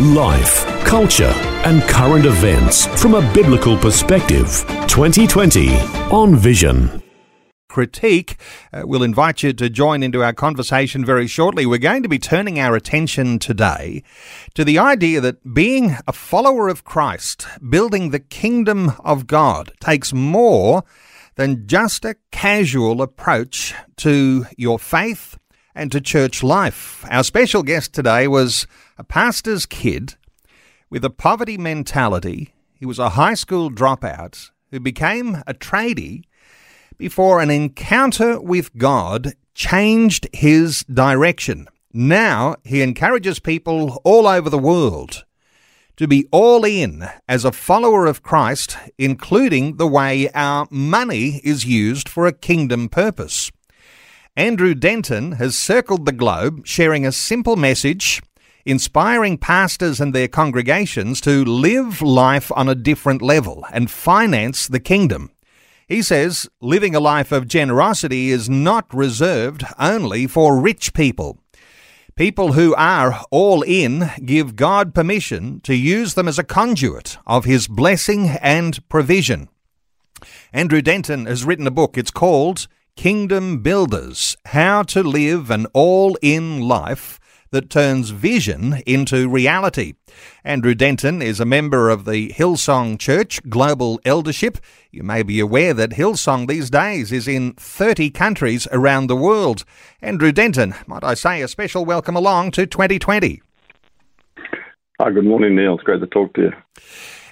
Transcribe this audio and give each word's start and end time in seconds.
Life, 0.00 0.64
culture, 0.84 1.34
and 1.64 1.82
current 1.82 2.24
events 2.24 2.86
from 3.02 3.14
a 3.14 3.32
biblical 3.34 3.76
perspective. 3.76 4.64
2020 4.86 5.74
on 6.12 6.36
Vision 6.36 7.02
critique. 7.68 8.36
Uh, 8.72 8.82
we'll 8.84 9.02
invite 9.02 9.42
you 9.42 9.52
to 9.52 9.68
join 9.68 10.04
into 10.04 10.22
our 10.22 10.32
conversation 10.32 11.04
very 11.04 11.26
shortly. 11.26 11.66
We're 11.66 11.78
going 11.78 12.04
to 12.04 12.08
be 12.08 12.20
turning 12.20 12.60
our 12.60 12.76
attention 12.76 13.40
today 13.40 14.04
to 14.54 14.64
the 14.64 14.78
idea 14.78 15.20
that 15.20 15.52
being 15.52 15.96
a 16.06 16.12
follower 16.12 16.68
of 16.68 16.84
Christ, 16.84 17.48
building 17.68 18.10
the 18.10 18.20
kingdom 18.20 18.92
of 19.04 19.26
God, 19.26 19.72
takes 19.80 20.12
more 20.12 20.84
than 21.34 21.66
just 21.66 22.04
a 22.04 22.14
casual 22.30 23.02
approach 23.02 23.74
to 23.96 24.46
your 24.56 24.78
faith 24.78 25.36
and 25.74 25.90
to 25.90 26.00
church 26.00 26.44
life. 26.44 27.04
Our 27.10 27.24
special 27.24 27.64
guest 27.64 27.94
today 27.94 28.28
was 28.28 28.68
a 28.98 29.04
pastor's 29.04 29.64
kid 29.64 30.16
with 30.90 31.04
a 31.04 31.10
poverty 31.10 31.56
mentality. 31.56 32.52
He 32.74 32.84
was 32.84 32.98
a 32.98 33.10
high 33.10 33.34
school 33.34 33.70
dropout 33.70 34.50
who 34.72 34.80
became 34.80 35.36
a 35.46 35.54
tradie 35.54 36.24
before 36.96 37.40
an 37.40 37.48
encounter 37.48 38.40
with 38.40 38.76
God 38.76 39.34
changed 39.54 40.28
his 40.32 40.82
direction. 40.92 41.68
Now 41.92 42.56
he 42.64 42.82
encourages 42.82 43.38
people 43.38 44.00
all 44.04 44.26
over 44.26 44.50
the 44.50 44.58
world 44.58 45.24
to 45.96 46.08
be 46.08 46.28
all 46.32 46.64
in 46.64 47.08
as 47.28 47.44
a 47.44 47.52
follower 47.52 48.06
of 48.06 48.22
Christ, 48.22 48.76
including 48.98 49.76
the 49.76 49.86
way 49.86 50.28
our 50.34 50.66
money 50.70 51.40
is 51.44 51.64
used 51.64 52.08
for 52.08 52.26
a 52.26 52.32
kingdom 52.32 52.88
purpose. 52.88 53.50
Andrew 54.36 54.74
Denton 54.74 55.32
has 55.32 55.58
circled 55.58 56.06
the 56.06 56.12
globe 56.12 56.64
sharing 56.64 57.04
a 57.04 57.10
simple 57.10 57.56
message, 57.56 58.22
inspiring 58.64 59.38
pastors 59.38 60.00
and 60.00 60.14
their 60.14 60.28
congregations 60.28 61.20
to 61.22 61.44
live 61.44 62.02
life 62.02 62.52
on 62.54 62.68
a 62.68 62.74
different 62.74 63.22
level 63.22 63.64
and 63.72 63.90
finance 63.90 64.66
the 64.68 64.80
kingdom. 64.80 65.30
He 65.86 66.02
says 66.02 66.48
living 66.60 66.94
a 66.94 67.00
life 67.00 67.32
of 67.32 67.48
generosity 67.48 68.30
is 68.30 68.48
not 68.48 68.92
reserved 68.92 69.64
only 69.78 70.26
for 70.26 70.60
rich 70.60 70.92
people. 70.92 71.38
People 72.14 72.54
who 72.54 72.74
are 72.74 73.24
all 73.30 73.62
in 73.62 74.10
give 74.24 74.56
God 74.56 74.92
permission 74.92 75.60
to 75.60 75.74
use 75.74 76.14
them 76.14 76.26
as 76.26 76.38
a 76.38 76.44
conduit 76.44 77.16
of 77.26 77.44
His 77.44 77.68
blessing 77.68 78.30
and 78.42 78.86
provision. 78.88 79.48
Andrew 80.52 80.82
Denton 80.82 81.26
has 81.26 81.44
written 81.44 81.66
a 81.66 81.70
book. 81.70 81.96
It's 81.96 82.10
called 82.10 82.66
Kingdom 82.96 83.62
Builders 83.62 84.36
How 84.46 84.82
to 84.82 85.02
Live 85.04 85.50
an 85.50 85.66
All 85.72 86.18
In 86.20 86.60
Life 86.60 87.17
that 87.50 87.70
turns 87.70 88.10
vision 88.10 88.82
into 88.86 89.28
reality. 89.28 89.94
Andrew 90.44 90.74
Denton 90.74 91.22
is 91.22 91.40
a 91.40 91.44
member 91.44 91.90
of 91.90 92.04
the 92.04 92.30
Hillsong 92.30 92.98
Church 92.98 93.40
Global 93.48 94.00
Eldership. 94.04 94.58
You 94.90 95.02
may 95.02 95.22
be 95.22 95.40
aware 95.40 95.74
that 95.74 95.90
Hillsong 95.90 96.48
these 96.48 96.70
days 96.70 97.12
is 97.12 97.28
in 97.28 97.52
30 97.54 98.10
countries 98.10 98.66
around 98.72 99.06
the 99.06 99.16
world. 99.16 99.64
Andrew 100.02 100.32
Denton, 100.32 100.74
might 100.86 101.04
I 101.04 101.14
say 101.14 101.42
a 101.42 101.48
special 101.48 101.84
welcome 101.84 102.16
along 102.16 102.52
to 102.52 102.66
2020. 102.66 103.42
Hi, 105.00 105.10
good 105.12 105.24
morning, 105.24 105.54
Neil. 105.54 105.74
It's 105.74 105.84
great 105.84 106.00
to 106.00 106.06
talk 106.06 106.34
to 106.34 106.42
you. 106.42 106.52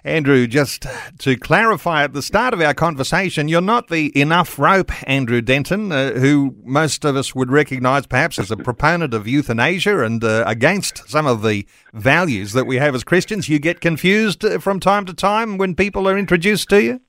Andrew, 0.06 0.46
just 0.46 0.86
to 1.18 1.36
clarify 1.36 2.04
at 2.04 2.12
the 2.12 2.22
start 2.22 2.54
of 2.54 2.60
our 2.60 2.74
conversation, 2.74 3.48
you're 3.48 3.60
not 3.60 3.88
the 3.88 4.16
enough 4.18 4.56
rope 4.56 4.92
Andrew 5.08 5.40
Denton, 5.40 5.90
uh, 5.90 6.12
who 6.12 6.54
most 6.62 7.04
of 7.04 7.16
us 7.16 7.34
would 7.34 7.50
recognise 7.50 8.06
perhaps 8.06 8.38
as 8.38 8.52
a 8.52 8.56
proponent 8.56 9.12
of 9.12 9.26
euthanasia 9.26 10.04
and 10.04 10.22
uh, 10.22 10.44
against 10.46 11.08
some 11.08 11.26
of 11.26 11.42
the 11.42 11.66
values 11.92 12.52
that 12.52 12.66
we 12.66 12.76
have 12.76 12.94
as 12.94 13.02
Christians. 13.02 13.48
You 13.48 13.58
get 13.58 13.80
confused 13.80 14.44
uh, 14.44 14.60
from 14.60 14.78
time 14.78 15.06
to 15.06 15.12
time 15.12 15.58
when 15.58 15.74
people 15.74 16.08
are 16.08 16.16
introduced 16.16 16.68
to 16.70 16.80
you? 16.80 17.00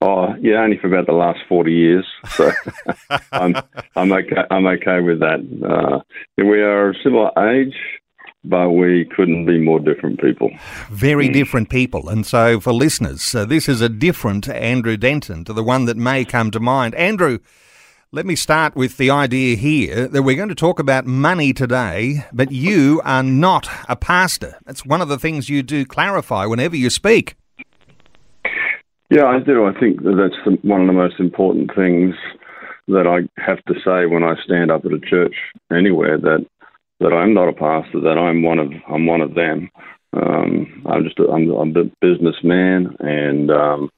Oh, 0.00 0.34
yeah, 0.40 0.62
only 0.62 0.78
for 0.78 0.86
about 0.86 1.06
the 1.06 1.12
last 1.12 1.40
forty 1.48 1.72
years. 1.72 2.06
So 2.28 2.52
I'm 3.32 3.54
I'm 3.96 4.12
okay. 4.12 4.36
I'm 4.50 4.66
okay 4.66 5.00
with 5.00 5.18
that. 5.20 5.40
Uh, 5.62 6.00
we 6.38 6.62
are 6.62 6.90
a 6.90 6.94
similar 7.02 7.30
age 7.52 7.74
but 8.44 8.70
we 8.70 9.04
couldn't 9.16 9.46
be 9.46 9.58
more 9.58 9.80
different 9.80 10.20
people. 10.20 10.50
Very 10.90 11.28
different 11.28 11.70
people. 11.70 12.08
And 12.08 12.24
so, 12.24 12.60
for 12.60 12.72
listeners, 12.72 13.34
uh, 13.34 13.44
this 13.44 13.68
is 13.68 13.80
a 13.80 13.88
different 13.88 14.48
Andrew 14.48 14.96
Denton 14.96 15.44
to 15.44 15.52
the 15.52 15.64
one 15.64 15.86
that 15.86 15.96
may 15.96 16.24
come 16.24 16.50
to 16.52 16.60
mind. 16.60 16.94
Andrew, 16.94 17.38
let 18.10 18.24
me 18.24 18.36
start 18.36 18.74
with 18.74 18.96
the 18.96 19.10
idea 19.10 19.56
here 19.56 20.08
that 20.08 20.22
we're 20.22 20.36
going 20.36 20.48
to 20.48 20.54
talk 20.54 20.78
about 20.78 21.04
money 21.04 21.52
today, 21.52 22.24
but 22.32 22.50
you 22.52 23.02
are 23.04 23.22
not 23.22 23.68
a 23.88 23.96
pastor. 23.96 24.58
That's 24.64 24.86
one 24.86 25.02
of 25.02 25.08
the 25.08 25.18
things 25.18 25.50
you 25.50 25.62
do 25.62 25.84
clarify 25.84 26.46
whenever 26.46 26.74
you 26.74 26.88
speak. 26.88 27.34
Yeah, 29.10 29.24
I 29.24 29.40
do. 29.40 29.66
I 29.66 29.78
think 29.78 30.02
that 30.04 30.16
that's 30.16 30.42
the, 30.44 30.58
one 30.66 30.82
of 30.82 30.86
the 30.86 30.92
most 30.92 31.18
important 31.18 31.70
things 31.74 32.14
that 32.88 33.06
I 33.06 33.28
have 33.42 33.62
to 33.64 33.74
say 33.84 34.06
when 34.06 34.22
I 34.22 34.34
stand 34.42 34.70
up 34.70 34.84
at 34.84 34.92
a 34.92 35.00
church 35.00 35.34
anywhere 35.70 36.18
that 36.18 36.46
that 37.00 37.12
I'm 37.12 37.34
not 37.34 37.48
a 37.48 37.52
pastor, 37.52 38.00
that 38.00 38.18
I'm 38.18 38.42
one 38.42 38.58
of 38.58 38.72
I'm 38.88 39.06
one 39.06 39.20
of 39.20 39.34
them. 39.34 39.70
Um, 40.12 40.84
I'm 40.86 41.04
just 41.04 41.18
a, 41.18 41.28
I'm, 41.28 41.50
I'm 41.50 41.76
a 41.76 41.84
businessman, 42.00 42.96
and 43.00 43.50
um, 43.50 43.90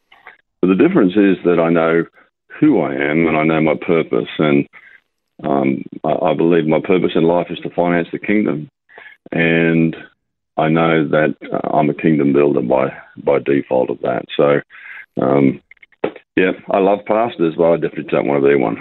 but 0.61 0.69
the 0.69 0.75
difference 0.75 1.13
is 1.13 1.37
that 1.45 1.61
I 1.61 1.71
know 1.71 2.05
who 2.61 2.81
I 2.81 2.93
am 2.93 3.27
and 3.27 3.37
I 3.37 3.45
know 3.45 3.61
my 3.61 3.75
purpose, 3.75 4.29
and 4.39 4.67
um, 5.45 5.83
I, 6.05 6.31
I 6.31 6.35
believe 6.35 6.67
my 6.67 6.81
purpose 6.81 7.13
in 7.15 7.25
life 7.25 7.47
is 7.51 7.59
to 7.61 7.71
finance 7.71 8.09
the 8.13 8.19
kingdom, 8.19 8.69
and 9.33 9.97
I 10.57 10.69
know 10.69 11.09
that 11.09 11.37
uh, 11.53 11.77
I'm 11.77 11.91
a 11.91 11.95
kingdom 11.95 12.33
builder 12.33 12.63
by 12.63 12.89
by 13.25 13.39
default 13.39 13.91
of 13.91 14.01
that. 14.01 14.25
So, 14.37 14.61
um, 15.23 15.63
yeah, 16.37 16.53
I 16.71 16.79
love 16.79 17.01
pastors, 17.07 17.55
but 17.57 17.73
I 17.73 17.77
definitely 17.77 18.11
don't 18.11 18.27
want 18.27 18.43
to 18.43 18.49
be 18.49 18.57
one. 18.57 18.77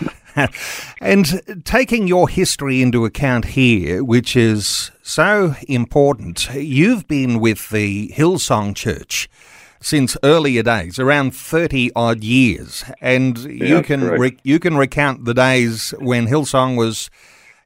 and 1.00 1.64
taking 1.64 2.06
your 2.06 2.28
history 2.28 2.82
into 2.82 3.04
account 3.04 3.46
here, 3.46 4.02
which 4.02 4.36
is 4.36 4.90
so 5.02 5.54
important, 5.68 6.52
you've 6.54 7.06
been 7.08 7.40
with 7.40 7.70
the 7.70 8.08
Hillsong 8.08 8.74
Church 8.74 9.28
since 9.80 10.16
earlier 10.22 10.62
days, 10.62 10.98
around 10.98 11.34
thirty 11.34 11.90
odd 11.94 12.22
years, 12.22 12.84
and 13.00 13.38
yeah, 13.38 13.66
you 13.66 13.82
can 13.82 14.04
re- 14.04 14.38
you 14.42 14.58
can 14.58 14.76
recount 14.76 15.24
the 15.24 15.34
days 15.34 15.92
when 15.98 16.26
Hillsong 16.26 16.76
was. 16.76 17.10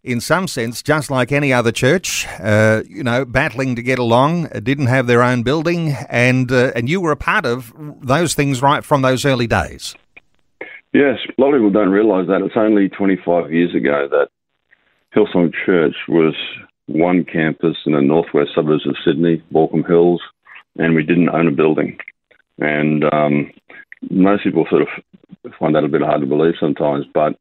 In 0.02 0.20
some 0.20 0.46
sense, 0.46 0.84
just 0.84 1.10
like 1.10 1.32
any 1.32 1.52
other 1.52 1.72
church, 1.72 2.28
uh, 2.38 2.84
you 2.88 3.02
know, 3.02 3.24
battling 3.24 3.74
to 3.74 3.82
get 3.82 3.98
along, 3.98 4.46
uh, 4.54 4.60
didn't 4.60 4.86
have 4.86 5.08
their 5.08 5.20
own 5.20 5.42
building, 5.42 5.96
and 6.08 6.52
uh, 6.52 6.70
and 6.76 6.88
you 6.88 7.00
were 7.00 7.10
a 7.10 7.16
part 7.16 7.44
of 7.44 7.72
those 8.00 8.32
things 8.32 8.62
right 8.62 8.84
from 8.84 9.02
those 9.02 9.24
early 9.24 9.48
days. 9.48 9.96
Yes, 10.96 11.18
a 11.28 11.38
lot 11.38 11.52
of 11.52 11.58
people 11.58 11.72
don't 11.72 11.90
realise 11.90 12.26
that. 12.28 12.40
It's 12.40 12.56
only 12.56 12.88
25 12.88 13.52
years 13.52 13.74
ago 13.74 14.08
that 14.10 14.28
Hillsong 15.14 15.52
Church 15.66 15.94
was 16.08 16.34
one 16.86 17.22
campus 17.22 17.76
in 17.84 17.92
the 17.92 18.00
northwest 18.00 18.52
suburbs 18.54 18.86
of 18.86 18.96
Sydney, 19.04 19.42
Baulkham 19.52 19.86
Hills, 19.86 20.22
and 20.78 20.94
we 20.94 21.02
didn't 21.02 21.28
own 21.28 21.48
a 21.48 21.50
building. 21.50 21.98
And 22.56 23.04
um, 23.12 23.52
most 24.08 24.44
people 24.44 24.64
sort 24.70 24.80
of 24.80 25.52
find 25.58 25.74
that 25.74 25.84
a 25.84 25.88
bit 25.88 26.00
hard 26.00 26.22
to 26.22 26.26
believe 26.26 26.54
sometimes, 26.58 27.04
but 27.12 27.38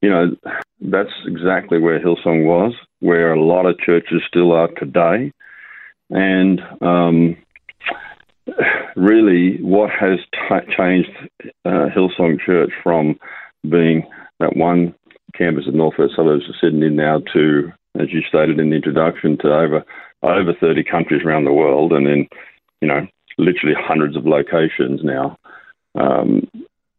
you 0.00 0.08
know, 0.08 0.36
that's 0.80 1.10
exactly 1.26 1.80
where 1.80 1.98
Hillsong 1.98 2.44
was, 2.44 2.72
where 3.00 3.32
a 3.32 3.42
lot 3.42 3.66
of 3.66 3.80
churches 3.80 4.22
still 4.28 4.52
are 4.52 4.68
today. 4.68 5.32
And 6.10 6.60
um, 6.80 7.36
really, 8.96 9.58
what 9.62 9.90
has 9.90 10.18
t- 10.32 10.74
changed 10.76 11.10
uh, 11.64 11.88
Hillsong 11.94 12.40
Church 12.44 12.70
from 12.82 13.18
being 13.68 14.06
that 14.40 14.56
one 14.56 14.94
campus 15.36 15.64
in 15.66 15.76
northwest 15.76 16.14
suburbs 16.16 16.48
of 16.48 16.54
Sydney 16.60 16.88
now 16.88 17.22
to, 17.32 17.72
as 17.98 18.12
you 18.12 18.22
stated 18.28 18.58
in 18.58 18.70
the 18.70 18.76
introduction, 18.76 19.38
to 19.38 19.48
over 19.48 19.84
over 20.22 20.52
30 20.60 20.82
countries 20.84 21.22
around 21.24 21.44
the 21.44 21.52
world, 21.52 21.92
and 21.92 22.06
then 22.06 22.28
you 22.80 22.88
know 22.88 23.06
literally 23.38 23.74
hundreds 23.78 24.16
of 24.16 24.26
locations 24.26 25.02
now, 25.02 25.38
um, 25.94 26.48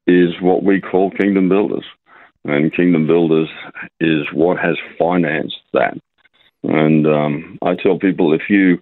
is 0.06 0.40
what 0.42 0.64
we 0.64 0.82
call 0.82 1.12
kingdom 1.12 1.50
builders. 1.50 1.86
And 2.46 2.74
kingdom 2.74 3.08
builders 3.08 3.50
is 4.00 4.26
what 4.32 4.58
has 4.58 4.78
financed 4.98 5.60
that. 5.74 5.98
And 6.64 7.06
um, 7.06 7.58
I 7.62 7.76
tell 7.76 8.00
people 8.00 8.34
if 8.34 8.50
you 8.50 8.82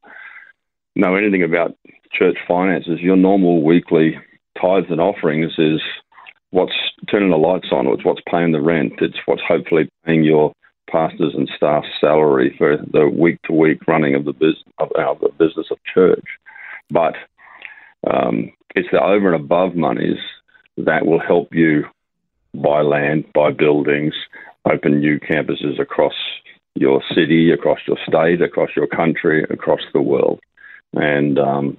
know 0.96 1.16
anything 1.16 1.44
about 1.44 1.76
church 2.18 2.38
finances, 2.48 3.00
your 3.02 3.16
normal 3.16 3.64
weekly 3.64 4.18
tithes 4.60 4.88
and 4.90 5.02
offerings 5.02 5.54
is 5.58 5.82
what's 6.52 6.74
turning 7.12 7.30
the 7.30 7.38
lights 7.38 7.68
on, 7.72 7.88
it's 7.88 8.06
what's 8.06 8.22
paying 8.30 8.52
the 8.52 8.62
rent, 8.62 8.94
it's 9.00 9.18
what's 9.26 9.42
hopefully 9.48 9.90
paying 10.06 10.24
your 10.24 10.54
pastors 10.90 11.34
and 11.36 11.50
staff 11.56 11.84
salary 12.00 12.56
for 12.58 12.78
the 12.92 13.10
week 13.10 13.42
to 13.44 13.54
week 13.54 13.80
running 13.88 14.16
of 14.16 14.26
the 14.26 14.34
business 14.34 14.64
of, 14.80 14.90
the 14.96 15.30
business 15.38 15.68
of 15.72 15.78
church. 15.94 16.26
But 16.90 17.16
um, 18.10 18.52
it's 18.76 18.88
the 18.92 19.04
over 19.04 19.34
and 19.34 19.44
above 19.44 19.76
monies 19.76 20.20
that 20.78 21.06
will 21.06 21.20
help 21.20 21.54
you 21.54 21.86
buy 22.54 22.82
land, 22.82 23.26
buy 23.34 23.52
buildings, 23.52 24.14
open 24.72 25.00
new 25.00 25.20
campuses 25.20 25.80
across 25.80 26.14
your 26.76 27.02
city, 27.14 27.52
across 27.52 27.80
your 27.88 27.98
state, 28.08 28.42
across 28.42 28.70
your 28.76 28.88
country, 28.88 29.46
across 29.50 29.82
the 29.94 30.02
world, 30.02 30.40
and 30.94 31.40
um, 31.40 31.78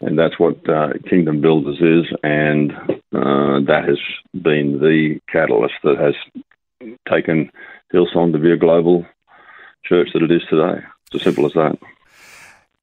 and 0.00 0.18
that's 0.18 0.38
what 0.38 0.68
uh, 0.68 0.92
Kingdom 1.08 1.40
Builders 1.40 1.78
is, 1.80 2.12
and 2.22 2.72
uh, 3.12 3.60
that 3.66 3.84
has 3.88 3.98
been 4.42 4.78
the 4.80 5.18
catalyst 5.30 5.74
that 5.84 5.98
has 5.98 6.14
taken 7.08 7.50
Hillsong 7.92 8.32
to 8.32 8.38
be 8.38 8.52
a 8.52 8.56
global 8.56 9.06
church 9.84 10.08
that 10.12 10.22
it 10.22 10.30
is 10.30 10.42
today. 10.50 10.84
It's 11.06 11.16
as 11.16 11.22
simple 11.22 11.46
as 11.46 11.52
that 11.54 11.78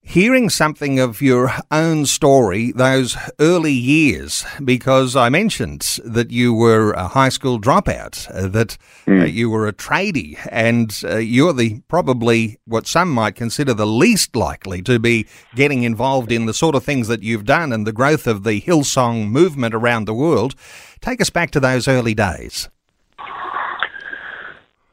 hearing 0.03 0.49
something 0.49 0.99
of 0.99 1.21
your 1.21 1.51
own 1.71 2.05
story, 2.05 2.71
those 2.73 3.17
early 3.39 3.73
years, 3.73 4.45
because 4.63 5.15
I 5.15 5.29
mentioned 5.29 5.99
that 6.03 6.29
you 6.29 6.53
were 6.53 6.91
a 6.91 7.07
high 7.07 7.29
school 7.29 7.59
dropout, 7.59 8.29
uh, 8.35 8.47
that 8.49 8.77
mm. 9.07 9.21
uh, 9.21 9.25
hmm. 9.25 9.31
you 9.31 9.49
were 9.49 9.67
a 9.67 9.73
tradie, 9.73 10.37
and 10.51 11.01
uh, 11.05 11.17
you're 11.17 11.53
the 11.53 11.81
probably 11.87 12.59
what 12.65 12.85
some 12.85 13.09
might 13.09 13.35
consider 13.35 13.73
the 13.73 13.87
least 13.87 14.35
likely 14.35 14.81
to 14.83 14.99
be 14.99 15.25
getting 15.55 15.83
involved 15.83 16.31
in 16.31 16.45
the 16.45 16.53
sort 16.53 16.75
of 16.75 16.83
things 16.83 17.07
that 17.07 17.23
you've 17.23 17.45
done 17.45 17.71
and 17.71 17.87
the 17.87 17.93
growth 17.93 18.27
of 18.27 18.43
the 18.43 18.61
Hillsong 18.61 19.29
movement 19.29 19.73
around 19.73 20.05
the 20.05 20.13
world. 20.13 20.53
Take 20.99 21.21
us 21.21 21.29
back 21.29 21.51
to 21.51 21.59
those 21.59 21.87
early 21.87 22.13
days. 22.13 22.69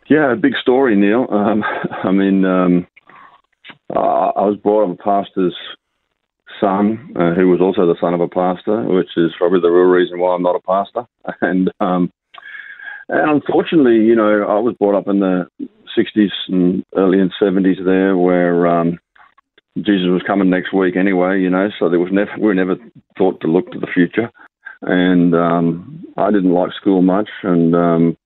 Yeah, 0.09 0.33
a 0.33 0.37
big 0.37 0.55
story, 0.61 0.97
Neil. 0.97 1.27
Um, 1.31 1.62
I 2.05 2.11
mean, 2.11 2.45
um, 2.45 2.87
uh, 3.94 4.32
I 4.37 4.46
was 4.46 4.56
brought 4.62 4.90
up 4.90 4.98
a 4.98 5.02
pastor's 5.02 5.56
son, 6.60 7.14
uh, 7.16 7.34
who 7.34 7.48
was 7.48 7.60
also 7.60 7.87
the 7.87 7.98
son 8.00 8.14
of 8.14 8.20
a 8.20 8.28
pastor, 8.28 8.82
which 8.82 9.10
is 9.16 9.32
probably 9.38 9.60
the 9.60 9.70
real 9.70 9.88
reason 9.88 10.19
why 10.19 10.34
I'm 10.34 10.42
not 10.42 10.56
a 10.56 10.60
pastor. 10.60 11.06
And 11.40 11.70
um, 11.81 12.12
and 13.08 13.31
unfortunately, 13.31 13.96
you 13.96 14.14
know, 14.14 14.44
I 14.46 14.60
was 14.60 14.76
brought 14.78 14.94
up 14.94 15.08
in 15.08 15.19
the 15.19 15.48
60s 15.98 16.31
and 16.48 16.84
early 16.96 17.19
and 17.19 17.32
70s 17.42 17.84
there, 17.84 18.16
where 18.16 18.69
um, 18.69 19.00
Jesus 19.76 20.06
was 20.06 20.22
coming 20.26 20.48
next 20.48 20.72
week 20.72 20.96
anyway. 20.96 21.40
You 21.40 21.50
know, 21.50 21.70
so 21.78 21.88
there 21.88 21.98
was 21.98 22.12
never 22.12 22.31
we 22.38 22.46
were 22.46 22.54
never 22.54 22.76
thought 23.19 23.40
to 23.40 23.48
look 23.48 23.72
to 23.72 23.81
the 23.81 23.88
future. 23.92 24.31
And 24.82 25.34
um, 25.34 26.06
I 26.16 26.31
didn't 26.31 26.52
like 26.52 26.72
school 26.72 27.02
much, 27.02 27.28
and 27.42 27.75
um, 27.75 28.16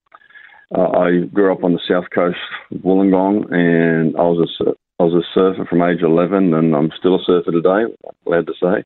I 0.72 1.28
grew 1.32 1.52
up 1.52 1.64
on 1.64 1.72
the 1.72 1.80
south 1.88 2.10
coast 2.14 2.38
of 2.70 2.78
Wollongong, 2.78 3.52
and 3.52 4.16
I 4.16 4.22
was 4.22 4.50
a 4.60 4.74
I 5.00 5.04
was 5.04 5.14
a 5.14 5.26
surfer 5.34 5.64
from 5.64 5.82
age 5.82 6.02
11, 6.02 6.54
and 6.54 6.74
I'm 6.74 6.90
still 6.96 7.16
a 7.16 7.24
surfer 7.24 7.50
today, 7.50 7.92
glad 8.24 8.46
to 8.46 8.52
say. 8.62 8.84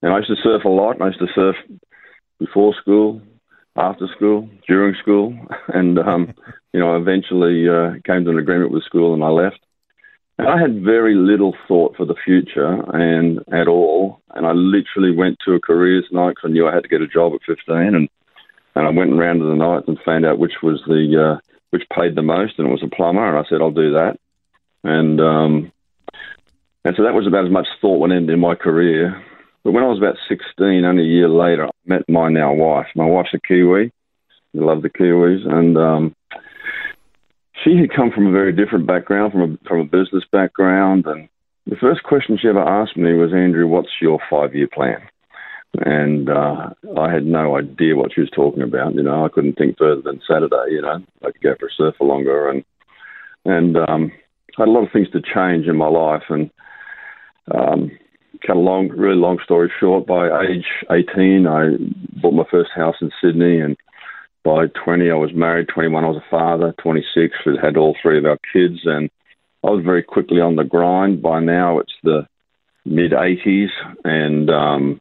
And 0.00 0.12
I 0.12 0.18
used 0.18 0.30
to 0.30 0.36
surf 0.42 0.64
a 0.64 0.68
lot. 0.68 1.00
I 1.00 1.08
used 1.08 1.18
to 1.18 1.26
surf 1.34 1.56
before 2.38 2.74
school, 2.80 3.20
after 3.76 4.06
school, 4.16 4.48
during 4.66 4.94
school, 4.94 5.36
and 5.68 5.98
um, 5.98 6.32
you 6.72 6.80
know, 6.80 6.94
I 6.94 6.98
eventually 6.98 7.68
uh, 7.68 8.00
came 8.06 8.24
to 8.24 8.30
an 8.30 8.38
agreement 8.38 8.72
with 8.72 8.84
school, 8.84 9.12
and 9.12 9.22
I 9.22 9.28
left. 9.28 9.60
And 10.38 10.48
I 10.48 10.58
had 10.58 10.82
very 10.82 11.14
little 11.14 11.54
thought 11.68 11.96
for 11.96 12.06
the 12.06 12.16
future, 12.24 12.82
and 12.94 13.40
at 13.52 13.68
all. 13.68 14.22
And 14.34 14.46
I 14.46 14.52
literally 14.52 15.14
went 15.14 15.38
to 15.44 15.52
a 15.52 15.60
careers 15.60 16.06
night 16.12 16.36
because 16.36 16.48
I 16.48 16.52
knew 16.52 16.66
I 16.66 16.74
had 16.74 16.82
to 16.82 16.88
get 16.88 17.02
a 17.02 17.06
job 17.06 17.32
at 17.34 17.40
15, 17.46 17.76
and 17.76 18.08
and 18.74 18.86
I 18.86 18.90
went 18.90 19.12
around 19.12 19.38
to 19.38 19.46
the 19.46 19.54
night 19.54 19.84
and 19.86 19.98
found 20.04 20.24
out 20.24 20.38
which 20.38 20.62
was 20.62 20.82
the 20.86 21.36
uh, 21.36 21.40
which 21.70 21.84
paid 21.94 22.14
the 22.14 22.22
most, 22.22 22.54
and 22.58 22.68
it 22.68 22.70
was 22.70 22.82
a 22.82 22.94
plumber, 22.94 23.26
and 23.28 23.38
I 23.38 23.48
said 23.48 23.60
I'll 23.60 23.70
do 23.70 23.92
that 23.92 24.18
and 24.86 25.20
um, 25.20 25.72
and 26.84 26.94
so 26.96 27.02
that 27.02 27.14
was 27.14 27.26
about 27.26 27.44
as 27.44 27.50
much 27.50 27.66
thought 27.80 27.98
went 27.98 28.12
into 28.12 28.36
my 28.36 28.54
career. 28.54 29.20
But 29.64 29.72
when 29.72 29.82
I 29.82 29.88
was 29.88 29.98
about 29.98 30.14
16, 30.28 30.84
only 30.84 31.02
a 31.02 31.06
year 31.06 31.28
later, 31.28 31.66
I 31.66 31.70
met 31.84 32.08
my 32.08 32.28
now 32.28 32.54
wife. 32.54 32.86
My 32.94 33.04
wife's 33.04 33.34
a 33.34 33.40
Kiwi. 33.40 33.90
I 33.90 33.90
love 34.54 34.82
the 34.82 34.88
Kiwis, 34.88 35.44
and 35.44 35.76
um, 35.76 36.14
she 37.64 37.76
had 37.76 37.92
come 37.92 38.12
from 38.12 38.28
a 38.28 38.32
very 38.32 38.52
different 38.52 38.86
background, 38.86 39.32
from 39.32 39.42
a 39.42 39.68
from 39.68 39.80
a 39.80 39.84
business 39.84 40.22
background. 40.30 41.06
And 41.06 41.28
the 41.66 41.76
first 41.76 42.04
question 42.04 42.38
she 42.40 42.48
ever 42.48 42.60
asked 42.60 42.96
me 42.96 43.12
was, 43.14 43.32
"Andrew, 43.32 43.66
what's 43.66 44.00
your 44.00 44.20
five-year 44.30 44.68
plan?" 44.72 45.02
And 45.84 46.30
uh, 46.30 46.70
I 46.96 47.12
had 47.12 47.26
no 47.26 47.58
idea 47.58 47.96
what 47.96 48.14
she 48.14 48.20
was 48.20 48.30
talking 48.30 48.62
about. 48.62 48.94
You 48.94 49.02
know, 49.02 49.24
I 49.24 49.28
couldn't 49.28 49.58
think 49.58 49.76
further 49.78 50.00
than 50.00 50.22
Saturday. 50.26 50.70
You 50.70 50.82
know, 50.82 51.02
I 51.22 51.32
could 51.32 51.42
go 51.42 51.54
for 51.58 51.66
a 51.66 51.72
surf 51.76 51.96
for 51.98 52.06
longer, 52.06 52.48
and 52.48 52.64
and 53.44 53.76
um, 53.76 54.12
I 54.56 54.62
had 54.62 54.68
a 54.68 54.72
lot 54.72 54.84
of 54.84 54.92
things 54.92 55.10
to 55.10 55.20
change 55.20 55.66
in 55.66 55.76
my 55.76 55.88
life, 55.88 56.22
and 56.28 56.50
um, 57.54 57.90
cut 58.46 58.56
a 58.56 58.60
long, 58.60 58.88
really 58.88 59.16
long 59.16 59.38
story 59.44 59.70
short. 59.78 60.06
By 60.06 60.28
age 60.48 60.66
18, 60.90 61.46
I 61.46 61.76
bought 62.20 62.34
my 62.34 62.44
first 62.50 62.70
house 62.74 62.96
in 63.00 63.10
Sydney, 63.20 63.60
and 63.60 63.76
by 64.44 64.66
20, 64.84 65.10
I 65.10 65.14
was 65.14 65.34
married. 65.34 65.68
21, 65.68 66.04
I 66.04 66.08
was 66.08 66.16
a 66.16 66.30
father. 66.30 66.74
26, 66.82 67.34
we 67.44 67.58
had 67.60 67.76
all 67.76 67.96
three 68.00 68.18
of 68.18 68.24
our 68.24 68.38
kids, 68.52 68.80
and 68.84 69.10
I 69.62 69.70
was 69.70 69.84
very 69.84 70.02
quickly 70.02 70.40
on 70.40 70.56
the 70.56 70.64
grind. 70.64 71.20
By 71.20 71.40
now, 71.40 71.78
it's 71.78 71.94
the 72.02 72.26
mid 72.84 73.12
80s, 73.12 73.68
and 74.04 74.48
um, 74.48 75.00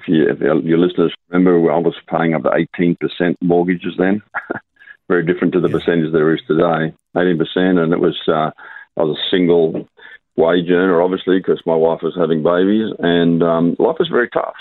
if, 0.00 0.08
you, 0.08 0.28
if 0.28 0.40
your 0.40 0.78
listeners 0.78 1.14
remember, 1.30 1.72
I 1.72 1.78
was 1.78 1.94
paying 2.08 2.34
up 2.34 2.42
to 2.42 2.50
18% 2.50 3.36
mortgages 3.40 3.94
then. 3.96 4.22
very 5.08 5.26
different 5.26 5.52
to 5.52 5.60
the 5.60 5.68
yeah. 5.68 5.74
percentage 5.78 6.12
there 6.12 6.34
is 6.34 6.40
today, 6.46 6.94
18%, 7.16 7.38
and 7.56 7.92
it 7.92 8.00
was. 8.00 8.18
Uh, 8.26 8.50
I 8.96 9.02
was 9.02 9.18
a 9.18 9.30
single 9.30 9.88
wage 10.36 10.70
earner, 10.70 11.02
obviously, 11.02 11.38
because 11.38 11.62
my 11.66 11.74
wife 11.74 12.00
was 12.02 12.16
having 12.16 12.42
babies, 12.42 12.92
and 12.98 13.42
um, 13.42 13.76
life 13.78 13.96
was 13.98 14.08
very 14.10 14.28
tough. 14.30 14.56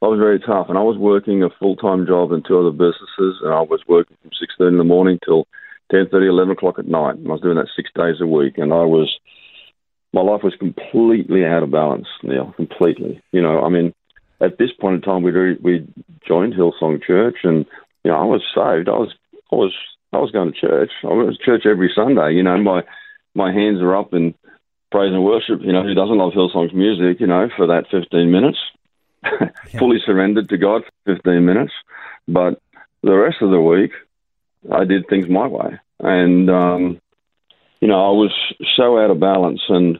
I 0.00 0.06
was 0.06 0.20
very 0.20 0.38
tough, 0.38 0.66
and 0.68 0.78
I 0.78 0.82
was 0.82 0.96
working 0.96 1.42
a 1.42 1.50
full 1.58 1.76
time 1.76 2.06
job 2.06 2.32
in 2.32 2.42
two 2.42 2.58
other 2.58 2.70
businesses, 2.70 3.42
and 3.42 3.52
I 3.52 3.62
was 3.62 3.80
working 3.88 4.16
from 4.22 4.30
six 4.38 4.54
thirty 4.56 4.74
in 4.74 4.78
the 4.78 4.84
morning 4.84 5.18
till 5.24 5.46
ten 5.90 6.06
thirty, 6.08 6.26
eleven 6.26 6.52
o'clock 6.52 6.78
at 6.78 6.86
night. 6.86 7.16
And 7.16 7.26
I 7.26 7.32
was 7.32 7.40
doing 7.40 7.56
that 7.56 7.74
six 7.74 7.90
days 7.94 8.20
a 8.20 8.26
week, 8.26 8.58
and 8.58 8.72
I 8.72 8.84
was 8.84 9.10
my 10.12 10.22
life 10.22 10.42
was 10.42 10.54
completely 10.58 11.44
out 11.44 11.62
of 11.62 11.70
balance, 11.70 12.06
Neil, 12.22 12.54
completely. 12.56 13.20
You 13.32 13.42
know, 13.42 13.62
I 13.62 13.68
mean, 13.68 13.92
at 14.40 14.58
this 14.58 14.70
point 14.80 14.94
in 14.96 15.00
time, 15.02 15.22
we 15.22 15.32
we 15.60 15.86
joined 16.26 16.54
Hillsong 16.54 17.02
Church, 17.02 17.38
and 17.42 17.66
you 18.04 18.12
know, 18.12 18.16
I 18.16 18.24
was 18.24 18.42
saved. 18.54 18.88
I 18.88 18.98
was 18.98 19.12
I 19.52 19.56
was 19.56 19.74
I 20.12 20.18
was 20.18 20.30
going 20.30 20.52
to 20.52 20.58
church. 20.58 20.90
I 21.02 21.08
was 21.08 21.36
to 21.36 21.44
church 21.44 21.66
every 21.66 21.90
Sunday. 21.94 22.34
You 22.34 22.44
know, 22.44 22.56
my 22.58 22.82
my 23.38 23.52
hands 23.52 23.80
are 23.80 23.96
up 23.96 24.12
in 24.12 24.34
praise 24.90 25.12
and 25.12 25.24
worship. 25.24 25.60
You 25.62 25.72
know, 25.72 25.82
who 25.82 25.94
doesn't 25.94 26.18
love 26.18 26.32
Hillsong's 26.32 26.74
music? 26.74 27.20
You 27.20 27.28
know, 27.28 27.48
for 27.56 27.68
that 27.68 27.84
15 27.90 28.30
minutes, 28.30 28.58
yeah. 29.24 29.48
fully 29.78 29.98
surrendered 30.04 30.48
to 30.50 30.58
God 30.58 30.82
for 31.04 31.14
15 31.14 31.46
minutes. 31.46 31.72
But 32.26 32.60
the 33.02 33.16
rest 33.16 33.36
of 33.40 33.50
the 33.50 33.60
week, 33.60 33.92
I 34.70 34.84
did 34.84 35.08
things 35.08 35.28
my 35.30 35.46
way, 35.46 35.78
and 36.00 36.50
um, 36.50 37.00
you 37.80 37.88
know, 37.88 38.04
I 38.04 38.10
was 38.10 38.34
so 38.76 38.98
out 38.98 39.10
of 39.10 39.20
balance. 39.20 39.62
And 39.68 39.98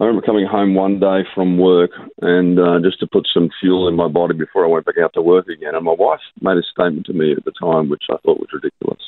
I 0.00 0.04
remember 0.04 0.24
coming 0.24 0.46
home 0.46 0.74
one 0.74 0.98
day 0.98 1.20
from 1.34 1.58
work, 1.58 1.90
and 2.22 2.58
uh, 2.58 2.80
just 2.82 2.98
to 3.00 3.06
put 3.06 3.28
some 3.32 3.50
fuel 3.60 3.88
in 3.88 3.94
my 3.94 4.08
body 4.08 4.34
before 4.34 4.64
I 4.64 4.68
went 4.68 4.86
back 4.86 4.96
out 4.98 5.12
to 5.14 5.22
work 5.22 5.48
again. 5.48 5.74
And 5.74 5.84
my 5.84 5.94
wife 5.96 6.20
made 6.40 6.56
a 6.56 6.62
statement 6.62 7.06
to 7.06 7.12
me 7.12 7.32
at 7.32 7.44
the 7.44 7.52
time, 7.60 7.90
which 7.90 8.04
I 8.08 8.16
thought 8.24 8.40
was 8.40 8.48
ridiculous. 8.52 9.02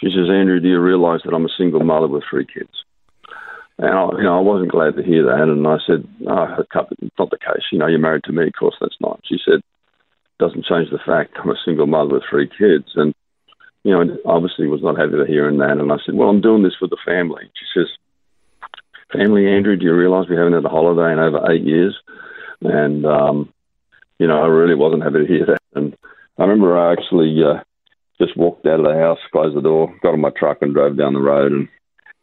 She 0.00 0.08
says, 0.08 0.30
Andrew, 0.30 0.60
do 0.60 0.68
you 0.68 0.80
realize 0.80 1.20
that 1.24 1.34
I'm 1.34 1.46
a 1.46 1.56
single 1.56 1.82
mother 1.84 2.06
with 2.06 2.24
three 2.28 2.46
kids? 2.46 2.70
And 3.78 3.94
I, 3.94 4.08
you 4.16 4.24
know, 4.24 4.36
I 4.36 4.40
wasn't 4.40 4.72
glad 4.72 4.96
to 4.96 5.04
hear 5.04 5.24
that. 5.24 5.42
And 5.42 5.66
I 5.66 5.78
said, 5.86 6.06
oh, 6.26 6.56
it's 6.58 7.18
not 7.18 7.30
the 7.30 7.38
case. 7.38 7.62
You 7.70 7.78
know, 7.78 7.86
you're 7.86 8.00
married 8.00 8.24
to 8.24 8.32
me. 8.32 8.48
Of 8.48 8.52
course, 8.58 8.74
that's 8.80 8.96
not. 9.00 9.20
She 9.24 9.38
said, 9.44 9.60
doesn't 10.40 10.66
change 10.66 10.90
the 10.90 10.98
fact 11.04 11.36
I'm 11.38 11.50
a 11.50 11.54
single 11.64 11.86
mother 11.86 12.14
with 12.14 12.24
three 12.28 12.48
kids. 12.48 12.90
And, 12.96 13.14
you 13.84 13.92
know, 13.92 14.16
obviously 14.24 14.66
was 14.66 14.82
not 14.82 14.98
happy 14.98 15.12
to 15.12 15.26
hearing 15.26 15.58
that. 15.58 15.78
And 15.78 15.92
I 15.92 15.96
said, 16.04 16.16
well, 16.16 16.28
I'm 16.28 16.40
doing 16.40 16.64
this 16.64 16.74
for 16.78 16.88
the 16.88 16.98
family. 17.06 17.44
She 17.54 17.80
says, 17.80 17.86
family, 19.12 19.46
Andrew, 19.46 19.76
do 19.76 19.84
you 19.84 19.94
realize 19.94 20.28
we 20.28 20.36
haven't 20.36 20.54
had 20.54 20.64
a 20.64 20.68
holiday 20.68 21.12
in 21.12 21.20
over 21.20 21.50
eight 21.50 21.62
years? 21.62 21.96
And, 22.60 23.06
um, 23.06 23.52
you 24.18 24.26
know, 24.26 24.42
I 24.42 24.46
really 24.46 24.74
wasn't 24.74 25.04
happy 25.04 25.24
to 25.24 25.32
hear 25.32 25.46
that. 25.46 25.62
And 25.74 25.96
I 26.36 26.42
remember 26.42 26.76
I 26.76 26.92
actually 26.92 27.38
uh, 27.44 27.62
just 28.20 28.36
walked 28.36 28.66
out 28.66 28.80
of 28.80 28.86
the 28.86 28.94
house, 28.94 29.18
closed 29.30 29.56
the 29.56 29.62
door, 29.62 29.94
got 30.02 30.14
in 30.14 30.20
my 30.20 30.30
truck, 30.36 30.58
and 30.62 30.74
drove 30.74 30.98
down 30.98 31.14
the 31.14 31.20
road 31.20 31.52
and 31.52 31.68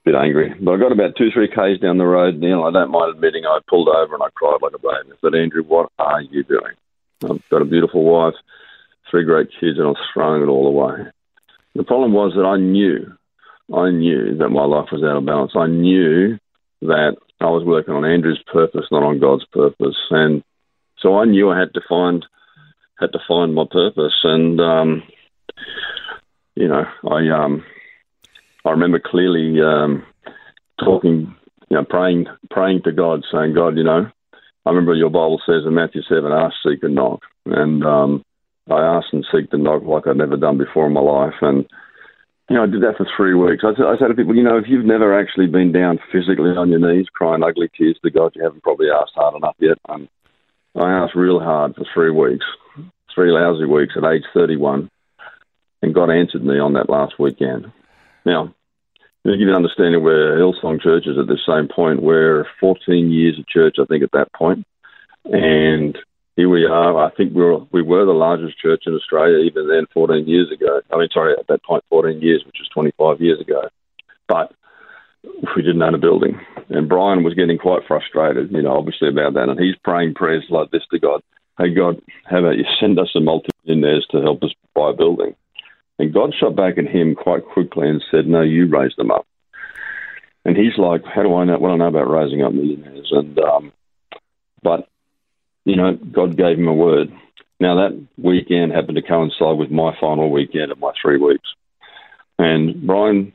bit 0.05 0.15
angry. 0.15 0.53
But 0.61 0.75
I 0.75 0.77
got 0.77 0.91
about 0.91 1.17
two, 1.17 1.29
three 1.33 1.49
k's 1.49 1.79
down 1.81 1.97
the 1.97 2.05
road, 2.05 2.35
know, 2.39 2.63
I 2.63 2.71
don't 2.71 2.91
mind 2.91 3.15
admitting 3.15 3.45
I 3.45 3.59
pulled 3.67 3.89
over 3.89 4.13
and 4.13 4.23
I 4.23 4.29
cried 4.35 4.59
like 4.61 4.73
a 4.73 4.79
baby. 4.79 5.11
I 5.11 5.17
said, 5.19 5.35
Andrew, 5.35 5.63
what 5.63 5.91
are 5.97 6.21
you 6.21 6.43
doing? 6.43 6.77
I've 7.23 7.49
got 7.49 7.63
a 7.63 7.65
beautiful 7.65 8.03
wife, 8.03 8.35
three 9.09 9.25
great 9.25 9.49
kids, 9.59 9.77
and 9.77 9.87
I 9.87 9.89
was 9.89 10.09
throwing 10.13 10.43
it 10.43 10.47
all 10.47 10.67
away. 10.67 11.07
The 11.73 11.83
problem 11.83 12.13
was 12.13 12.33
that 12.35 12.45
I 12.45 12.57
knew, 12.57 13.11
I 13.75 13.89
knew 13.89 14.37
that 14.37 14.49
my 14.49 14.63
life 14.63 14.89
was 14.91 15.03
out 15.03 15.17
of 15.17 15.25
balance. 15.25 15.53
I 15.55 15.67
knew 15.67 16.37
that 16.81 17.17
I 17.41 17.45
was 17.45 17.65
working 17.65 17.93
on 17.93 18.05
Andrew's 18.05 18.43
purpose, 18.51 18.85
not 18.91 19.03
on 19.03 19.19
God's 19.19 19.45
purpose, 19.51 19.97
and 20.11 20.43
so 20.99 21.17
I 21.17 21.25
knew 21.25 21.49
I 21.49 21.59
had 21.59 21.73
to 21.73 21.81
find 21.89 22.25
had 22.99 23.11
to 23.11 23.19
find 23.27 23.53
my 23.53 23.65
purpose. 23.69 24.13
And 24.23 24.61
um, 24.61 25.03
you 26.55 26.67
know, 26.67 26.85
I 27.09 27.27
um, 27.29 27.65
I 28.65 28.71
remember 28.71 28.99
clearly 29.03 29.61
um, 29.61 30.03
talking, 30.79 31.35
you 31.69 31.77
know, 31.77 31.85
praying 31.87 32.25
praying 32.49 32.81
to 32.83 32.91
God, 32.91 33.23
saying, 33.31 33.53
God, 33.53 33.77
you 33.77 33.83
know, 33.83 34.09
I 34.65 34.69
remember 34.69 34.95
your 34.95 35.09
Bible 35.09 35.39
says 35.45 35.63
in 35.65 35.75
Matthew 35.75 36.01
seven, 36.09 36.31
ask, 36.31 36.55
seek, 36.63 36.83
and 36.83 36.95
knock, 36.95 37.21
and 37.45 37.85
um, 37.85 38.23
I 38.69 38.81
asked 38.81 39.13
and 39.13 39.25
seek 39.31 39.53
and 39.53 39.63
knock 39.63 39.83
like 39.83 40.07
I'd 40.07 40.17
never 40.17 40.37
done 40.37 40.57
before 40.57 40.87
in 40.87 40.93
my 40.93 41.01
life, 41.01 41.35
and 41.41 41.65
you 42.49 42.55
know, 42.55 42.63
I 42.63 42.67
did 42.67 42.81
that 42.83 42.97
for 42.97 43.07
three 43.17 43.33
weeks. 43.33 43.63
I, 43.63 43.69
I 43.81 43.97
said 43.97 44.07
to 44.07 44.13
people, 44.13 44.35
you 44.35 44.43
know, 44.43 44.57
if 44.57 44.65
you've 44.67 44.85
never 44.85 45.19
actually 45.19 45.47
been 45.47 45.71
down 45.71 45.99
physically 46.11 46.51
on 46.51 46.69
your 46.69 46.79
knees 46.79 47.07
crying 47.11 47.43
ugly 47.43 47.69
tears 47.75 47.97
to 48.03 48.11
God, 48.11 48.33
you 48.35 48.43
haven't 48.43 48.63
probably 48.63 48.87
asked 48.89 49.13
hard 49.15 49.35
enough 49.35 49.55
yet. 49.59 49.77
And 49.89 50.07
I 50.75 50.91
asked 50.91 51.15
real 51.15 51.39
hard 51.39 51.75
for 51.75 51.85
three 51.91 52.11
weeks, 52.11 52.45
three 53.13 53.31
lousy 53.31 53.65
weeks 53.65 53.93
at 53.97 54.07
age 54.07 54.23
31, 54.33 54.91
and 55.81 55.95
God 55.95 56.11
answered 56.11 56.45
me 56.45 56.59
on 56.59 56.73
that 56.73 56.89
last 56.89 57.13
weekend. 57.17 57.71
Now, 58.25 58.53
to 59.25 59.31
give 59.31 59.39
you 59.39 59.49
an 59.49 59.55
understanding 59.55 60.03
where 60.03 60.37
Hillsong 60.37 60.81
Church 60.81 61.07
is 61.07 61.17
at 61.17 61.27
the 61.27 61.39
same 61.47 61.67
point, 61.67 62.01
we're 62.01 62.45
14 62.59 63.11
years 63.11 63.39
of 63.39 63.47
church, 63.47 63.77
I 63.79 63.85
think, 63.85 64.03
at 64.03 64.11
that 64.11 64.31
point. 64.33 64.65
and 65.25 65.97
here 66.35 66.49
we 66.49 66.65
are. 66.65 66.97
I 66.97 67.11
think 67.11 67.33
we 67.33 67.41
were 67.41 67.59
we 67.71 67.81
were 67.81 68.05
the 68.05 68.11
largest 68.11 68.59
church 68.59 68.83
in 68.85 68.93
Australia 68.93 69.37
even 69.37 69.67
then, 69.67 69.85
14 69.93 70.27
years 70.27 70.51
ago. 70.51 70.81
I 70.91 70.97
mean, 70.97 71.07
sorry, 71.13 71.33
at 71.39 71.47
that 71.47 71.63
point, 71.63 71.83
14 71.89 72.21
years, 72.21 72.43
which 72.45 72.59
is 72.59 72.67
25 72.73 73.21
years 73.21 73.39
ago. 73.39 73.69
But 74.27 74.53
we 75.55 75.61
didn't 75.61 75.81
own 75.81 75.95
a 75.95 75.97
building, 75.97 76.39
and 76.69 76.89
Brian 76.89 77.23
was 77.23 77.33
getting 77.33 77.57
quite 77.57 77.87
frustrated, 77.87 78.51
you 78.51 78.61
know, 78.61 78.77
obviously 78.77 79.07
about 79.07 79.33
that, 79.35 79.49
and 79.49 79.59
he's 79.59 79.75
praying 79.83 80.13
prayers 80.13 80.43
like 80.49 80.71
this 80.71 80.83
to 80.91 80.99
God: 80.99 81.21
Hey 81.57 81.73
God, 81.73 82.01
how 82.25 82.39
about 82.39 82.57
you 82.57 82.65
send 82.79 82.99
us 82.99 83.15
a 83.15 83.21
multi-millionaires 83.21 84.05
to 84.11 84.21
help 84.21 84.43
us 84.43 84.53
buy 84.75 84.89
a 84.89 84.93
building? 84.93 85.35
And 85.97 86.13
God 86.13 86.33
shot 86.37 86.55
back 86.55 86.77
at 86.77 86.87
him 86.87 87.15
quite 87.15 87.45
quickly 87.45 87.87
and 87.87 88.03
said, 88.11 88.27
No, 88.27 88.41
you 88.41 88.67
raise 88.67 88.95
them 88.97 89.11
up. 89.11 89.25
And 90.43 90.57
he's 90.57 90.77
like, 90.77 91.03
How 91.05 91.23
do 91.23 91.35
I 91.35 91.45
know 91.45 91.57
what 91.57 91.71
I 91.71 91.77
know 91.77 91.87
about 91.87 92.09
raising 92.09 92.41
up 92.41 92.53
millionaires? 92.53 93.09
And 93.11 93.39
um, 93.39 93.73
but 94.61 94.87
you 95.63 95.75
know, 95.75 95.93
God 95.95 96.37
gave 96.37 96.57
him 96.59 96.67
a 96.67 96.73
word. 96.73 97.11
Now, 97.59 97.75
that 97.75 98.07
weekend 98.17 98.73
happened 98.73 98.97
to 98.97 99.01
coincide 99.01 99.57
with 99.57 99.71
my 99.71 99.95
final 99.99 100.29
weekend 100.29 100.71
of 100.71 100.79
my 100.79 100.91
three 101.01 101.17
weeks. 101.17 101.47
And 102.37 102.85
Brian 102.85 103.33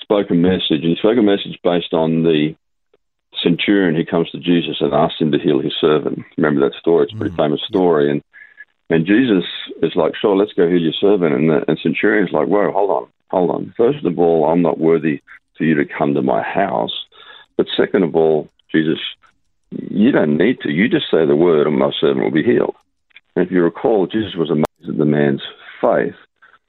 spoke 0.00 0.30
a 0.30 0.34
message, 0.34 0.82
and 0.82 0.90
he 0.90 0.96
spoke 0.96 1.16
a 1.16 1.22
message 1.22 1.58
based 1.62 1.94
on 1.94 2.24
the 2.24 2.56
centurion 3.42 3.94
who 3.94 4.04
comes 4.04 4.30
to 4.30 4.38
Jesus 4.38 4.76
and 4.80 4.92
asks 4.92 5.20
him 5.20 5.32
to 5.32 5.38
heal 5.38 5.60
his 5.60 5.74
servant. 5.80 6.20
Remember 6.36 6.68
that 6.68 6.78
story? 6.78 7.04
It's 7.04 7.14
a 7.14 7.16
pretty 7.16 7.34
mm. 7.34 7.38
famous 7.38 7.60
story. 7.66 8.10
And 8.10 8.22
and 8.92 9.06
Jesus 9.06 9.44
is 9.82 9.92
like, 9.96 10.12
sure, 10.20 10.36
let's 10.36 10.52
go 10.52 10.68
heal 10.68 10.78
your 10.78 10.92
servant. 11.00 11.34
And 11.34 11.48
the 11.48 11.64
and 11.66 11.78
centurion's 11.82 12.30
like, 12.30 12.46
whoa, 12.46 12.70
hold 12.70 12.90
on, 12.90 13.08
hold 13.30 13.50
on. 13.50 13.72
First 13.74 14.04
of 14.04 14.18
all, 14.18 14.44
I'm 14.44 14.60
not 14.60 14.78
worthy 14.78 15.22
for 15.56 15.64
you 15.64 15.74
to 15.76 15.86
come 15.86 16.12
to 16.12 16.20
my 16.20 16.42
house. 16.42 16.92
But 17.56 17.68
second 17.74 18.02
of 18.02 18.14
all, 18.14 18.50
Jesus, 18.70 18.98
you 19.70 20.12
don't 20.12 20.36
need 20.36 20.60
to. 20.60 20.70
You 20.70 20.90
just 20.90 21.10
say 21.10 21.24
the 21.24 21.34
word, 21.34 21.66
and 21.66 21.78
my 21.78 21.90
servant 21.98 22.22
will 22.22 22.32
be 22.32 22.42
healed. 22.42 22.74
And 23.34 23.46
if 23.46 23.50
you 23.50 23.62
recall, 23.62 24.06
Jesus 24.06 24.34
was 24.36 24.50
amazed 24.50 24.90
at 24.90 24.98
the 24.98 25.06
man's 25.06 25.42
faith. 25.80 26.14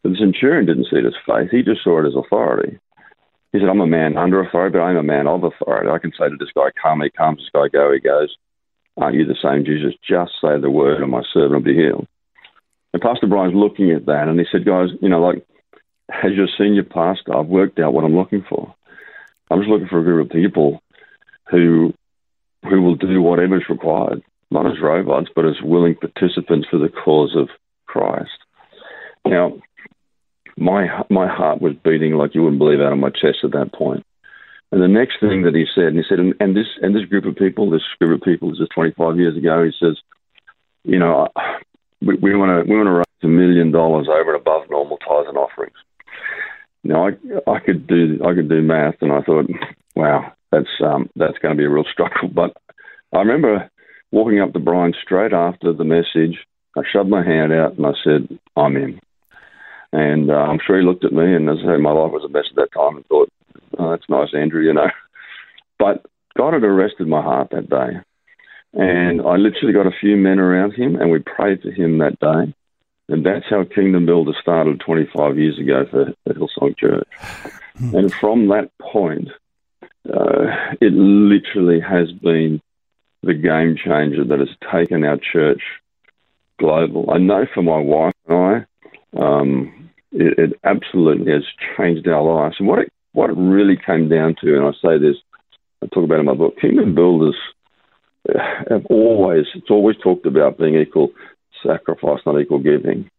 But 0.02 0.12
the 0.12 0.18
centurion 0.18 0.66
didn't 0.66 0.88
see 0.90 1.00
it 1.00 1.06
as 1.06 1.28
faith, 1.28 1.52
he 1.52 1.62
just 1.62 1.84
saw 1.84 2.02
it 2.02 2.08
as 2.08 2.16
authority. 2.16 2.80
He 3.52 3.60
said, 3.60 3.68
I'm 3.68 3.82
a 3.82 3.88
man 3.88 4.16
under 4.16 4.40
authority, 4.40 4.78
but 4.78 4.84
I'm 4.84 4.96
a 4.96 5.04
man 5.04 5.28
of 5.28 5.44
authority. 5.44 5.90
I 5.90 6.00
can 6.00 6.14
say 6.18 6.30
to 6.30 6.38
this 6.40 6.56
guy, 6.56 6.72
come, 6.82 7.02
he 7.02 7.10
comes, 7.10 7.40
this 7.40 7.50
guy, 7.54 7.68
go, 7.68 7.92
he 7.92 8.00
goes. 8.00 8.34
Aren't 8.96 9.18
you 9.18 9.26
the 9.26 9.36
same, 9.44 9.66
Jesus? 9.66 9.94
Just 10.08 10.32
say 10.42 10.58
the 10.60 10.70
word, 10.70 11.02
and 11.02 11.12
my 11.12 11.24
servant 11.34 11.52
will 11.52 11.74
be 11.74 11.76
healed. 11.76 12.08
And 12.94 13.02
Pastor 13.02 13.28
Brian's 13.28 13.56
looking 13.56 13.92
at 13.92 14.06
that, 14.06 14.28
and 14.28 14.40
he 14.40 14.46
said, 14.52 14.66
guys, 14.66 14.90
you 15.02 15.10
know, 15.10 15.20
like, 15.20 15.46
as 16.10 16.32
your 16.34 16.48
senior 16.58 16.84
pastor, 16.84 17.36
I've 17.36 17.48
worked 17.48 17.80
out 17.80 17.94
what 17.94 18.04
I'm 18.04 18.16
looking 18.16 18.46
for. 18.48 18.74
I'm 19.50 19.60
just 19.60 19.70
looking 19.70 19.88
for 19.88 20.00
a 20.00 20.04
group 20.04 20.28
of 20.28 20.32
people 20.32 20.82
who 21.50 21.94
who 22.64 22.82
will 22.82 22.96
do 22.96 23.22
whatever 23.22 23.58
is 23.58 23.70
required, 23.70 24.24
not 24.50 24.66
as 24.66 24.82
robots, 24.82 25.28
but 25.36 25.46
as 25.46 25.62
willing 25.62 25.96
participants 25.96 26.68
for 26.72 26.78
the 26.78 26.88
cause 26.88 27.36
of 27.36 27.50
Christ. 27.86 28.32
Now, 29.26 29.58
my 30.58 31.04
my 31.10 31.28
heart 31.28 31.62
was 31.62 31.74
beating 31.84 32.14
like 32.14 32.36
you 32.36 32.44
wouldn't 32.44 32.60
believe 32.60 32.80
out 32.80 32.94
of 32.94 33.00
my 33.00 33.10
chest 33.10 33.40
at 33.44 33.52
that 33.52 33.74
point. 33.74 34.06
And 34.72 34.82
the 34.82 34.88
next 34.88 35.20
thing 35.20 35.44
that 35.44 35.54
he 35.54 35.66
said, 35.76 35.86
and 35.86 35.98
he 35.98 36.04
said, 36.08 36.20
and, 36.20 36.34
and 36.40 36.56
this 36.56 36.68
and 36.82 36.96
this 36.96 37.06
group 37.06 37.26
of 37.26 37.36
people, 37.36 37.70
this 37.70 37.82
group 38.00 38.22
of 38.22 38.26
people, 38.26 38.50
this 38.50 38.60
is 38.60 38.70
25 38.74 39.18
years 39.18 39.38
ago. 39.38 39.64
He 39.64 39.72
says, 39.80 39.98
you 40.84 41.00
know, 41.00 41.28
we, 42.06 42.36
want 42.36 42.66
to 42.66 42.70
we 42.70 42.78
want 42.78 42.88
to 42.88 42.92
raise 42.92 43.24
a 43.24 43.28
million 43.28 43.72
dollars 43.72 44.08
over 44.10 44.34
and 44.34 44.42
above 44.42 44.70
normal 44.70 44.98
tithes 44.98 45.28
and 45.30 45.38
offerings. 45.38 45.76
Now, 46.84 47.08
I 47.08 47.12
I 47.50 47.60
could 47.60 47.88
do 47.88 48.20
I 48.26 48.34
could 48.34 48.50
do 48.50 48.62
math, 48.62 48.96
and 49.02 49.12
I 49.12 49.22
thought, 49.22 49.46
wow, 49.96 50.34
that's 50.52 50.70
um, 50.84 51.10
that's 51.16 51.38
going 51.40 51.56
to 51.56 51.58
be 51.58 51.66
a 51.66 51.70
real 51.70 51.86
struggle. 51.92 52.30
But 52.34 52.56
I 53.14 53.20
remember 53.20 53.70
walking 54.12 54.40
up 54.40 54.54
to 54.54 54.60
Brian 54.60 54.94
straight 55.02 55.34
after 55.34 55.74
the 55.74 55.84
message. 55.84 56.40
I 56.78 56.82
shoved 56.92 57.10
my 57.10 57.24
hand 57.24 57.54
out 57.54 57.78
and 57.78 57.86
I 57.86 57.94
said, 58.04 58.40
"I'm 58.56 58.76
in." 58.78 59.00
And 59.92 60.32
uh, 60.32 60.34
I'm 60.34 60.60
sure 60.66 60.80
he 60.80 60.86
looked 60.86 61.06
at 61.06 61.14
me, 61.14 61.36
and 61.36 61.48
as 61.50 61.58
I 61.60 61.76
say, 61.76 61.82
my 61.82 61.92
life 61.92 62.12
was 62.12 62.24
a 62.26 62.30
mess 62.30 62.46
at 62.50 62.56
that 62.56 62.74
time, 62.74 62.98
and 62.98 63.06
thought, 63.06 63.30
oh, 63.78 63.92
"That's 63.92 64.10
nice, 64.10 64.30
Andrew," 64.34 64.64
you 64.64 64.74
know. 64.74 64.90
But 65.78 66.06
God 66.36 66.54
had 66.54 66.64
arrested 66.64 67.08
my 67.08 67.22
heart 67.22 67.50
that 67.52 67.70
day, 67.70 68.00
and 68.74 69.22
I 69.22 69.36
literally 69.36 69.74
got 69.74 69.88
a 69.88 69.98
few 70.00 70.18
men 70.18 70.40
around 70.40 70.74
him, 70.74 70.96
and 70.96 71.12
we 71.12 71.20
prayed 71.20 71.62
for 71.62 71.72
him 71.72 72.00
that 72.00 72.20
day. 72.20 72.54
And 73.10 73.26
that's 73.26 73.46
how 73.50 73.64
Kingdom 73.66 74.06
Builder 74.06 74.34
started 74.42 74.80
25 74.80 75.38
years 75.38 75.60
ago 75.60 75.86
for, 75.90 76.14
for 76.24 76.34
Hillsong 76.34 76.78
Church. 76.78 77.08
Hmm. 77.78 77.96
And 77.96 78.14
from 78.14 78.48
that 78.48 78.72
point, 78.80 79.30
uh, 80.10 80.46
it 80.82 80.94
literally 80.94 81.80
has 81.80 82.12
been 82.12 82.62
the 83.22 83.34
game 83.34 83.76
changer 83.78 84.24
that 84.24 84.40
has 84.40 84.50
taken 84.72 85.04
our 85.04 85.18
church 85.18 85.62
global. 86.60 87.10
I 87.12 87.18
know 87.18 87.46
for 87.54 87.62
my 87.62 87.78
wife 87.78 88.14
and 88.28 88.38
I, 88.38 89.20
um, 89.20 89.90
it, 90.12 90.40
it, 90.40 90.60
absolutely 90.64 91.32
has 91.32 91.44
changed 91.78 92.08
our 92.08 92.22
lives. 92.22 92.56
And 92.60 92.68
what 92.68 92.80
it 92.80 92.94
what 93.14 93.30
it 93.30 93.38
really 93.38 93.78
came 93.78 94.10
down 94.10 94.36
to, 94.42 94.56
and 94.56 94.66
I 94.66 94.72
say 94.82 94.98
this, 94.98 95.16
I 95.82 95.88
talk 95.88 96.04
about 96.04 96.20
in 96.20 96.26
my 96.26 96.34
book, 96.34 96.60
kingdom 96.60 96.96
builders 96.96 97.36
have 98.70 98.86
always 98.88 99.46
it's 99.56 99.70
always 99.70 99.98
talked 99.98 100.26
about 100.26 100.58
being 100.58 100.76
equal 100.76 101.12
sacrifice, 101.66 102.20
not 102.26 102.40
equal 102.40 102.60
giving. 102.60 103.10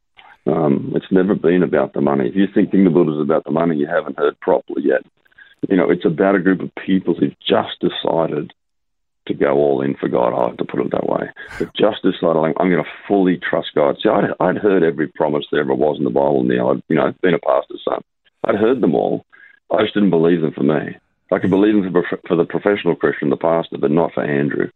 Um, 0.46 0.92
it's 0.94 1.10
never 1.10 1.34
been 1.34 1.62
about 1.62 1.94
the 1.94 2.02
money. 2.02 2.28
If 2.28 2.36
you 2.36 2.46
think 2.52 2.70
kingdom 2.70 2.92
builders 2.92 3.16
is 3.16 3.22
about 3.22 3.44
the 3.44 3.50
money, 3.50 3.76
you 3.76 3.86
haven't 3.86 4.18
heard 4.18 4.38
properly 4.40 4.82
yet. 4.84 5.02
You 5.68 5.76
know, 5.76 5.90
it's 5.90 6.04
about 6.04 6.34
a 6.34 6.40
group 6.40 6.60
of 6.60 6.70
people 6.74 7.14
who've 7.14 7.36
just 7.40 7.80
decided 7.80 8.52
to 9.26 9.34
go 9.34 9.52
all 9.54 9.80
in 9.80 9.94
for 9.94 10.08
God. 10.08 10.34
I 10.34 10.48
have 10.48 10.58
to 10.58 10.64
put 10.64 10.80
it 10.80 10.90
that 10.90 11.08
way. 11.08 11.30
But 11.58 11.74
just 11.74 12.02
decided 12.02 12.38
like, 12.38 12.54
I'm 12.60 12.70
going 12.70 12.84
to 12.84 12.90
fully 13.08 13.38
trust 13.38 13.68
God. 13.74 13.96
See, 14.02 14.10
I'd, 14.10 14.34
I'd 14.38 14.58
heard 14.58 14.82
every 14.82 15.08
promise 15.08 15.46
there 15.50 15.60
ever 15.60 15.74
was 15.74 15.96
in 15.98 16.04
the 16.04 16.10
Bible. 16.10 16.42
Now 16.44 16.72
I'd 16.72 16.82
you 16.88 16.96
know 16.96 17.12
been 17.22 17.34
a 17.34 17.38
pastor's 17.38 17.82
son. 17.84 18.02
I'd 18.44 18.56
heard 18.56 18.82
them 18.82 18.94
all. 18.94 19.24
I 19.70 19.82
just 19.82 19.94
didn't 19.94 20.10
believe 20.10 20.42
them 20.42 20.52
for 20.52 20.62
me. 20.62 20.96
I 21.34 21.40
could 21.40 21.50
believe 21.50 21.74
them 21.74 21.92
for, 21.92 22.20
for 22.26 22.36
the 22.36 22.44
professional 22.44 22.94
Christian, 22.94 23.30
the 23.30 23.36
pastor, 23.36 23.78
but 23.78 23.90
not 23.90 24.12
for 24.14 24.24
Andrew. 24.24 24.70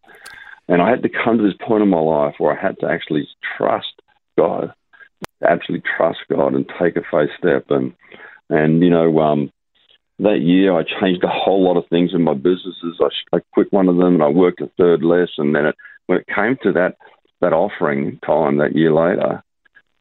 And 0.69 0.83
I 0.83 0.91
had 0.91 1.03
to 1.03 1.09
come 1.09 1.38
to 1.38 1.45
this 1.45 1.57
point 1.67 1.83
in 1.83 1.88
my 1.88 2.00
life 2.00 2.35
where 2.38 2.57
I 2.57 2.61
had 2.61 2.79
to 2.81 2.91
actually 2.91 3.27
trust 3.57 4.03
God, 4.37 4.73
absolutely 5.43 5.88
trust 5.97 6.19
God, 6.31 6.55
and 6.55 6.71
take 6.81 6.97
a 6.97 7.03
faith 7.11 7.31
step. 7.38 7.67
And 7.71 7.95
and 8.50 8.83
you 8.83 8.91
know, 8.91 9.19
um, 9.21 9.53
that 10.19 10.41
year, 10.41 10.77
I 10.77 10.83
changed 10.83 11.23
a 11.23 11.29
whole 11.29 11.65
lot 11.65 11.77
of 11.77 11.88
things 11.88 12.11
in 12.12 12.23
my 12.23 12.35
businesses. 12.35 13.00
I, 13.00 13.37
I 13.37 13.41
quit 13.53 13.73
one 13.73 13.88
of 13.88 13.97
them 13.97 14.15
and 14.15 14.23
I 14.23 14.29
worked 14.29 14.61
a 14.61 14.71
third 14.77 15.03
less. 15.03 15.29
And 15.38 15.55
then 15.55 15.67
it, 15.67 15.77
when 16.07 16.19
it 16.19 16.27
came 16.27 16.57
to 16.62 16.73
that, 16.73 16.97
that 17.41 17.53
offering 17.53 18.19
time 18.27 18.59
that 18.59 18.75
year 18.75 18.93
later, 18.93 19.43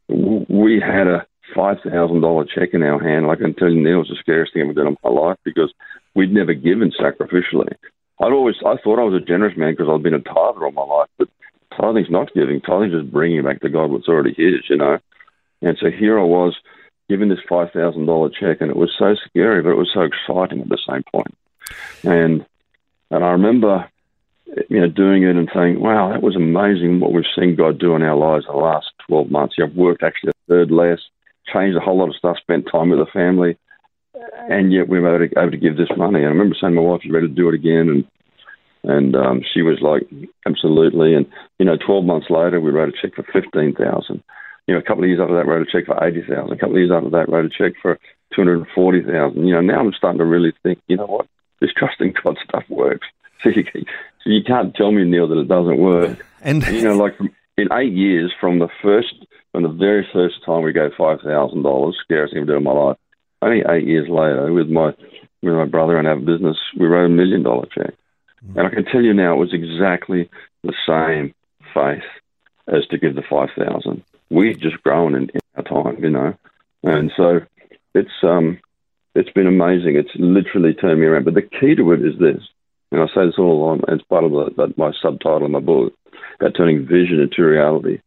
we 0.10 0.82
had 0.82 1.08
a 1.08 1.28
$5,000 1.56 2.48
check 2.50 2.70
in 2.74 2.82
our 2.82 3.02
hand. 3.02 3.28
Like 3.28 3.40
I 3.40 3.44
can 3.44 3.54
tell 3.54 3.70
you 3.70 3.82
now, 3.82 3.98
it 3.98 3.98
was 3.98 4.10
the 4.10 4.16
scariest 4.20 4.54
thing 4.54 4.64
I've 4.64 4.70
ever 4.70 4.84
done 4.84 4.88
in 4.88 4.98
my 5.04 5.10
life 5.10 5.38
because 5.44 5.72
we'd 6.18 6.34
never 6.34 6.56
given 6.56 6.92
sacrificially. 6.92 7.72
I'd 8.20 8.34
always, 8.34 8.56
I 8.66 8.76
thought 8.84 9.00
I 9.00 9.04
was 9.04 9.22
a 9.22 9.26
generous 9.26 9.56
man 9.56 9.74
because 9.74 9.88
I'd 9.88 10.02
been 10.02 10.16
a 10.16 10.20
tither 10.20 10.66
all 10.66 10.72
my 10.72 10.82
life, 10.82 11.10
but 11.20 11.30
tithing's 11.80 12.10
not 12.10 12.34
giving. 12.34 12.60
Tithing's 12.60 12.94
just 12.94 13.12
bringing 13.12 13.44
back 13.44 13.62
to 13.62 13.70
God 13.70 13.92
what's 13.92 14.08
already 14.08 14.34
His, 14.36 14.68
you 14.68 14.78
know. 14.78 14.98
And 15.62 15.78
so 15.80 15.92
here 15.92 16.20
I 16.20 16.24
was 16.24 16.56
given 17.08 17.30
this 17.30 17.40
five 17.48 17.72
thousand 17.72 18.08
dollar 18.08 18.30
check, 18.30 18.62
and 18.62 18.72
it 18.72 18.76
was 18.76 18.92
so 18.98 19.16
scary, 19.28 19.62
but 19.62 19.70
it 19.70 19.78
was 19.78 19.92
so 19.94 20.02
exciting 20.02 20.62
at 20.62 20.70
the 20.70 20.80
same 20.90 21.04
point. 21.14 21.38
And 22.04 22.44
and 23.12 23.24
I 23.24 23.30
remember, 23.30 23.88
you 24.70 24.80
know, 24.82 24.90
doing 24.90 25.22
it 25.22 25.36
and 25.36 25.50
saying, 25.54 25.80
"Wow, 25.80 26.12
that 26.12 26.24
was 26.24 26.36
amazing! 26.36 27.00
What 27.00 27.14
we've 27.14 27.26
seen 27.38 27.56
God 27.56 27.78
do 27.78 27.96
in 27.96 28.02
our 28.02 28.16
lives 28.16 28.46
the 28.48 28.54
last 28.54 28.88
twelve 29.08 29.30
months. 29.30 29.56
I've 29.62 29.76
worked 29.76 30.02
actually 30.02 30.32
a 30.32 30.48
third 30.50 30.72
less, 30.72 31.00
changed 31.54 31.78
a 31.78 31.80
whole 31.80 32.00
lot 32.00 32.10
of 32.10 32.16
stuff, 32.16 32.38
spent 32.38 32.68
time 32.72 32.90
with 32.90 33.00
the 33.00 33.12
family, 33.14 33.58
and 34.50 34.74
yet 34.74 34.88
we 34.88 35.00
were 35.00 35.24
able 35.24 35.52
to, 35.52 35.58
give 35.58 35.78
this 35.78 35.90
money. 35.98 36.20
And 36.20 36.28
I 36.28 36.30
remember 36.30 36.56
saying 36.60 36.74
to 36.74 36.82
my 36.82 36.88
wife, 36.88 37.02
"You 37.04 37.14
ready 37.14 37.28
to 37.28 37.34
do 37.34 37.50
it 37.50 37.56
again?" 37.56 37.90
And 37.90 38.06
and 38.84 39.16
um, 39.16 39.42
she 39.54 39.62
was 39.62 39.80
like, 39.82 40.04
"Absolutely." 40.46 41.14
And 41.14 41.26
you 41.60 41.66
know, 41.66 41.78
twelve 41.78 42.06
months 42.06 42.28
later, 42.30 42.60
we 42.60 42.72
wrote 42.72 42.90
a 42.90 43.02
check 43.02 43.16
for 43.16 43.24
fifteen 43.34 43.74
thousand. 43.74 44.24
You 44.68 44.74
know, 44.74 44.80
a 44.80 44.84
couple 44.84 45.04
of 45.04 45.10
years 45.10 45.20
after 45.22 45.36
that, 45.36 45.48
wrote 45.48 45.68
a 45.68 45.72
check 45.72 45.86
for 45.86 46.04
eighty 46.04 46.22
thousand. 46.22 46.54
A 46.54 46.60
couple 46.60 46.76
of 46.76 46.82
years 46.82 46.92
after 46.92 47.10
that, 47.12 47.30
wrote 47.30 47.46
a 47.46 47.50
check 47.50 47.74
for 47.82 48.00
two 48.34 48.42
hundred 48.42 48.60
and 48.60 48.68
forty 48.74 49.02
thousand. 49.02 49.48
You 49.48 49.54
know, 49.54 49.62
now 49.62 49.80
I'm 49.80 49.94
starting 49.94 50.20
to 50.20 50.26
really 50.26 50.54
think, 50.64 50.80
you 50.88 50.98
know 50.98 51.06
what, 51.06 51.28
this 51.60 51.72
trusting 51.76 52.16
God 52.24 52.38
stuff 52.48 52.64
works. 52.70 53.08
So 53.44 53.50
you, 53.56 53.64
so 53.74 54.30
you 54.30 54.44
can't 54.46 54.76
tell 54.76 54.92
me, 54.92 55.04
Neil, 55.04 55.28
that 55.28 55.40
it 55.40 55.48
doesn't 55.48 55.80
work. 55.80 56.26
And 56.40 56.66
you 56.68 56.84
know, 56.84 56.96
like 56.96 57.16
in 57.58 57.68
eight 57.74 57.92
years, 57.92 58.32
from 58.40 58.60
the 58.60 58.70
first, 58.84 59.26
from 59.52 59.64
the 59.64 59.70
very 59.70 60.08
first 60.14 60.36
time 60.46 60.62
we 60.62 60.72
gave 60.72 60.92
five 60.96 61.20
thousand 61.22 61.64
dollars, 61.64 61.98
scariest 62.04 62.34
thing 62.34 62.46
to 62.46 62.54
do 62.54 62.58
in 62.58 62.64
my 62.64 62.72
life. 62.72 62.98
Only 63.42 63.64
eight 63.70 63.86
years 63.86 64.10
later, 64.10 64.52
with 64.52 64.70
my 64.70 64.94
with 65.44 65.54
my 65.54 65.66
brother 65.66 65.98
and 65.98 66.08
our 66.08 66.16
business, 66.16 66.58
we 66.80 66.88
wrote 66.88 67.06
a 67.06 67.10
million 67.10 67.44
dollar 67.44 67.68
check. 67.74 67.94
And 68.56 68.66
I 68.66 68.70
can 68.70 68.86
tell 68.86 69.02
you 69.02 69.14
now, 69.14 69.34
it 69.34 69.40
was 69.40 69.54
exactly 69.54 70.30
the 70.64 70.74
same 70.88 71.34
faith 71.74 72.04
as 72.68 72.86
to 72.88 72.98
give 72.98 73.16
the 73.16 73.24
five 73.30 73.50
thousand. 73.58 74.04
We've 74.30 74.60
just 74.60 74.82
grown 74.84 75.16
in, 75.16 75.30
in 75.30 75.42
our 75.56 75.64
time, 75.64 76.04
you 76.04 76.10
know, 76.10 76.34
and 76.84 77.12
so 77.16 77.42
it's 77.94 78.24
um 78.24 78.60
it's 79.16 79.32
been 79.32 79.48
amazing. 79.48 79.96
It's 79.96 80.12
literally 80.16 80.74
turned 80.74 81.00
me 81.00 81.08
around. 81.08 81.26
But 81.26 81.34
the 81.34 81.42
key 81.42 81.76
to 81.76 81.92
it 81.92 82.02
is 82.02 82.20
this, 82.20 82.42
and 82.92 83.02
I 83.02 83.08
say 83.08 83.26
this 83.26 83.40
all 83.40 83.52
along 83.52 83.82
as 83.88 84.02
part 84.10 84.24
of 84.24 84.32
the, 84.32 84.74
my 84.78 84.92
subtitle 85.02 85.46
of 85.46 85.52
my 85.52 85.60
book 85.60 85.94
about 86.40 86.56
turning 86.56 86.86
vision 86.86 87.20
into 87.20 87.44
reality. 87.44 88.00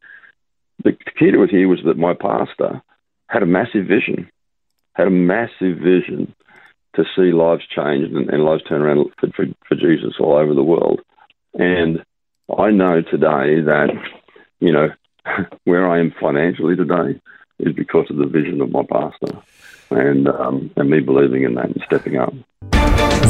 The 0.84 0.92
key 0.92 1.30
to 1.32 1.42
it 1.42 1.50
here 1.50 1.68
was 1.68 1.80
that 1.84 1.99
my 1.99 2.14
pastor 2.14 2.80
had 3.26 3.42
a 3.42 3.46
massive 3.46 3.87
vision, 3.87 4.30
had 4.94 5.06
a 5.06 5.11
massive 5.11 5.78
vision 5.78 6.35
to 6.97 7.04
see 7.16 7.32
lives 7.32 7.62
change 7.75 8.12
and, 8.12 8.28
and 8.30 8.44
lives 8.44 8.62
turn 8.64 8.82
around 8.82 9.11
for, 9.18 9.28
for, 9.35 9.47
for 9.68 9.75
Jesus 9.75 10.14
all 10.18 10.37
over 10.37 10.54
the 10.54 10.62
world. 10.62 11.00
And 11.54 12.04
I 12.59 12.70
know 12.70 13.02
today 13.02 13.61
that, 13.62 13.90
you 14.59 14.73
know, 14.73 14.88
where 15.64 15.88
I 15.88 16.00
am 16.00 16.12
financially 16.20 16.76
today 16.76 17.20
is 17.61 17.75
because 17.75 18.06
of 18.11 18.16
the 18.16 18.26
vision 18.26 18.61
of 18.61 18.70
my 18.70 18.82
pastor 18.90 19.38
and, 19.90 20.28
um, 20.28 20.70
and 20.76 20.90
me 20.90 21.00
believing 21.00 21.44
in 21.44 21.54
that 21.54 21.66
and 21.66 21.82
stepping 21.87 22.16
up. 22.16 22.32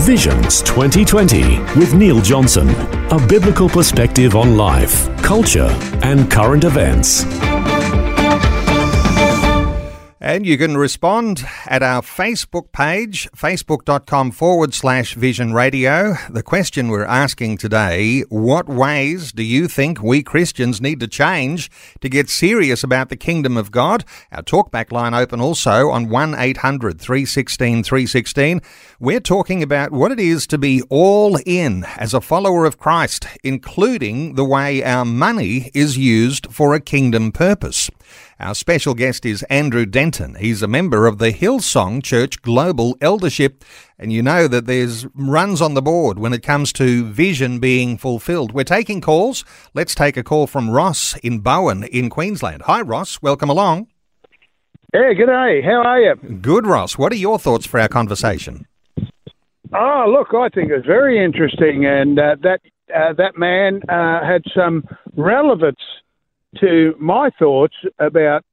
Visions 0.04 0.62
2020 0.62 1.58
with 1.78 1.94
Neil 1.94 2.20
Johnson, 2.20 2.68
a 3.10 3.26
biblical 3.28 3.68
perspective 3.68 4.34
on 4.34 4.56
life, 4.56 5.08
culture, 5.22 5.76
and 6.02 6.30
current 6.30 6.64
events. 6.64 7.24
And 10.30 10.46
you 10.46 10.56
can 10.56 10.76
respond 10.76 11.44
at 11.66 11.82
our 11.82 12.02
Facebook 12.02 12.70
page, 12.70 13.28
facebook.com 13.32 14.30
forward 14.30 14.72
slash 14.74 15.14
vision 15.14 15.52
radio. 15.52 16.14
The 16.30 16.44
question 16.44 16.86
we're 16.86 17.02
asking 17.02 17.56
today 17.56 18.20
what 18.28 18.68
ways 18.68 19.32
do 19.32 19.42
you 19.42 19.66
think 19.66 20.00
we 20.00 20.22
Christians 20.22 20.80
need 20.80 21.00
to 21.00 21.08
change 21.08 21.68
to 22.00 22.08
get 22.08 22.28
serious 22.28 22.84
about 22.84 23.08
the 23.08 23.16
kingdom 23.16 23.56
of 23.56 23.72
God? 23.72 24.04
Our 24.30 24.44
talkback 24.44 24.92
line 24.92 25.14
open 25.14 25.40
also 25.40 25.90
on 25.90 26.08
1 26.08 26.36
800 26.36 27.00
316 27.00 27.82
316. 27.82 28.60
We're 29.00 29.18
talking 29.18 29.64
about 29.64 29.90
what 29.90 30.12
it 30.12 30.20
is 30.20 30.46
to 30.46 30.58
be 30.58 30.80
all 30.90 31.40
in 31.44 31.82
as 31.96 32.14
a 32.14 32.20
follower 32.20 32.66
of 32.66 32.78
Christ, 32.78 33.26
including 33.42 34.36
the 34.36 34.44
way 34.44 34.84
our 34.84 35.04
money 35.04 35.72
is 35.74 35.98
used 35.98 36.52
for 36.52 36.72
a 36.72 36.80
kingdom 36.80 37.32
purpose. 37.32 37.90
Our 38.40 38.54
special 38.54 38.94
guest 38.94 39.26
is 39.26 39.42
Andrew 39.50 39.84
Denton. 39.84 40.36
He's 40.36 40.62
a 40.62 40.66
member 40.66 41.06
of 41.06 41.18
the 41.18 41.30
Hillsong 41.30 42.02
Church 42.02 42.40
Global 42.40 42.96
Eldership, 43.02 43.62
and 43.98 44.14
you 44.14 44.22
know 44.22 44.48
that 44.48 44.64
there's 44.64 45.06
runs 45.14 45.60
on 45.60 45.74
the 45.74 45.82
board 45.82 46.18
when 46.18 46.32
it 46.32 46.42
comes 46.42 46.72
to 46.74 47.04
vision 47.04 47.58
being 47.58 47.98
fulfilled. 47.98 48.52
We're 48.52 48.64
taking 48.64 49.02
calls. 49.02 49.44
Let's 49.74 49.94
take 49.94 50.16
a 50.16 50.22
call 50.22 50.46
from 50.46 50.70
Ross 50.70 51.18
in 51.18 51.40
Bowen 51.40 51.84
in 51.84 52.08
Queensland. 52.08 52.62
Hi, 52.62 52.80
Ross. 52.80 53.20
Welcome 53.20 53.50
along. 53.50 53.88
Yeah, 54.94 55.12
good 55.12 55.26
day. 55.26 55.60
How 55.60 55.82
are 55.84 56.00
you? 56.00 56.14
Good, 56.40 56.66
Ross. 56.66 56.96
What 56.96 57.12
are 57.12 57.16
your 57.16 57.38
thoughts 57.38 57.66
for 57.66 57.78
our 57.78 57.88
conversation? 57.88 58.66
Oh, 59.74 60.06
look, 60.08 60.28
I 60.32 60.48
think 60.48 60.70
it's 60.70 60.86
very 60.86 61.22
interesting, 61.22 61.84
and 61.84 62.18
uh, 62.18 62.36
that 62.42 62.60
uh, 62.88 63.12
that 63.18 63.36
man 63.36 63.82
uh, 63.90 64.26
had 64.26 64.40
some 64.56 64.82
relevance 65.14 65.76
to 66.58 66.94
my 66.98 67.30
thoughts 67.38 67.74
about 67.98 68.44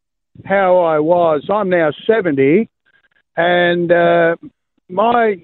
how 0.46 0.78
I 0.80 1.00
was. 1.00 1.48
I'm 1.52 1.70
now 1.70 1.92
70, 2.06 2.70
and 3.36 3.92
uh, 3.92 4.36
my 4.90 5.42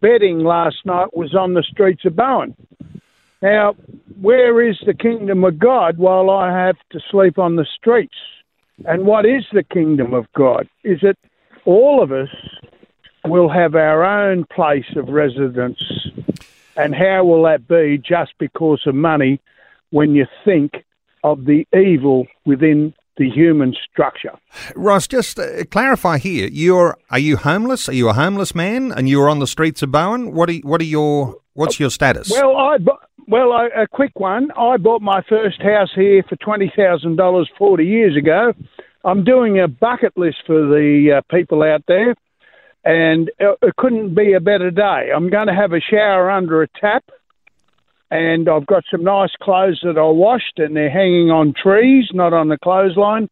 bedding 0.00 0.40
last 0.40 0.76
night 0.84 1.16
was 1.16 1.34
on 1.34 1.54
the 1.54 1.62
streets 1.62 2.04
of 2.04 2.16
Bowen. 2.16 2.54
Now, 3.42 3.74
where 4.20 4.66
is 4.66 4.76
the 4.86 4.94
kingdom 4.94 5.44
of 5.44 5.58
God 5.58 5.98
while 5.98 6.30
I 6.30 6.50
have 6.66 6.76
to 6.92 7.00
sleep 7.10 7.38
on 7.38 7.56
the 7.56 7.66
streets? 7.76 8.14
And 8.86 9.04
what 9.04 9.24
is 9.26 9.44
the 9.52 9.62
kingdom 9.62 10.14
of 10.14 10.26
God? 10.34 10.68
Is 10.82 11.00
it 11.02 11.18
all 11.64 12.02
of 12.02 12.10
us 12.10 12.28
will 13.24 13.48
have 13.48 13.74
our 13.74 14.04
own 14.04 14.44
place 14.44 14.96
of 14.96 15.08
residence? 15.08 15.80
And 16.76 16.94
how 16.94 17.24
will 17.24 17.44
that 17.44 17.68
be 17.68 17.98
just 17.98 18.32
because 18.38 18.82
of 18.86 18.94
money 18.94 19.40
when 19.90 20.14
you 20.14 20.26
think 20.44 20.84
of 21.24 21.46
the 21.46 21.66
evil 21.74 22.26
within 22.44 22.94
the 23.16 23.28
human 23.30 23.74
structure. 23.90 24.32
Ross, 24.76 25.06
just 25.08 25.38
uh, 25.38 25.64
clarify 25.70 26.18
here. 26.18 26.48
You're 26.52 26.96
are 27.10 27.18
you 27.18 27.36
homeless? 27.36 27.88
Are 27.88 27.94
you 27.94 28.08
a 28.08 28.12
homeless 28.12 28.54
man, 28.54 28.92
and 28.92 29.08
you're 29.08 29.28
on 29.28 29.38
the 29.38 29.46
streets 29.46 29.82
of 29.82 29.90
Bowen? 29.90 30.32
What 30.32 30.50
are 30.50 30.54
what 30.58 30.80
are 30.80 30.84
your 30.84 31.36
what's 31.54 31.80
your 31.80 31.90
status? 31.90 32.30
Well, 32.30 32.56
I 32.56 32.78
well 33.26 33.52
a 33.52 33.86
quick 33.90 34.12
one. 34.18 34.50
I 34.56 34.76
bought 34.76 35.02
my 35.02 35.22
first 35.28 35.62
house 35.62 35.90
here 35.94 36.22
for 36.28 36.36
twenty 36.36 36.72
thousand 36.76 37.16
dollars 37.16 37.48
forty 37.58 37.86
years 37.86 38.16
ago. 38.16 38.52
I'm 39.04 39.22
doing 39.22 39.60
a 39.60 39.68
bucket 39.68 40.16
list 40.16 40.38
for 40.46 40.66
the 40.66 41.18
uh, 41.18 41.34
people 41.34 41.62
out 41.62 41.84
there, 41.86 42.14
and 42.84 43.30
it 43.38 43.76
couldn't 43.76 44.14
be 44.14 44.32
a 44.32 44.40
better 44.40 44.70
day. 44.70 45.10
I'm 45.14 45.30
going 45.30 45.46
to 45.46 45.54
have 45.54 45.72
a 45.72 45.80
shower 45.80 46.30
under 46.30 46.62
a 46.62 46.68
tap 46.80 47.04
and 48.14 48.48
I've 48.48 48.66
got 48.66 48.84
some 48.92 49.02
nice 49.02 49.32
clothes 49.42 49.80
that 49.82 49.98
I 49.98 50.08
washed, 50.08 50.58
and 50.58 50.76
they're 50.76 50.88
hanging 50.88 51.32
on 51.32 51.52
trees, 51.60 52.10
not 52.14 52.32
on 52.32 52.48
the 52.48 52.56
clothesline. 52.56 53.28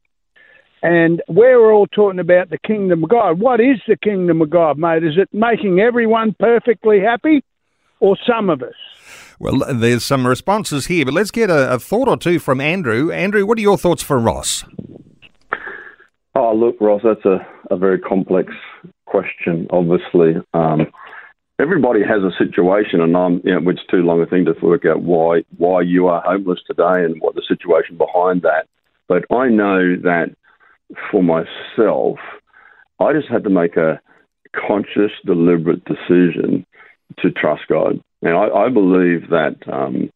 And 0.82 1.22
we're 1.28 1.70
all 1.70 1.86
talking 1.86 2.18
about 2.18 2.50
the 2.50 2.58
kingdom 2.58 3.04
of 3.04 3.10
God. 3.10 3.38
What 3.38 3.60
is 3.60 3.80
the 3.86 3.96
kingdom 3.96 4.42
of 4.42 4.50
God, 4.50 4.78
mate? 4.78 5.04
Is 5.04 5.16
it 5.16 5.28
making 5.32 5.78
everyone 5.78 6.34
perfectly 6.36 6.98
happy, 6.98 7.44
or 8.00 8.16
some 8.28 8.50
of 8.50 8.60
us? 8.60 8.74
Well, 9.38 9.62
there's 9.72 10.02
some 10.04 10.26
responses 10.26 10.86
here, 10.86 11.04
but 11.04 11.14
let's 11.14 11.30
get 11.30 11.48
a, 11.48 11.74
a 11.74 11.78
thought 11.78 12.08
or 12.08 12.16
two 12.16 12.40
from 12.40 12.60
Andrew. 12.60 13.12
Andrew, 13.12 13.46
what 13.46 13.58
are 13.58 13.62
your 13.62 13.78
thoughts 13.78 14.02
for 14.02 14.18
Ross? 14.18 14.64
Oh, 16.34 16.52
look, 16.56 16.74
Ross, 16.80 17.02
that's 17.04 17.24
a, 17.24 17.38
a 17.70 17.76
very 17.76 18.00
complex 18.00 18.52
question, 19.06 19.68
obviously. 19.70 20.42
Um, 20.54 20.88
everybody 21.60 22.00
has 22.00 22.22
a 22.22 22.36
situation, 22.36 23.00
and 23.00 23.16
I'm, 23.16 23.40
you 23.44 23.58
know, 23.58 23.70
it's 23.70 23.86
too 23.90 24.02
long 24.02 24.20
a 24.20 24.26
thing 24.26 24.44
to 24.46 24.54
work 24.62 24.84
out 24.84 25.02
why 25.02 25.42
why 25.56 25.82
you 25.82 26.08
are 26.08 26.22
homeless 26.22 26.60
today 26.66 27.04
and 27.04 27.20
what 27.20 27.34
the 27.34 27.42
situation 27.46 27.96
behind 27.96 28.42
that. 28.42 28.66
But 29.08 29.24
I 29.34 29.48
know 29.48 29.96
that 30.02 30.34
for 31.10 31.22
myself, 31.22 32.18
I 33.00 33.12
just 33.12 33.28
had 33.28 33.44
to 33.44 33.50
make 33.50 33.76
a 33.76 34.00
conscious, 34.54 35.12
deliberate 35.24 35.84
decision 35.84 36.66
to 37.18 37.30
trust 37.30 37.62
God, 37.68 38.00
and 38.22 38.36
I, 38.36 38.48
I 38.48 38.68
believe 38.68 39.28
that 39.30 39.56
um, 39.70 40.10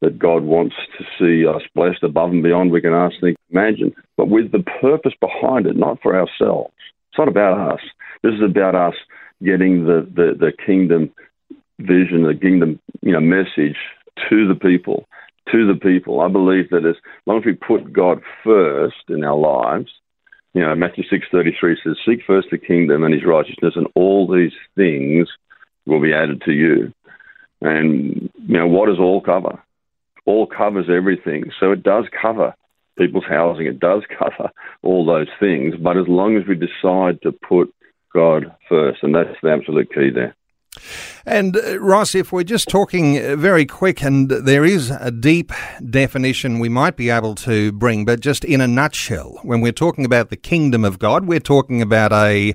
that 0.00 0.18
God 0.18 0.42
wants 0.42 0.74
to 0.98 1.04
see 1.18 1.46
us 1.46 1.62
blessed 1.74 2.02
above 2.02 2.30
and 2.30 2.42
beyond 2.42 2.72
we 2.72 2.80
can 2.80 2.92
ask, 2.92 3.14
think, 3.20 3.36
imagine, 3.50 3.94
but 4.16 4.28
with 4.28 4.50
the 4.50 4.64
purpose 4.80 5.12
behind 5.20 5.66
it, 5.66 5.76
not 5.76 6.02
for 6.02 6.16
ourselves. 6.16 6.74
It's 7.10 7.18
not 7.18 7.28
about 7.28 7.74
us. 7.74 7.80
This 8.22 8.34
is 8.34 8.42
about 8.42 8.74
us 8.74 8.94
getting 9.44 9.84
the, 9.84 10.06
the, 10.14 10.32
the 10.38 10.52
kingdom 10.64 11.12
vision, 11.78 12.22
the 12.22 12.38
kingdom 12.40 12.80
you 13.00 13.12
know 13.12 13.20
message 13.20 13.76
to 14.28 14.48
the 14.48 14.54
people, 14.54 15.06
to 15.50 15.66
the 15.66 15.78
people. 15.78 16.20
I 16.20 16.28
believe 16.28 16.70
that 16.70 16.86
as 16.86 16.96
long 17.26 17.38
as 17.38 17.44
we 17.44 17.54
put 17.54 17.92
God 17.92 18.22
first 18.44 19.04
in 19.08 19.24
our 19.24 19.36
lives, 19.36 19.90
you 20.54 20.62
know, 20.62 20.74
Matthew 20.74 21.04
six 21.08 21.26
thirty 21.30 21.54
three 21.58 21.78
says, 21.82 21.96
"Seek 22.06 22.20
first 22.26 22.48
the 22.50 22.58
kingdom 22.58 23.04
and 23.04 23.14
His 23.14 23.24
righteousness, 23.24 23.74
and 23.76 23.88
all 23.94 24.26
these 24.26 24.52
things 24.76 25.28
will 25.86 26.00
be 26.00 26.14
added 26.14 26.42
to 26.42 26.52
you." 26.52 26.92
And 27.60 28.30
you 28.46 28.58
know, 28.58 28.66
what 28.66 28.86
does 28.86 28.98
all 28.98 29.20
cover? 29.20 29.62
all 30.24 30.46
covers 30.46 30.86
everything. 30.88 31.50
So 31.58 31.72
it 31.72 31.82
does 31.82 32.04
cover 32.20 32.54
people's 32.98 33.24
housing, 33.28 33.66
it 33.66 33.80
does 33.80 34.02
cover 34.18 34.50
all 34.82 35.04
those 35.04 35.28
things. 35.40 35.74
But 35.76 35.96
as 35.96 36.08
long 36.08 36.36
as 36.36 36.46
we 36.46 36.54
decide 36.54 37.22
to 37.22 37.32
put 37.32 37.72
God 38.14 38.54
first, 38.68 39.02
and 39.02 39.14
that's 39.14 39.36
the 39.42 39.50
absolute 39.50 39.92
key 39.92 40.10
there. 40.10 40.34
And 41.24 41.56
uh, 41.56 41.78
Ross, 41.78 42.14
if 42.14 42.32
we're 42.32 42.42
just 42.44 42.68
talking 42.68 43.18
uh, 43.18 43.36
very 43.36 43.66
quick, 43.66 44.02
and 44.02 44.28
there 44.28 44.64
is 44.64 44.90
a 44.90 45.10
deep 45.10 45.52
definition 45.88 46.58
we 46.58 46.68
might 46.68 46.96
be 46.96 47.10
able 47.10 47.34
to 47.36 47.72
bring, 47.72 48.04
but 48.04 48.20
just 48.20 48.44
in 48.44 48.60
a 48.60 48.66
nutshell, 48.66 49.38
when 49.42 49.60
we're 49.60 49.72
talking 49.72 50.04
about 50.04 50.30
the 50.30 50.36
kingdom 50.36 50.84
of 50.84 50.98
God, 50.98 51.26
we're 51.26 51.40
talking 51.40 51.82
about 51.82 52.12
a 52.12 52.54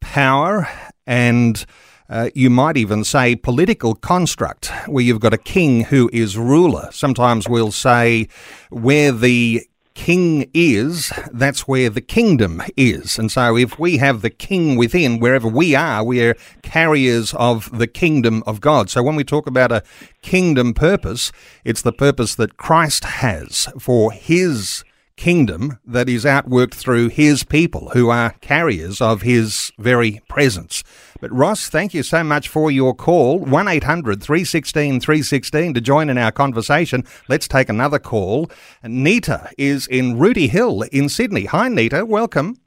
power 0.00 0.68
and 1.06 1.64
uh, 2.08 2.28
you 2.34 2.50
might 2.50 2.76
even 2.76 3.02
say 3.02 3.34
political 3.34 3.94
construct 3.94 4.70
where 4.86 5.02
you've 5.02 5.20
got 5.20 5.32
a 5.32 5.38
king 5.38 5.84
who 5.84 6.10
is 6.12 6.36
ruler. 6.36 6.88
Sometimes 6.92 7.48
we'll 7.48 7.72
say 7.72 8.28
where 8.70 9.10
the 9.10 9.66
king 9.94 10.50
is, 10.52 11.12
that's 11.32 11.68
where 11.68 11.88
the 11.88 12.00
kingdom 12.00 12.62
is. 12.76 13.18
And 13.18 13.30
so 13.30 13.56
if 13.56 13.78
we 13.78 13.98
have 13.98 14.22
the 14.22 14.30
king 14.30 14.76
within, 14.76 15.20
wherever 15.20 15.48
we 15.48 15.74
are, 15.74 16.04
we're 16.04 16.36
carriers 16.62 17.32
of 17.34 17.76
the 17.76 17.86
kingdom 17.86 18.42
of 18.46 18.60
God. 18.60 18.90
So 18.90 19.02
when 19.02 19.16
we 19.16 19.24
talk 19.24 19.46
about 19.46 19.72
a 19.72 19.82
kingdom 20.20 20.74
purpose, 20.74 21.32
it's 21.64 21.82
the 21.82 21.92
purpose 21.92 22.34
that 22.34 22.56
Christ 22.56 23.04
has 23.04 23.68
for 23.78 24.12
his 24.12 24.84
kingdom 25.16 25.78
that 25.84 26.08
is 26.08 26.24
outworked 26.24 26.74
through 26.74 27.08
his 27.08 27.44
people 27.44 27.90
who 27.90 28.10
are 28.10 28.34
carriers 28.40 29.00
of 29.00 29.22
his 29.22 29.72
very 29.78 30.20
presence. 30.28 30.82
But 31.20 31.32
Ross, 31.32 31.68
thank 31.68 31.94
you 31.94 32.02
so 32.02 32.24
much 32.24 32.48
for 32.48 32.70
your 32.70 32.94
call. 32.94 33.38
1 33.38 33.68
800 33.68 34.22
316 34.22 35.00
316 35.00 35.74
to 35.74 35.80
join 35.80 36.10
in 36.10 36.18
our 36.18 36.32
conversation. 36.32 37.04
Let's 37.28 37.48
take 37.48 37.68
another 37.68 37.98
call. 37.98 38.50
Nita 38.82 39.50
is 39.56 39.86
in 39.86 40.18
Rooty 40.18 40.48
Hill 40.48 40.82
in 40.92 41.08
Sydney. 41.08 41.46
Hi, 41.46 41.68
Nita. 41.68 42.04
Welcome. 42.04 42.58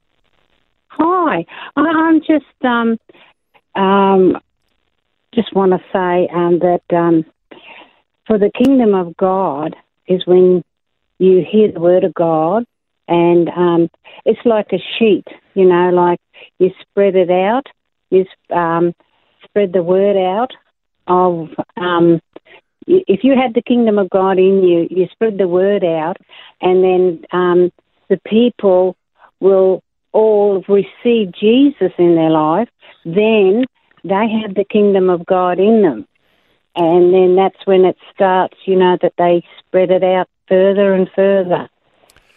Hi. 0.88 1.44
I'm 1.76 2.20
just 2.20 2.64
um, 2.64 2.98
um, 3.74 4.38
just 5.34 5.54
want 5.54 5.72
to 5.72 5.78
say 5.92 6.28
um, 6.34 6.58
that 6.60 6.82
um, 6.96 7.24
for 8.26 8.38
the 8.38 8.50
kingdom 8.50 8.94
of 8.94 9.16
God 9.16 9.76
is 10.06 10.26
when 10.26 10.64
you 11.18 11.44
hear 11.48 11.70
the 11.72 11.80
word 11.80 12.04
of 12.04 12.14
God, 12.14 12.64
and 13.06 13.48
um, 13.48 13.90
it's 14.24 14.40
like 14.44 14.68
a 14.72 14.82
sheet, 14.98 15.26
you 15.54 15.64
know, 15.64 15.90
like 15.90 16.20
you 16.58 16.70
spread 16.80 17.16
it 17.16 17.30
out, 17.30 17.66
you 18.10 18.24
um, 18.54 18.94
spread 19.44 19.72
the 19.72 19.82
word 19.82 20.16
out 20.16 20.52
of. 21.06 21.48
Um, 21.76 22.20
if 22.86 23.20
you 23.22 23.34
had 23.36 23.52
the 23.54 23.62
kingdom 23.62 23.98
of 23.98 24.08
God 24.08 24.38
in 24.38 24.62
you, 24.62 24.88
you 24.90 25.08
spread 25.12 25.36
the 25.36 25.48
word 25.48 25.84
out, 25.84 26.16
and 26.60 26.82
then 26.82 27.24
um, 27.32 27.70
the 28.08 28.18
people 28.26 28.96
will 29.40 29.82
all 30.12 30.64
receive 30.68 31.32
Jesus 31.32 31.92
in 31.98 32.14
their 32.14 32.30
life. 32.30 32.68
Then 33.04 33.64
they 34.04 34.26
have 34.42 34.54
the 34.54 34.64
kingdom 34.70 35.10
of 35.10 35.26
God 35.26 35.58
in 35.58 35.82
them 35.82 36.06
and 36.78 37.12
then 37.12 37.34
that's 37.34 37.66
when 37.66 37.84
it 37.84 37.96
starts, 38.14 38.56
you 38.64 38.76
know, 38.76 38.96
that 39.02 39.14
they 39.18 39.42
spread 39.58 39.90
it 39.90 40.04
out 40.04 40.28
further 40.46 40.94
and 40.94 41.10
further. 41.14 41.68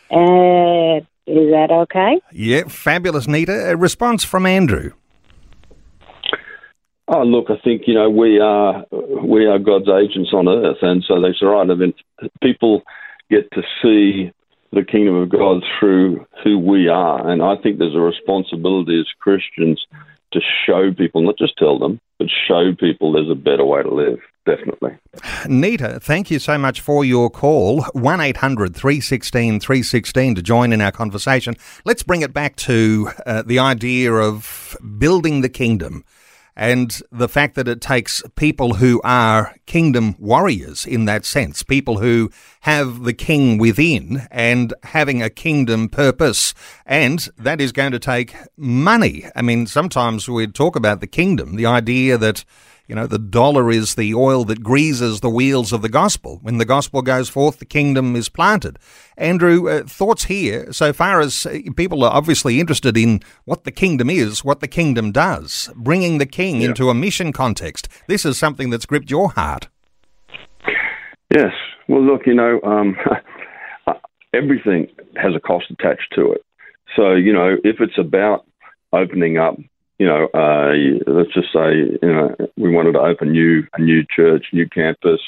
Uh, 0.10 0.98
is 1.28 1.52
that 1.52 1.70
okay? 1.72 2.20
Yeah, 2.32 2.64
fabulous, 2.68 3.28
Nita. 3.28 3.72
A 3.72 3.78
response 3.78 4.24
from 4.24 4.48
Andrew. 4.48 4.94
Oh, 7.08 7.24
look, 7.24 7.48
I 7.50 7.62
think 7.64 7.84
you 7.86 7.94
know 7.94 8.10
we 8.10 8.40
are 8.40 8.86
we 8.92 9.46
are 9.46 9.60
God's 9.60 9.90
agents 9.90 10.32
on 10.34 10.48
earth, 10.48 10.78
and 10.82 11.04
so 11.08 11.22
that's 11.22 11.42
right. 11.42 11.70
I 11.70 11.76
mean, 11.76 11.94
people 12.42 12.82
get 13.30 13.52
to 13.52 13.62
see 13.82 14.32
the 14.72 14.84
kingdom 14.84 15.16
of 15.16 15.30
God 15.30 15.62
through 15.80 16.26
who 16.44 16.58
we 16.58 16.88
are, 16.88 17.30
and 17.30 17.44
I 17.44 17.58
think 17.58 17.78
there's 17.78 17.96
a 17.96 18.00
responsibility 18.00 19.00
as 19.00 19.08
Christians 19.20 19.86
to 20.32 20.40
show 20.66 20.94
people, 20.94 21.22
not 21.22 21.38
just 21.38 21.58
tell 21.58 21.78
them, 21.78 22.00
but 22.18 22.28
show 22.48 22.74
people 22.80 23.12
there's 23.12 23.30
a 23.30 23.36
better 23.36 23.66
way 23.66 23.84
to 23.84 23.94
live 23.94 24.20
definitely. 24.46 24.98
Nita, 25.48 26.00
thank 26.00 26.32
you 26.32 26.40
so 26.40 26.58
much 26.58 26.82
for 26.82 27.04
your 27.04 27.30
call. 27.30 27.84
1 27.94 28.22
800 28.22 28.76
316 28.76 29.60
316 29.60 30.36
to 30.36 30.42
join 30.42 30.74
in 30.74 30.82
our 30.82 30.92
conversation. 30.92 31.56
Let's 31.86 32.04
bring 32.04 32.22
it 32.22 32.34
back 32.34 32.56
to 32.58 33.10
uh, 33.26 33.44
the 33.44 33.60
idea 33.60 34.14
of 34.14 34.78
building 34.98 35.42
the 35.42 35.50
kingdom 35.50 36.04
and 36.56 37.02
the 37.12 37.30
fact 37.30 37.56
that 37.56 37.68
it 37.68 37.82
takes 37.82 38.22
people 38.36 38.76
who 38.76 39.02
are 39.04 39.56
kingdom 39.66 40.16
warriors 40.20 40.86
in 40.86 41.06
that 41.06 41.26
sense, 41.26 41.64
people 41.64 42.00
who 42.00 42.30
have 42.62 43.04
the 43.04 43.14
king 43.14 43.58
within 43.58 44.28
and 44.30 44.74
having 44.84 45.24
a 45.24 45.30
kingdom 45.30 45.88
purpose. 45.88 46.54
And 46.86 47.28
that 47.38 47.62
is 47.62 47.72
going 47.72 47.94
to 47.94 48.00
take 48.00 48.36
money. 48.58 49.26
I 49.36 49.42
mean, 49.42 49.66
sometimes 49.66 50.28
we 50.28 50.46
talk 50.48 50.76
about 50.76 51.00
the 51.00 51.08
kingdom, 51.08 51.56
the 51.56 51.66
idea 51.66 52.18
that 52.18 52.44
you 52.92 52.96
know, 52.96 53.08
the 53.08 53.18
dollar 53.18 53.72
is 53.72 53.96
the 53.96 54.14
oil 54.14 54.44
that 54.44 54.62
greases 54.62 55.22
the 55.22 55.30
wheels 55.30 55.72
of 55.72 55.82
the 55.82 55.88
gospel. 55.88 56.40
When 56.42 56.58
the 56.58 56.66
gospel 56.66 57.02
goes 57.02 57.30
forth, 57.30 57.60
the 57.60 57.66
kingdom 57.66 58.18
is 58.18 58.28
planted. 58.28 58.78
Andrew, 59.16 59.70
uh, 59.70 59.84
thoughts 59.84 60.26
here 60.26 60.74
so 60.74 60.92
far 60.92 61.22
as 61.22 61.46
uh, 61.46 61.60
people 61.78 62.04
are 62.04 62.12
obviously 62.12 62.60
interested 62.60 62.98
in 62.98 63.22
what 63.46 63.64
the 63.64 63.72
kingdom 63.72 64.10
is, 64.10 64.44
what 64.44 64.60
the 64.60 64.68
kingdom 64.68 65.14
does, 65.14 65.70
bringing 65.74 66.18
the 66.18 66.26
king 66.26 66.60
yeah. 66.60 66.68
into 66.68 66.90
a 66.90 66.94
mission 66.94 67.32
context. 67.32 67.88
This 68.08 68.26
is 68.26 68.38
something 68.38 68.72
that's 68.72 68.86
gripped 68.86 69.10
your 69.10 69.30
heart. 69.30 69.70
Yes. 71.34 71.54
Well, 71.88 72.04
look, 72.04 72.24
you 72.26 72.34
know, 72.34 72.60
um, 72.66 72.98
everything 74.34 74.88
has 75.16 75.34
a 75.34 75.40
cost 75.40 75.68
attached 75.72 76.12
to 76.16 76.34
it. 76.34 76.42
So, 76.98 77.14
you 77.14 77.32
know, 77.32 77.56
if 77.64 77.78
it's 77.80 77.98
about 77.98 78.46
opening 78.92 79.38
up 79.38 79.56
you 80.02 80.08
know, 80.08 80.30
uh, 80.34 80.74
let's 81.06 81.32
just 81.32 81.54
say, 81.54 81.76
you 82.02 82.12
know, 82.12 82.36
we 82.58 82.72
wanted 82.74 82.94
to 82.94 83.00
open 83.02 83.34
new 83.34 83.68
a 83.74 83.80
new 83.80 84.04
church, 84.04 84.48
new 84.52 84.68
campus, 84.68 85.22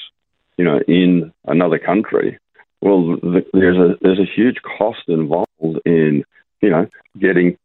you 0.58 0.66
know, 0.66 0.80
in 0.88 1.32
another 1.46 1.78
country. 1.78 2.40
Well, 2.82 3.18
the, 3.18 3.46
there's 3.54 3.78
a 3.78 3.94
there's 4.02 4.18
a 4.18 4.26
huge 4.36 4.58
cost 4.64 5.04
involved 5.08 5.80
in, 5.86 6.24
you 6.62 6.72
know, 6.72 6.88
getting 7.20 7.56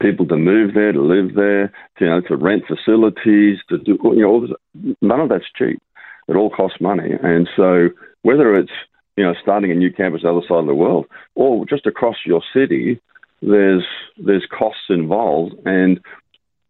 people 0.00 0.26
to 0.26 0.36
move 0.36 0.74
there, 0.74 0.90
to 0.90 1.00
live 1.00 1.36
there, 1.36 1.68
to, 1.98 2.04
you 2.04 2.10
know, 2.10 2.20
to 2.22 2.36
rent 2.36 2.64
facilities, 2.66 3.58
to 3.68 3.78
do, 3.78 3.96
you 4.02 4.22
know, 4.22 4.96
none 5.00 5.20
of 5.20 5.28
that's 5.28 5.44
cheap. 5.56 5.80
It 6.26 6.34
all 6.34 6.50
costs 6.50 6.80
money, 6.80 7.12
and 7.22 7.48
so 7.54 7.90
whether 8.22 8.52
it's 8.54 8.72
you 9.16 9.22
know 9.22 9.34
starting 9.40 9.70
a 9.70 9.76
new 9.76 9.92
campus 9.92 10.22
the 10.22 10.30
other 10.30 10.40
side 10.48 10.58
of 10.58 10.66
the 10.66 10.74
world 10.74 11.06
or 11.36 11.64
just 11.66 11.86
across 11.86 12.16
your 12.26 12.42
city, 12.52 13.00
there's 13.42 13.86
there's 14.18 14.46
costs 14.50 14.88
involved, 14.88 15.54
and 15.64 16.00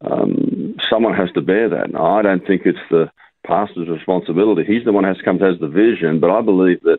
um, 0.05 0.77
someone 0.91 1.15
has 1.15 1.31
to 1.33 1.41
bear 1.41 1.69
that. 1.71 1.93
Now, 1.93 2.19
I 2.19 2.23
don't 2.23 2.47
think 2.47 2.63
it's 2.65 2.79
the 2.91 3.11
pastor's 3.47 3.89
responsibility. 3.89 4.65
He's 4.65 4.85
the 4.85 4.93
one 4.93 5.05
who 5.05 5.09
has 5.09 5.19
to 5.19 5.25
come 5.25 5.39
to 5.39 5.45
has 5.45 5.61
the 5.61 5.69
vision, 5.69 6.21
but 6.21 6.31
I 6.31 6.41
believe 6.43 6.81
that 6.83 6.99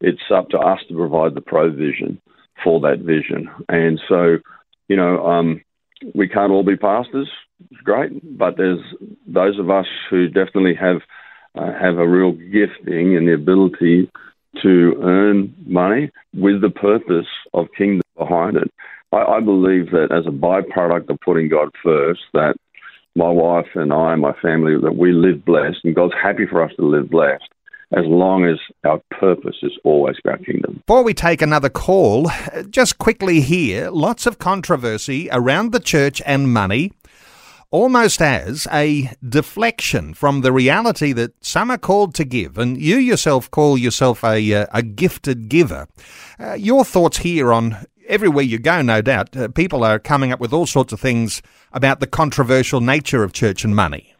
it's 0.00 0.30
up 0.34 0.48
to 0.50 0.58
us 0.58 0.80
to 0.88 0.94
provide 0.94 1.34
the 1.34 1.40
provision 1.40 2.20
for 2.62 2.80
that 2.80 3.00
vision. 3.00 3.48
And 3.68 4.00
so, 4.08 4.38
you 4.88 4.96
know, 4.96 5.24
um, 5.26 5.62
we 6.14 6.28
can't 6.28 6.52
all 6.52 6.64
be 6.64 6.76
pastors. 6.76 7.28
It's 7.70 7.80
great, 7.82 8.36
but 8.36 8.56
there's 8.56 8.80
those 9.26 9.58
of 9.58 9.70
us 9.70 9.86
who 10.10 10.28
definitely 10.28 10.74
have 10.74 11.00
uh, 11.54 11.72
have 11.78 11.98
a 11.98 12.08
real 12.08 12.32
gifting 12.32 13.16
and 13.16 13.28
the 13.28 13.34
ability 13.34 14.10
to 14.62 14.94
earn 15.02 15.54
money 15.66 16.10
with 16.34 16.60
the 16.60 16.70
purpose 16.70 17.26
of 17.52 17.66
kingdom 17.76 18.02
behind 18.16 18.56
it. 18.56 18.72
I, 19.12 19.36
I 19.36 19.40
believe 19.40 19.90
that 19.90 20.08
as 20.10 20.26
a 20.26 20.30
byproduct 20.30 21.10
of 21.10 21.18
putting 21.20 21.48
God 21.48 21.70
first, 21.82 22.20
that 22.32 22.54
my 23.14 23.28
wife 23.28 23.66
and 23.74 23.92
I 23.92 24.12
and 24.12 24.22
my 24.22 24.32
family 24.40 24.74
that 24.80 24.96
we 24.96 25.12
live 25.12 25.44
blessed, 25.44 25.78
and 25.84 25.94
God's 25.94 26.14
happy 26.20 26.46
for 26.46 26.62
us 26.62 26.72
to 26.76 26.86
live 26.86 27.10
blessed 27.10 27.48
as 27.94 28.04
long 28.06 28.46
as 28.46 28.56
our 28.84 29.00
purpose 29.20 29.56
is 29.62 29.72
always 29.84 30.16
about 30.24 30.44
kingdom. 30.44 30.82
Before 30.86 31.02
we 31.02 31.12
take 31.12 31.42
another 31.42 31.68
call, 31.68 32.30
just 32.70 32.96
quickly 32.96 33.40
here, 33.42 33.90
lots 33.90 34.26
of 34.26 34.38
controversy 34.38 35.28
around 35.30 35.72
the 35.72 35.80
church 35.80 36.22
and 36.24 36.52
money, 36.52 36.92
almost 37.70 38.22
as 38.22 38.66
a 38.72 39.10
deflection 39.26 40.14
from 40.14 40.40
the 40.40 40.52
reality 40.52 41.12
that 41.12 41.32
some 41.44 41.70
are 41.70 41.78
called 41.78 42.14
to 42.14 42.24
give, 42.24 42.56
and 42.56 42.80
you 42.80 42.96
yourself 42.96 43.50
call 43.50 43.76
yourself 43.76 44.24
a, 44.24 44.54
uh, 44.54 44.66
a 44.72 44.82
gifted 44.82 45.50
giver. 45.50 45.86
Uh, 46.40 46.54
your 46.54 46.86
thoughts 46.86 47.18
here 47.18 47.52
on 47.52 47.76
everywhere 48.12 48.44
you 48.44 48.58
go, 48.58 48.82
no 48.82 49.00
doubt, 49.00 49.34
uh, 49.36 49.48
people 49.48 49.82
are 49.82 49.98
coming 49.98 50.30
up 50.30 50.38
with 50.38 50.52
all 50.52 50.66
sorts 50.66 50.92
of 50.92 51.00
things 51.00 51.42
about 51.72 51.98
the 51.98 52.06
controversial 52.06 52.80
nature 52.80 53.24
of 53.24 53.32
church 53.32 53.64
and 53.64 53.74
money. 53.74 54.14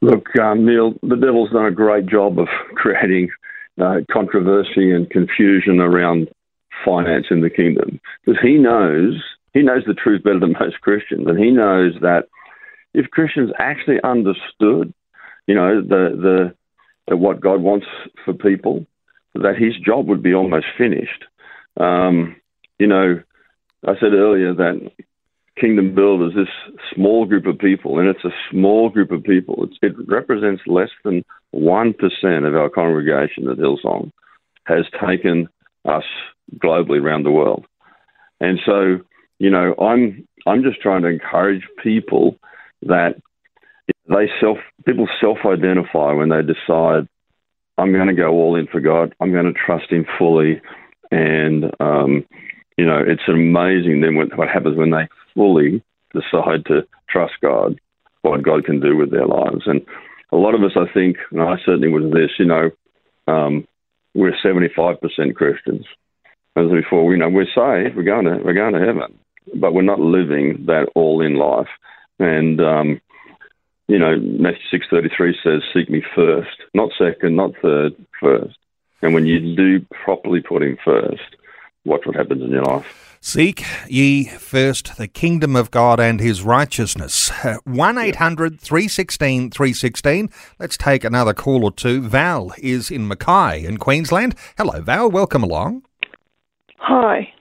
Look, 0.00 0.26
um, 0.38 0.66
Neil, 0.66 0.94
the 1.02 1.16
devil's 1.16 1.50
done 1.50 1.66
a 1.66 1.70
great 1.70 2.06
job 2.06 2.38
of 2.38 2.48
creating 2.74 3.30
uh, 3.80 4.00
controversy 4.10 4.92
and 4.92 5.08
confusion 5.10 5.80
around 5.80 6.28
finance 6.84 7.26
in 7.30 7.40
the 7.40 7.50
kingdom 7.50 8.00
because 8.24 8.40
he 8.42 8.54
knows 8.54 9.22
he 9.54 9.62
knows 9.62 9.82
the 9.86 9.94
truth 9.94 10.22
better 10.22 10.38
than 10.38 10.54
most 10.60 10.80
Christians, 10.82 11.26
and 11.26 11.38
he 11.38 11.50
knows 11.50 11.94
that 12.00 12.28
if 12.94 13.10
Christians 13.10 13.50
actually 13.58 13.98
understood, 14.04 14.92
you 15.46 15.54
know, 15.54 15.80
the 15.80 16.52
the 17.08 17.16
what 17.16 17.40
God 17.40 17.60
wants 17.62 17.86
for 18.24 18.34
people, 18.34 18.86
that 19.34 19.56
his 19.56 19.74
job 19.84 20.06
would 20.06 20.22
be 20.22 20.34
almost 20.34 20.66
finished. 20.76 21.24
Um, 21.78 22.36
you 22.78 22.86
know, 22.86 23.22
I 23.86 23.94
said 24.00 24.12
earlier 24.12 24.54
that 24.54 24.90
Kingdom 25.60 25.94
Builders, 25.94 26.32
is 26.32 26.46
this 26.46 26.74
small 26.94 27.26
group 27.26 27.46
of 27.46 27.58
people, 27.58 27.98
and 27.98 28.08
it's 28.08 28.24
a 28.24 28.34
small 28.50 28.90
group 28.90 29.10
of 29.10 29.22
people, 29.22 29.64
it's, 29.64 29.76
it 29.82 29.94
represents 30.08 30.62
less 30.66 30.90
than 31.04 31.24
1% 31.54 31.94
of 32.46 32.54
our 32.54 32.68
congregation 32.68 33.48
at 33.48 33.58
Hillsong, 33.58 34.12
has 34.64 34.84
taken 35.06 35.48
us 35.84 36.04
globally 36.56 37.00
around 37.00 37.24
the 37.24 37.30
world. 37.30 37.66
And 38.40 38.58
so, 38.64 39.00
you 39.38 39.50
know, 39.50 39.74
I'm 39.80 40.26
I'm 40.46 40.62
just 40.62 40.80
trying 40.80 41.02
to 41.02 41.08
encourage 41.08 41.62
people 41.82 42.36
that 42.82 43.20
they 44.08 44.30
self 44.40 44.58
people 44.86 45.08
self 45.20 45.38
identify 45.44 46.12
when 46.12 46.28
they 46.28 46.42
decide 46.42 47.08
I'm 47.76 47.92
going 47.92 48.08
to 48.08 48.14
go 48.14 48.30
all 48.30 48.56
in 48.56 48.66
for 48.66 48.80
God. 48.80 49.14
I'm 49.20 49.32
going 49.32 49.52
to 49.52 49.52
trust 49.52 49.90
Him 49.90 50.06
fully, 50.18 50.60
and 51.10 51.64
um, 51.80 52.24
you 52.76 52.86
know 52.86 52.98
it's 53.04 53.28
amazing 53.28 54.00
then 54.00 54.16
what, 54.16 54.36
what 54.36 54.48
happens 54.48 54.76
when 54.76 54.90
they 54.90 55.08
fully 55.34 55.82
decide 56.12 56.64
to 56.66 56.86
trust 57.08 57.34
God, 57.42 57.80
what 58.22 58.42
God 58.42 58.64
can 58.64 58.80
do 58.80 58.96
with 58.96 59.10
their 59.10 59.26
lives. 59.26 59.62
And 59.66 59.80
a 60.32 60.36
lot 60.36 60.54
of 60.54 60.62
us, 60.62 60.72
I 60.76 60.92
think, 60.92 61.16
and 61.30 61.40
I 61.40 61.56
certainly 61.64 61.88
was 61.88 62.12
this. 62.12 62.30
You 62.38 62.46
know, 62.46 62.70
um, 63.26 63.66
we're 64.14 64.34
75% 64.44 65.34
Christians. 65.34 65.86
As 66.56 66.70
before, 66.70 67.06
we 67.06 67.16
know 67.16 67.28
we're 67.28 67.44
saved. 67.44 67.96
We're 67.96 68.02
going 68.02 68.24
to 68.24 68.42
we're 68.44 68.52
going 68.52 68.74
to 68.74 68.80
heaven, 68.80 69.16
but 69.60 69.72
we're 69.72 69.82
not 69.82 70.00
living 70.00 70.64
that 70.66 70.88
all 70.96 71.24
in 71.24 71.36
life. 71.36 71.68
And 72.18 72.60
um, 72.60 73.00
you 73.86 73.98
know, 73.98 74.16
Matthew 74.18 74.66
six 74.70 74.86
thirty 74.90 75.08
three 75.16 75.38
says, 75.44 75.62
"Seek 75.72 75.88
me 75.88 76.02
first, 76.16 76.48
not 76.74 76.90
second, 76.98 77.36
not 77.36 77.52
third, 77.62 77.92
first. 78.20 78.58
And 79.02 79.14
when 79.14 79.26
you 79.26 79.54
do 79.54 79.84
properly 80.04 80.40
put 80.40 80.62
Him 80.62 80.76
first, 80.84 81.36
watch 81.84 82.02
what 82.04 82.16
happens 82.16 82.42
in 82.42 82.50
your 82.50 82.64
life. 82.64 83.08
Seek 83.20 83.64
ye 83.88 84.24
first 84.24 84.96
the 84.96 85.08
kingdom 85.08 85.56
of 85.56 85.72
God 85.72 85.98
and 85.98 86.20
his 86.20 86.42
righteousness. 86.42 87.30
1 87.64 87.98
800 87.98 88.60
316 88.60 89.50
316. 89.50 90.30
Let's 90.60 90.76
take 90.76 91.02
another 91.02 91.34
call 91.34 91.64
or 91.64 91.72
two. 91.72 92.00
Val 92.00 92.52
is 92.58 92.92
in 92.92 93.08
Mackay 93.08 93.64
in 93.64 93.78
Queensland. 93.78 94.36
Hello, 94.56 94.80
Val. 94.80 95.10
Welcome 95.10 95.42
along. 95.42 95.82
Hi. 96.78 97.32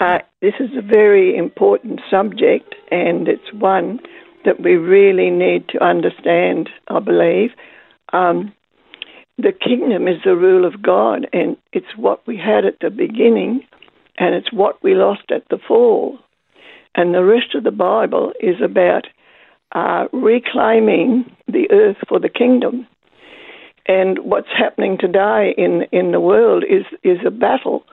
Uh, 0.00 0.18
this 0.40 0.54
is 0.58 0.70
a 0.76 0.82
very 0.82 1.36
important 1.36 2.00
subject, 2.10 2.74
and 2.90 3.28
it's 3.28 3.52
one 3.52 4.00
that 4.44 4.60
we 4.60 4.74
really 4.74 5.30
need 5.30 5.68
to 5.68 5.82
understand, 5.82 6.68
I 6.88 6.98
believe. 6.98 7.50
Um, 8.12 8.52
the 9.42 9.52
kingdom 9.52 10.08
is 10.08 10.18
the 10.24 10.36
rule 10.36 10.64
of 10.64 10.82
God, 10.82 11.28
and 11.32 11.56
it's 11.72 11.96
what 11.96 12.26
we 12.26 12.36
had 12.36 12.64
at 12.64 12.80
the 12.80 12.90
beginning, 12.90 13.62
and 14.18 14.34
it's 14.34 14.52
what 14.52 14.82
we 14.82 14.94
lost 14.94 15.30
at 15.30 15.48
the 15.48 15.58
fall. 15.58 16.18
And 16.94 17.14
the 17.14 17.24
rest 17.24 17.54
of 17.54 17.64
the 17.64 17.70
Bible 17.70 18.32
is 18.40 18.56
about 18.62 19.06
uh, 19.72 20.06
reclaiming 20.12 21.34
the 21.48 21.70
earth 21.70 21.96
for 22.08 22.20
the 22.20 22.28
kingdom. 22.28 22.86
And 23.86 24.18
what's 24.20 24.52
happening 24.56 24.98
today 24.98 25.54
in, 25.56 25.86
in 25.90 26.12
the 26.12 26.20
world 26.20 26.64
is, 26.68 26.84
is 27.02 27.18
a 27.26 27.30
battle 27.30 27.84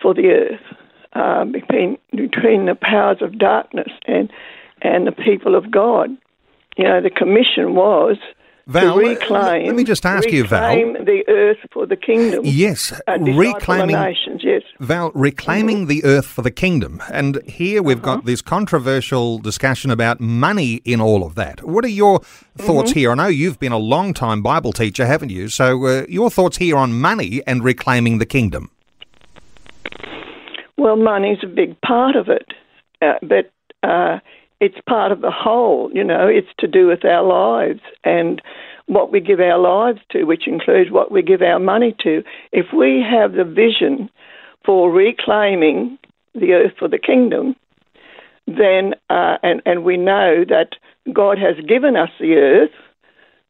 for 0.00 0.14
the 0.14 0.28
earth 0.28 0.76
uh, 1.12 1.44
between, 1.44 1.98
between 2.10 2.66
the 2.66 2.74
powers 2.74 3.18
of 3.20 3.38
darkness 3.38 3.90
and 4.06 4.30
and 4.82 5.06
the 5.06 5.12
people 5.12 5.54
of 5.54 5.70
God. 5.70 6.10
You 6.76 6.84
know, 6.84 7.00
the 7.00 7.10
commission 7.10 7.74
was 7.74 8.16
Val, 8.66 8.94
to 8.94 9.00
reclaim. 9.00 9.66
Let 9.66 9.74
me 9.74 9.84
just 9.84 10.06
ask 10.06 10.30
you, 10.30 10.44
Val. 10.44 10.76
the 10.76 11.24
earth 11.28 11.58
for 11.72 11.86
the 11.86 11.96
kingdom. 11.96 12.42
Yes, 12.44 12.92
reclaiming 13.08 13.96
nations. 13.96 14.42
Yes, 14.44 14.62
Val, 14.78 15.10
reclaiming 15.14 15.78
mm-hmm. 15.78 15.88
the 15.88 16.04
earth 16.04 16.26
for 16.26 16.42
the 16.42 16.50
kingdom, 16.50 17.02
and 17.10 17.42
here 17.48 17.82
we've 17.82 17.98
uh-huh. 17.98 18.16
got 18.16 18.24
this 18.24 18.40
controversial 18.40 19.38
discussion 19.38 19.90
about 19.90 20.20
money 20.20 20.74
in 20.84 21.00
all 21.00 21.24
of 21.24 21.34
that. 21.34 21.62
What 21.64 21.84
are 21.84 21.88
your 21.88 22.20
thoughts 22.56 22.90
mm-hmm. 22.90 22.98
here? 22.98 23.10
I 23.12 23.14
know 23.14 23.26
you've 23.26 23.58
been 23.58 23.72
a 23.72 23.78
long 23.78 24.14
time 24.14 24.42
Bible 24.42 24.72
teacher, 24.72 25.06
haven't 25.06 25.30
you? 25.30 25.48
So, 25.48 25.84
uh, 25.86 26.04
your 26.08 26.30
thoughts 26.30 26.58
here 26.58 26.76
on 26.76 26.92
money 26.92 27.42
and 27.46 27.64
reclaiming 27.64 28.18
the 28.18 28.26
kingdom? 28.26 28.70
Well, 30.78 30.96
money's 30.96 31.38
a 31.42 31.46
big 31.46 31.80
part 31.80 32.16
of 32.16 32.28
it, 32.28 32.46
uh, 33.00 33.14
but 33.22 33.52
uh, 33.88 34.18
it's 34.62 34.78
part 34.88 35.10
of 35.10 35.22
the 35.22 35.30
whole, 35.32 35.90
you 35.92 36.04
know, 36.04 36.28
it's 36.28 36.54
to 36.60 36.68
do 36.68 36.86
with 36.86 37.04
our 37.04 37.24
lives 37.24 37.80
and 38.04 38.40
what 38.86 39.10
we 39.10 39.18
give 39.18 39.40
our 39.40 39.58
lives 39.58 39.98
to, 40.12 40.22
which 40.22 40.46
includes 40.46 40.88
what 40.88 41.10
we 41.10 41.20
give 41.20 41.42
our 41.42 41.58
money 41.58 41.96
to. 42.04 42.22
If 42.52 42.66
we 42.72 43.04
have 43.04 43.32
the 43.32 43.42
vision 43.42 44.08
for 44.64 44.88
reclaiming 44.92 45.98
the 46.36 46.52
earth 46.52 46.74
for 46.78 46.86
the 46.86 46.98
kingdom, 46.98 47.56
then, 48.46 48.94
uh, 49.10 49.38
and, 49.42 49.62
and 49.66 49.82
we 49.82 49.96
know 49.96 50.44
that 50.48 50.76
God 51.12 51.38
has 51.38 51.56
given 51.66 51.96
us 51.96 52.10
the 52.20 52.34
earth, 52.34 52.70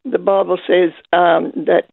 the 0.07 0.19
Bible 0.19 0.59
says 0.67 0.93
um, 1.13 1.53
that 1.67 1.91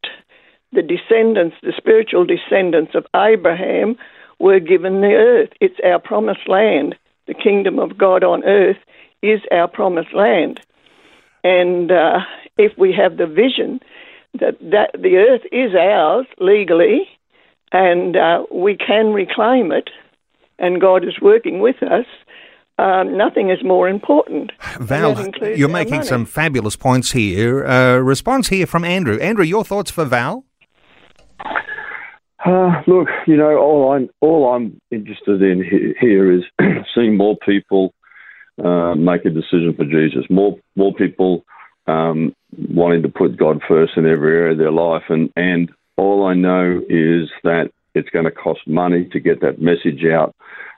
the 0.71 0.81
descendants, 0.81 1.57
the 1.61 1.73
spiritual 1.75 2.25
descendants 2.25 2.95
of 2.95 3.05
Abraham, 3.13 3.97
were 4.39 4.61
given 4.61 5.01
the 5.01 5.07
earth. 5.07 5.49
It's 5.59 5.75
our 5.83 5.99
promised 5.99 6.47
land, 6.47 6.95
the 7.27 7.33
kingdom 7.33 7.79
of 7.79 7.97
God 7.97 8.23
on 8.23 8.45
earth 8.45 8.77
is 9.21 9.41
our 9.51 9.67
promised 9.67 10.13
land. 10.13 10.59
And 11.43 11.91
uh, 11.91 12.19
if 12.57 12.77
we 12.77 12.93
have 12.93 13.17
the 13.17 13.27
vision 13.27 13.79
that, 14.39 14.59
that 14.59 14.91
the 14.93 15.17
earth 15.17 15.41
is 15.51 15.73
ours 15.75 16.27
legally 16.39 17.07
and 17.71 18.15
uh, 18.15 18.43
we 18.51 18.75
can 18.75 19.13
reclaim 19.13 19.71
it, 19.71 19.89
and 20.57 20.81
God 20.81 21.03
is 21.03 21.19
working 21.21 21.59
with 21.59 21.81
us, 21.83 22.05
um, 22.79 23.17
nothing 23.17 23.49
is 23.49 23.63
more 23.63 23.87
important. 23.89 24.51
Val, 24.79 25.27
you're 25.55 25.69
making 25.69 25.97
money. 25.97 26.07
some 26.07 26.25
fabulous 26.25 26.75
points 26.75 27.11
here. 27.11 27.65
Uh, 27.65 27.97
response 27.97 28.47
here 28.47 28.65
from 28.65 28.83
Andrew. 28.83 29.19
Andrew, 29.19 29.43
your 29.43 29.63
thoughts 29.63 29.91
for 29.91 30.05
Val? 30.05 30.45
Uh, 32.45 32.81
look, 32.87 33.09
you 33.27 33.35
know, 33.35 33.57
all 33.57 33.91
I'm 33.91 34.09
all 34.21 34.53
I'm 34.53 34.79
interested 34.91 35.41
in 35.41 35.61
here 35.99 36.31
is 36.31 36.43
seeing 36.95 37.17
more 37.17 37.35
people 37.45 37.93
uh, 38.63 38.95
make 38.95 39.25
a 39.25 39.29
decision 39.29 39.73
for 39.75 39.85
Jesus. 39.85 40.25
More 40.29 40.57
more 40.75 40.93
people 40.93 41.45
um, 41.87 42.35
wanting 42.51 43.03
to 43.03 43.09
put 43.09 43.37
God 43.37 43.61
first 43.67 43.93
in 43.97 44.05
every 44.05 44.35
area 44.35 44.51
of 44.53 44.57
their 44.57 44.71
life, 44.71 45.03
and 45.09 45.31
and 45.35 45.71
all 45.97 46.25
I 46.25 46.33
know 46.33 46.81
is 46.89 47.29
that 47.43 47.71
it's 47.95 48.09
going 48.09 48.25
to 48.25 48.31
cost 48.31 48.61
money 48.67 49.05
to 49.11 49.19
get 49.19 49.41
that 49.41 49.61
message 49.61 50.05
out, 50.05 50.35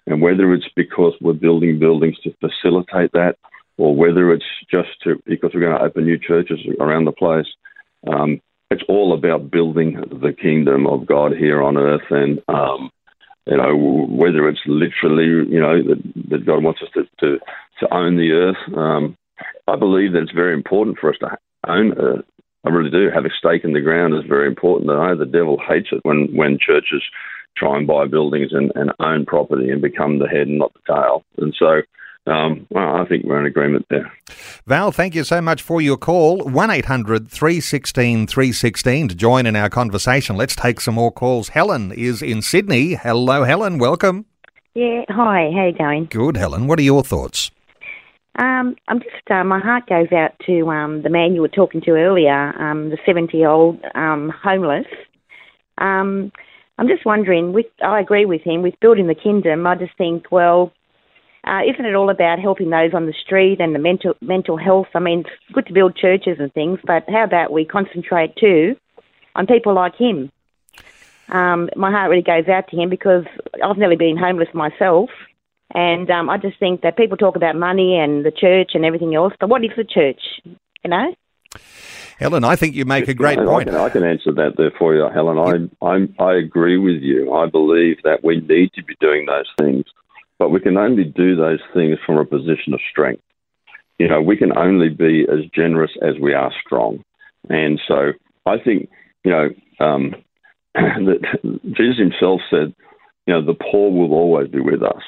and 0.08 0.22
whether 0.22 0.54
it's 0.54 0.70
because 0.76 1.14
we're 1.22 1.34
building 1.34 1.80
buildings 1.80 2.18
to 2.24 2.34
facilitate 2.40 3.12
that, 3.14 3.36
or 3.78 3.96
whether 3.96 4.32
it's 4.32 4.46
just 4.70 4.90
to 5.04 5.22
because 5.26 5.52
we're 5.54 5.62
going 5.62 5.78
to 5.78 5.84
open 5.84 6.06
new 6.06 6.18
churches 6.18 6.60
around 6.80 7.06
the 7.06 7.12
place. 7.12 7.48
Um, 8.08 8.42
it's 8.70 8.84
all 8.88 9.14
about 9.14 9.52
building 9.52 9.96
the 9.96 10.34
kingdom 10.34 10.88
of 10.88 11.06
God 11.06 11.36
here 11.36 11.62
on 11.62 11.78
earth, 11.78 12.10
and 12.10 12.42
um, 12.48 12.90
you 13.46 13.58
know, 13.58 13.76
whether 14.10 14.48
it's 14.48 14.62
literally, 14.66 15.50
you 15.52 15.60
know, 15.60 15.82
that, 15.82 16.30
that 16.30 16.46
God 16.46 16.64
wants 16.64 16.82
us 16.82 16.90
to, 16.94 17.04
to, 17.20 17.40
to 17.80 17.94
own 17.94 18.18
the 18.18 18.32
earth. 18.32 18.78
Um, 18.78 19.18
I 19.68 19.76
believe 19.76 20.14
that 20.14 20.24
it's 20.24 20.32
very 20.32 20.54
important 20.54 21.00
for 21.00 21.10
us 21.10 21.18
to 21.20 21.38
own 21.68 21.94
earth. 21.98 22.26
I 22.64 22.70
really 22.70 22.92
do. 22.92 23.10
Have 23.12 23.26
a 23.26 23.30
stake 23.38 23.64
in 23.64 23.74
the 23.74 23.82
ground 23.82 24.14
is 24.14 24.30
very 24.30 24.48
important. 24.48 24.92
I 24.92 25.08
know 25.08 25.18
the 25.18 25.26
devil 25.26 25.58
hates 25.68 25.90
it 25.92 26.02
when, 26.04 26.28
when 26.36 26.60
churches 26.60 27.02
try 27.58 27.78
and 27.78 27.88
buy 27.88 28.06
buildings 28.06 28.52
and, 28.54 28.72
and 28.76 28.92
own 29.00 29.26
property 29.26 29.72
and 29.72 29.82
become 29.82 30.20
the 30.20 30.28
head 30.28 30.48
and 30.48 30.60
not 30.60 30.74
the 30.74 30.94
tail. 30.94 31.24
And 31.38 31.56
so 31.58 31.82
um, 32.28 32.68
well, 32.70 32.98
I 32.98 33.06
think 33.06 33.26
we're 33.26 33.40
in 33.40 33.46
agreement 33.46 33.86
there. 33.90 34.12
Val, 34.68 34.92
thank 34.92 35.16
you 35.16 35.24
so 35.24 35.42
much 35.42 35.62
for 35.62 35.82
your 35.82 35.98
call. 35.98 36.44
1 36.44 36.70
800 36.70 37.30
316 37.30 38.28
316 38.28 39.08
to 39.08 39.16
join 39.16 39.46
in 39.46 39.56
our 39.56 39.70
conversation. 39.70 40.36
Let's 40.36 40.56
take 40.56 40.80
some 40.82 40.96
more 40.96 41.12
calls. 41.12 41.50
Helen 41.50 41.92
is 41.92 42.22
in 42.22 42.42
Sydney. 42.42 42.94
Hello, 42.94 43.44
Helen. 43.44 43.80
Welcome. 43.80 44.26
Yeah, 44.76 45.04
hi. 45.10 45.52
How 45.54 45.66
you 45.66 45.78
going? 45.78 46.06
Good, 46.06 46.38
Helen. 46.38 46.68
What 46.68 46.80
are 46.80 46.84
your 46.84 47.04
thoughts? 47.04 47.52
Um, 48.40 48.76
I'm 48.88 49.00
just, 49.00 49.30
uh, 49.30 49.44
my 49.44 49.60
heart 49.60 49.88
goes 49.88 50.12
out 50.14 50.32
to 50.46 50.70
um, 50.70 51.02
the 51.02 51.10
man 51.10 51.36
you 51.36 51.42
were 51.42 51.50
talking 51.50 51.82
to 51.82 51.92
earlier, 51.92 52.54
um, 52.62 52.90
the 52.90 52.98
70 53.06 53.36
year 53.36 53.50
old 53.50 53.84
um, 53.94 54.32
homeless. 54.42 54.86
Um, 55.80 56.32
I'm 56.78 56.88
just 56.88 57.06
wondering, 57.06 57.52
with, 57.52 57.66
I 57.84 58.00
agree 58.00 58.26
with 58.26 58.42
him, 58.42 58.62
with 58.62 58.80
building 58.80 59.08
the 59.08 59.16
kingdom, 59.16 59.68
I 59.68 59.76
just 59.76 59.98
think, 59.98 60.32
well, 60.32 60.72
uh, 61.46 61.62
isn't 61.68 61.86
it 61.86 61.96
all 61.96 62.10
about 62.10 62.40
helping 62.40 62.70
those 62.70 62.94
on 62.94 63.08
the 63.08 63.14
street 63.14 63.60
and 63.60 63.74
the 63.74 63.80
mental 63.80 64.16
mental 64.22 64.58
health? 64.58 64.88
I 64.94 65.00
mean, 65.00 65.22
it's 65.22 65.54
good 65.54 65.66
to 65.68 65.74
build 65.74 65.96
churches 65.96 66.38
and 66.40 66.54
things, 66.54 66.80
but 66.86 67.04
how 67.10 67.24
about 67.24 67.52
we 67.52 67.66
concentrate 67.66 68.36
too 68.36 68.76
on 69.36 69.48
people 69.48 69.74
like 69.74 69.96
him? 69.96 70.32
Um, 71.30 71.70
my 71.76 71.90
heart 71.90 72.10
really 72.10 72.22
goes 72.22 72.48
out 72.48 72.68
to 72.70 72.76
him 72.76 72.90
because 72.90 73.26
I've 73.64 73.78
nearly 73.78 73.96
been 73.96 74.18
homeless 74.18 74.50
myself, 74.54 75.10
and 75.74 76.10
um, 76.12 76.30
I 76.30 76.38
just 76.38 76.60
think 76.60 76.82
that 76.82 76.98
people 76.98 77.18
talk 77.18 77.36
about 77.36 77.56
money 77.56 77.98
and 77.98 78.26
the 78.26 78.32
church 78.32 78.72
and 78.74 78.86
everything 78.86 79.16
else, 79.16 79.34
but 79.40 79.50
what 79.50 79.64
is 79.64 79.72
the 79.76 79.84
church? 79.84 80.22
You 80.44 80.90
know. 80.90 81.16
Helen, 82.20 82.44
I 82.44 82.56
think 82.56 82.76
you 82.76 82.86
make 82.86 83.08
a 83.08 83.16
great 83.16 83.40
I, 83.40 83.46
point. 83.46 83.70
I 83.70 83.72
can, 83.72 83.82
I 83.82 83.90
can 83.90 84.04
answer 84.04 84.32
that 84.34 84.54
there 84.56 84.72
for 84.78 84.94
you, 84.94 85.10
Helen. 85.12 85.72
I, 85.82 85.86
I'm, 85.86 86.14
I 86.20 86.34
agree 86.34 86.78
with 86.78 87.02
you. 87.02 87.34
I 87.34 87.48
believe 87.48 87.98
that 88.04 88.24
we 88.24 88.42
need 88.42 88.72
to 88.74 88.84
be 88.84 88.96
doing 89.00 89.26
those 89.26 89.50
things, 89.58 89.86
but 90.42 90.50
we 90.50 90.60
can 90.60 90.76
only 90.76 91.04
do 91.04 91.36
those 91.36 91.60
things 91.72 92.00
from 92.04 92.18
a 92.18 92.26
position 92.26 92.74
of 92.74 92.80
strength. 92.90 93.22
You 94.00 94.08
know, 94.08 94.24
we 94.24 94.36
can 94.36 94.58
only 94.58 94.90
be 94.90 95.24
as 95.32 95.46
generous 95.54 95.92
as 96.02 96.16
we 96.20 96.34
are 96.34 96.52
strong. 96.66 97.04
And 97.48 97.80
so 97.88 98.14
I 98.48 98.58
think, 98.58 98.90
you 99.24 99.30
know, 99.30 99.50
um, 99.80 100.16
that 100.74 101.20
Jesus 101.78 102.00
himself 102.00 102.42
said, 102.50 102.74
you 103.28 103.36
know, 103.36 103.46
the 103.46 103.54
poor 103.54 103.92
will 103.92 104.14
always 104.14 104.48
be 104.48 104.62
with 104.62 104.82
us. 104.82 105.04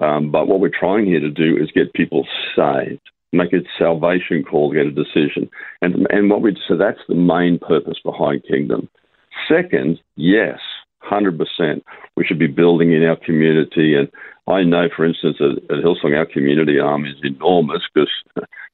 Um, 0.00 0.32
but 0.32 0.48
what 0.48 0.58
we're 0.58 0.76
trying 0.76 1.06
here 1.06 1.20
to 1.20 1.30
do 1.30 1.56
is 1.56 1.70
get 1.70 1.94
people 1.94 2.26
saved, 2.56 3.08
make 3.32 3.52
a 3.52 3.60
salvation 3.78 4.42
call, 4.42 4.72
get 4.72 4.86
a 4.86 4.90
decision. 4.90 5.48
And, 5.80 6.08
and 6.10 6.28
what 6.28 6.42
we 6.42 6.56
so 6.66 6.76
that's 6.76 6.98
the 7.06 7.14
main 7.14 7.60
purpose 7.60 7.98
behind 8.04 8.42
Kingdom. 8.50 8.88
Second, 9.48 10.00
yes, 10.16 10.58
100%. 11.10 11.82
We 12.16 12.24
should 12.24 12.38
be 12.38 12.46
building 12.46 12.92
in 12.92 13.04
our 13.04 13.16
community. 13.16 13.94
And 13.94 14.08
I 14.46 14.62
know, 14.62 14.88
for 14.94 15.04
instance, 15.04 15.36
at, 15.40 15.58
at 15.76 15.84
Hillsong, 15.84 16.16
our 16.16 16.26
community 16.26 16.78
arm 16.78 17.04
is 17.06 17.16
enormous 17.22 17.82
because 17.92 18.10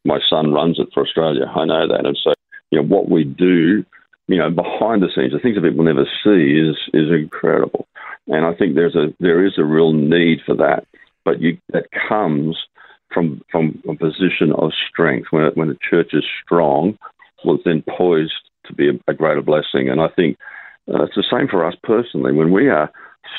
my 0.05 0.19
son 0.29 0.53
runs 0.53 0.79
it 0.79 0.89
for 0.93 1.03
Australia. 1.05 1.47
I 1.47 1.65
know 1.65 1.89
that. 1.89 2.07
And 2.07 2.19
so, 2.23 2.35
you 2.71 2.81
know, 2.81 2.87
what 2.87 3.11
we 3.11 3.25
do, 3.25 3.85
you 4.29 4.39
know, 4.39 4.51
behind 4.51 5.03
the 5.03 5.09
scenes, 5.15 5.33
the 5.33 5.39
things 5.39 5.57
that 5.57 5.63
people 5.63 5.85
never 5.85 6.07
see 6.25 6.59
is, 6.59 6.77
is 6.93 7.11
incredible. 7.11 7.87
And 8.29 8.45
I 8.45 8.55
think 8.55 8.75
there's 8.75 8.97
a, 8.97 9.13
there 9.21 9.45
is 9.45 9.59
a 9.59 9.65
real 9.65 9.93
need 9.93 10.41
for 10.45 10.55
that. 10.57 10.87
But 11.25 11.41
you, 11.41 11.59
that 11.73 11.87
comes 12.09 12.57
from, 13.13 13.43
from 13.51 13.83
a 13.89 13.95
position 13.95 14.53
of 14.57 14.73
strength. 14.89 15.29
When, 15.31 15.51
when 15.55 15.69
the 15.69 15.79
church 15.89 16.11
is 16.13 16.25
strong, 16.45 16.99
well, 17.45 17.57
it's 17.57 17.65
then 17.65 17.85
poised 17.89 18.33
to 18.67 18.75
be 18.75 18.89
a, 18.89 18.93
a 19.09 19.15
greater 19.15 19.43
blessing. 19.43 19.89
And 19.89 20.01
I 20.01 20.09
think 20.09 20.37
uh, 20.89 21.05
it's 21.05 21.15
the 21.15 21.25
same 21.31 21.49
for 21.49 21.65
us 21.65 21.75
personally. 21.83 22.33
When 22.33 22.53
we 22.53 22.69
are 22.69 22.91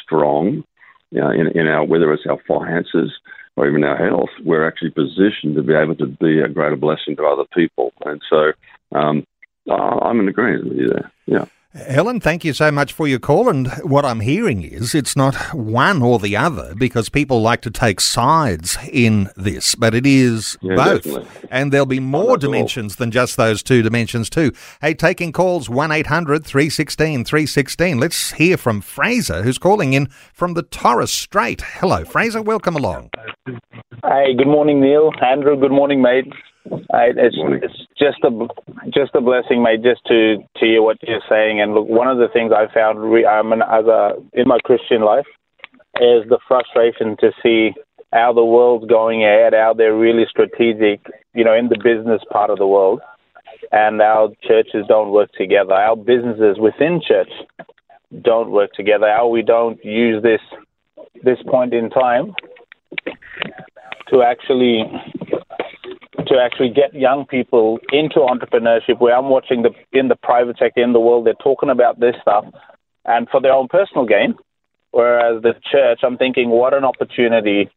strong 0.03 0.63
you 1.11 1.21
know, 1.21 1.29
in, 1.29 1.47
in 1.57 1.67
our 1.67 1.85
whether 1.85 2.11
it's 2.11 2.25
our 2.27 2.39
finances 2.47 3.11
or 3.55 3.67
even 3.67 3.83
our 3.83 3.97
health, 3.97 4.29
we're 4.43 4.67
actually 4.67 4.89
positioned 4.89 5.55
to 5.55 5.61
be 5.61 5.73
able 5.73 5.95
to 5.95 6.07
be 6.07 6.39
a 6.39 6.47
greater 6.47 6.75
blessing 6.75 7.15
to 7.15 7.23
other 7.23 7.45
people. 7.53 7.93
And 8.03 8.21
so 8.27 8.51
um, 8.97 9.25
I'm 9.69 10.19
in 10.19 10.27
agreement 10.27 10.69
with 10.69 10.77
you 10.77 10.89
there. 10.89 11.11
Yeah. 11.27 11.45
Helen, 11.73 12.19
thank 12.19 12.45
you 12.45 12.53
so 12.53 12.69
much 12.69 12.93
for 12.93 13.07
your 13.07 13.17
call. 13.17 13.49
And 13.49 13.67
what 13.81 14.05
I'm 14.05 14.19
hearing 14.19 14.61
is 14.61 14.93
it's 14.93 15.15
not 15.15 15.35
one 15.55 16.03
or 16.03 16.19
the 16.19 16.37
other 16.37 16.75
because 16.77 17.09
people 17.09 17.41
like 17.41 17.61
to 17.61 17.71
take 17.71 17.99
sides 17.99 18.77
in 18.91 19.31
this, 19.35 19.73
but 19.73 19.95
it 19.95 20.05
is 20.05 20.55
Yeah, 20.61 20.75
both. 20.75 21.03
definitely. 21.03 21.47
And 21.49 21.71
there'll 21.71 21.87
be 21.87 21.99
more 21.99 22.37
that's 22.37 22.45
all. 22.45 22.51
dimensions 22.51 22.97
than 22.97 23.09
just 23.09 23.37
those 23.37 23.63
two 23.63 23.81
dimensions, 23.81 24.29
too. 24.29 24.51
Hey, 24.81 24.93
taking 24.93 25.31
calls 25.31 25.67
1 25.67 25.91
800 25.91 26.45
316 26.45 27.25
316. 27.25 27.99
Let's 27.99 28.33
hear 28.33 28.55
from 28.55 28.79
Fraser, 28.79 29.41
who's 29.41 29.57
calling 29.57 29.93
in 29.93 30.09
from 30.31 30.53
the 30.53 30.61
Torres 30.63 31.11
Strait. 31.11 31.61
Hello, 31.61 32.05
Fraser. 32.05 32.43
Welcome 32.43 32.75
along. 32.75 33.09
Hey, 33.47 34.35
good 34.37 34.47
morning, 34.47 34.79
Neil. 34.79 35.11
Andrew, 35.25 35.59
good 35.59 35.71
morning, 35.71 36.03
mate. 36.03 36.31
Hey, 36.65 37.11
it's, 37.17 37.35
it's 37.37 37.87
just 37.99 38.23
a 38.23 38.29
just 38.85 39.15
a 39.15 39.21
blessing, 39.21 39.61
mate, 39.61 39.83
just 39.83 40.05
to 40.05 40.37
to 40.37 40.65
hear 40.65 40.81
what 40.81 40.97
you're 41.03 41.21
saying. 41.29 41.59
And 41.59 41.73
look, 41.73 41.87
one 41.87 42.07
of 42.07 42.17
the 42.17 42.29
things 42.31 42.51
I 42.55 42.73
found 42.73 42.99
re- 42.99 43.25
um, 43.25 43.53
as 43.53 43.85
a 43.85 44.13
in 44.33 44.47
my 44.47 44.59
Christian 44.63 45.01
life 45.01 45.25
is 45.95 46.23
the 46.29 46.39
frustration 46.47 47.17
to 47.19 47.31
see 47.43 47.71
how 48.13 48.31
the 48.31 48.45
world's 48.45 48.87
going 48.87 49.23
ahead, 49.23 49.53
how 49.53 49.73
they're 49.73 49.95
really 49.95 50.25
strategic, 50.29 51.01
you 51.33 51.43
know, 51.43 51.53
in 51.53 51.67
the 51.67 51.77
business 51.83 52.21
part 52.31 52.49
of 52.49 52.59
the 52.59 52.67
world, 52.67 53.01
and 53.71 54.01
our 54.01 54.29
churches 54.41 54.85
don't 54.87 55.11
work 55.11 55.31
together. 55.33 55.73
Our 55.73 55.97
businesses 55.97 56.57
within 56.59 57.01
church 57.05 57.31
don't 58.21 58.51
work 58.51 58.71
together. 58.73 59.07
How 59.07 59.27
we 59.27 59.41
don't 59.41 59.83
use 59.83 60.23
this 60.23 60.41
this 61.23 61.39
point 61.49 61.73
in 61.73 61.89
time 61.89 62.33
to 64.09 64.21
actually 64.21 64.83
to 66.33 66.41
actually 66.41 66.69
get 66.69 66.93
young 66.93 67.25
people 67.25 67.79
into 67.91 68.15
entrepreneurship 68.15 68.99
where 68.99 69.15
I'm 69.15 69.29
watching 69.29 69.61
the 69.61 69.71
in 69.97 70.07
the 70.07 70.15
private 70.15 70.57
sector 70.57 70.83
in 70.83 70.93
the 70.93 70.99
world 70.99 71.25
they're 71.25 71.33
talking 71.35 71.69
about 71.69 71.99
this 71.99 72.15
stuff 72.21 72.45
and 73.05 73.27
for 73.29 73.39
their 73.39 73.53
own 73.53 73.67
personal 73.67 74.05
gain 74.05 74.35
whereas 74.91 75.43
the 75.43 75.53
church 75.71 75.99
I'm 76.03 76.17
thinking 76.17 76.49
what 76.49 76.73
an 76.73 76.83
opportunity 76.83 77.69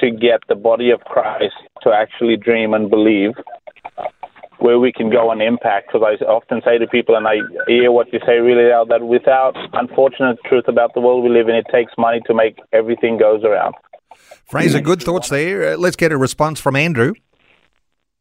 to 0.00 0.10
get 0.10 0.40
the 0.48 0.54
body 0.54 0.90
of 0.90 1.00
Christ 1.00 1.54
to 1.82 1.90
actually 1.90 2.36
dream 2.36 2.72
and 2.72 2.88
believe 2.88 3.32
where 4.58 4.78
we 4.78 4.92
can 4.92 5.10
go 5.10 5.30
and 5.30 5.42
impact 5.42 5.88
because 5.88 6.06
I 6.06 6.24
often 6.24 6.62
say 6.64 6.78
to 6.78 6.86
people 6.86 7.16
and 7.16 7.26
I 7.26 7.36
hear 7.66 7.90
what 7.90 8.12
you 8.12 8.20
say 8.24 8.38
really 8.38 8.72
out 8.72 8.88
that 8.88 9.02
without 9.02 9.56
unfortunate 9.72 10.38
truth 10.46 10.68
about 10.68 10.94
the 10.94 11.00
world 11.00 11.24
we 11.24 11.30
live 11.30 11.48
in 11.48 11.56
it 11.56 11.66
takes 11.72 11.92
money 11.98 12.20
to 12.26 12.34
make 12.34 12.58
everything 12.72 13.18
goes 13.18 13.42
around 13.42 13.74
Fraser, 14.46 14.80
good 14.80 15.02
thoughts 15.02 15.28
there. 15.28 15.72
Uh, 15.72 15.76
let's 15.76 15.96
get 15.96 16.12
a 16.12 16.16
response 16.16 16.60
from 16.60 16.76
Andrew. 16.76 17.14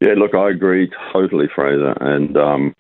Yeah, 0.02 0.14
look, 0.18 0.36
I 0.36 0.50
agree 0.50 0.90
totally, 1.14 1.48
Fraser, 1.56 1.94
and 2.02 2.36
um, 2.38 2.76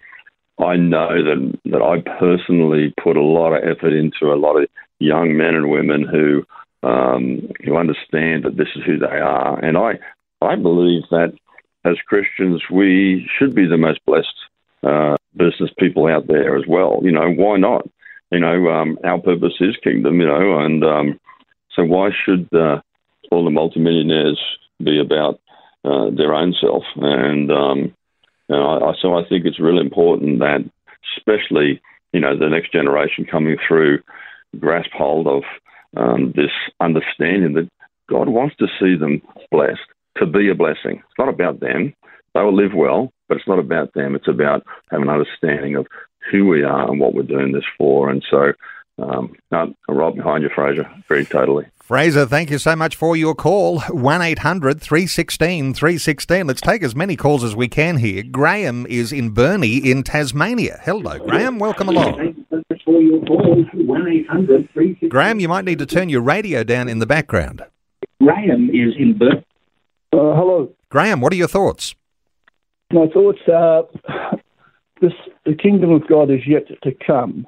I 0.59 0.75
know 0.75 1.09
that 1.23 1.59
that 1.65 1.81
I 1.81 2.01
personally 2.19 2.93
put 3.01 3.17
a 3.17 3.21
lot 3.21 3.53
of 3.53 3.63
effort 3.63 3.93
into 3.93 4.33
a 4.33 4.35
lot 4.35 4.57
of 4.57 4.69
young 4.99 5.35
men 5.37 5.55
and 5.55 5.69
women 5.69 6.03
who 6.03 6.45
um, 6.87 7.49
who 7.65 7.77
understand 7.77 8.43
that 8.43 8.57
this 8.57 8.67
is 8.75 8.83
who 8.85 8.97
they 8.99 9.05
are, 9.05 9.57
and 9.63 9.77
I 9.77 9.99
I 10.41 10.55
believe 10.55 11.03
that 11.11 11.33
as 11.85 11.95
Christians 12.07 12.61
we 12.71 13.29
should 13.37 13.55
be 13.55 13.67
the 13.67 13.77
most 13.77 13.99
blessed 14.05 14.35
uh, 14.83 15.15
business 15.35 15.71
people 15.79 16.07
out 16.07 16.27
there 16.27 16.57
as 16.57 16.65
well. 16.67 16.99
You 17.03 17.11
know, 17.11 17.29
why 17.31 17.57
not? 17.57 17.87
You 18.31 18.39
know, 18.39 18.69
um, 18.69 18.97
our 19.03 19.19
purpose 19.19 19.53
is 19.59 19.77
kingdom. 19.83 20.19
You 20.19 20.27
know, 20.27 20.59
and 20.59 20.83
um, 20.83 21.19
so 21.75 21.83
why 21.83 22.09
should 22.25 22.47
uh, 22.53 22.81
all 23.31 23.45
the 23.45 23.49
multimillionaires 23.51 24.39
be 24.83 24.99
about 24.99 25.39
uh, 25.83 26.09
their 26.11 26.33
own 26.33 26.53
self. 26.59 26.83
And, 26.95 27.51
um, 27.51 27.93
I, 28.49 28.93
so 29.01 29.15
I 29.15 29.27
think 29.27 29.45
it's 29.45 29.59
really 29.59 29.81
important 29.81 30.39
that, 30.39 30.59
especially, 31.17 31.81
you 32.11 32.19
know, 32.19 32.37
the 32.37 32.49
next 32.49 32.71
generation 32.71 33.25
coming 33.25 33.57
through, 33.67 33.99
grasp 34.59 34.91
hold 34.91 35.27
of 35.27 35.43
um, 35.97 36.33
this 36.35 36.51
understanding 36.79 37.53
that 37.53 37.69
God 38.09 38.29
wants 38.29 38.55
to 38.57 38.67
see 38.79 38.95
them 38.95 39.21
blessed, 39.51 39.79
to 40.17 40.25
be 40.25 40.49
a 40.49 40.55
blessing. 40.55 40.97
It's 40.97 41.17
not 41.17 41.29
about 41.29 41.59
them. 41.59 41.93
They 42.33 42.41
will 42.41 42.55
live 42.55 42.73
well, 42.75 43.11
but 43.27 43.37
it's 43.37 43.47
not 43.47 43.59
about 43.59 43.93
them. 43.93 44.15
It's 44.15 44.27
about 44.27 44.63
having 44.91 45.07
an 45.07 45.13
understanding 45.13 45.75
of 45.75 45.87
who 46.31 46.47
we 46.47 46.63
are 46.63 46.89
and 46.89 46.99
what 46.99 47.13
we're 47.13 47.23
doing 47.23 47.51
this 47.51 47.63
for. 47.77 48.09
And 48.09 48.23
so, 48.29 48.53
um, 48.99 49.35
no, 49.51 49.73
right 49.87 50.15
behind 50.15 50.43
you, 50.43 50.49
Fraser. 50.53 50.89
Very 51.07 51.25
totally. 51.25 51.65
Fraser, 51.83 52.25
thank 52.25 52.49
you 52.49 52.57
so 52.59 52.77
much 52.77 52.95
for 52.95 53.17
your 53.17 53.35
call. 53.35 53.81
1 53.81 54.21
800 54.21 54.81
316 54.81 55.73
316. 55.73 56.47
Let's 56.47 56.61
take 56.61 56.81
as 56.81 56.95
many 56.95 57.17
calls 57.17 57.43
as 57.43 57.57
we 57.57 57.67
can 57.67 57.97
here. 57.97 58.23
Graham 58.23 58.85
is 58.87 59.11
in 59.11 59.31
Burnie 59.31 59.79
in 59.91 60.01
Tasmania. 60.01 60.79
Hello, 60.85 61.19
Graham. 61.19 61.59
Welcome 61.59 61.89
along. 61.89 62.45
Graham, 65.09 65.41
you 65.41 65.49
might 65.49 65.65
need 65.65 65.79
to 65.79 65.85
turn 65.85 66.07
your 66.07 66.21
radio 66.21 66.63
down 66.63 66.87
in 66.87 66.99
the 66.99 67.05
background. 67.05 67.65
Graham 68.21 68.69
is 68.69 68.93
in 68.97 69.17
Bur- 69.17 69.43
Uh, 70.13 70.35
hello. 70.37 70.69
Graham, 70.87 71.19
what 71.19 71.33
are 71.33 71.35
your 71.35 71.49
thoughts? 71.49 71.95
My 72.93 73.07
thoughts 73.07 73.39
are 73.53 73.83
this: 75.01 75.11
the 75.45 75.53
kingdom 75.53 75.91
of 75.91 76.07
God 76.07 76.31
is 76.31 76.47
yet 76.47 76.63
to 76.83 76.91
come. 77.05 77.45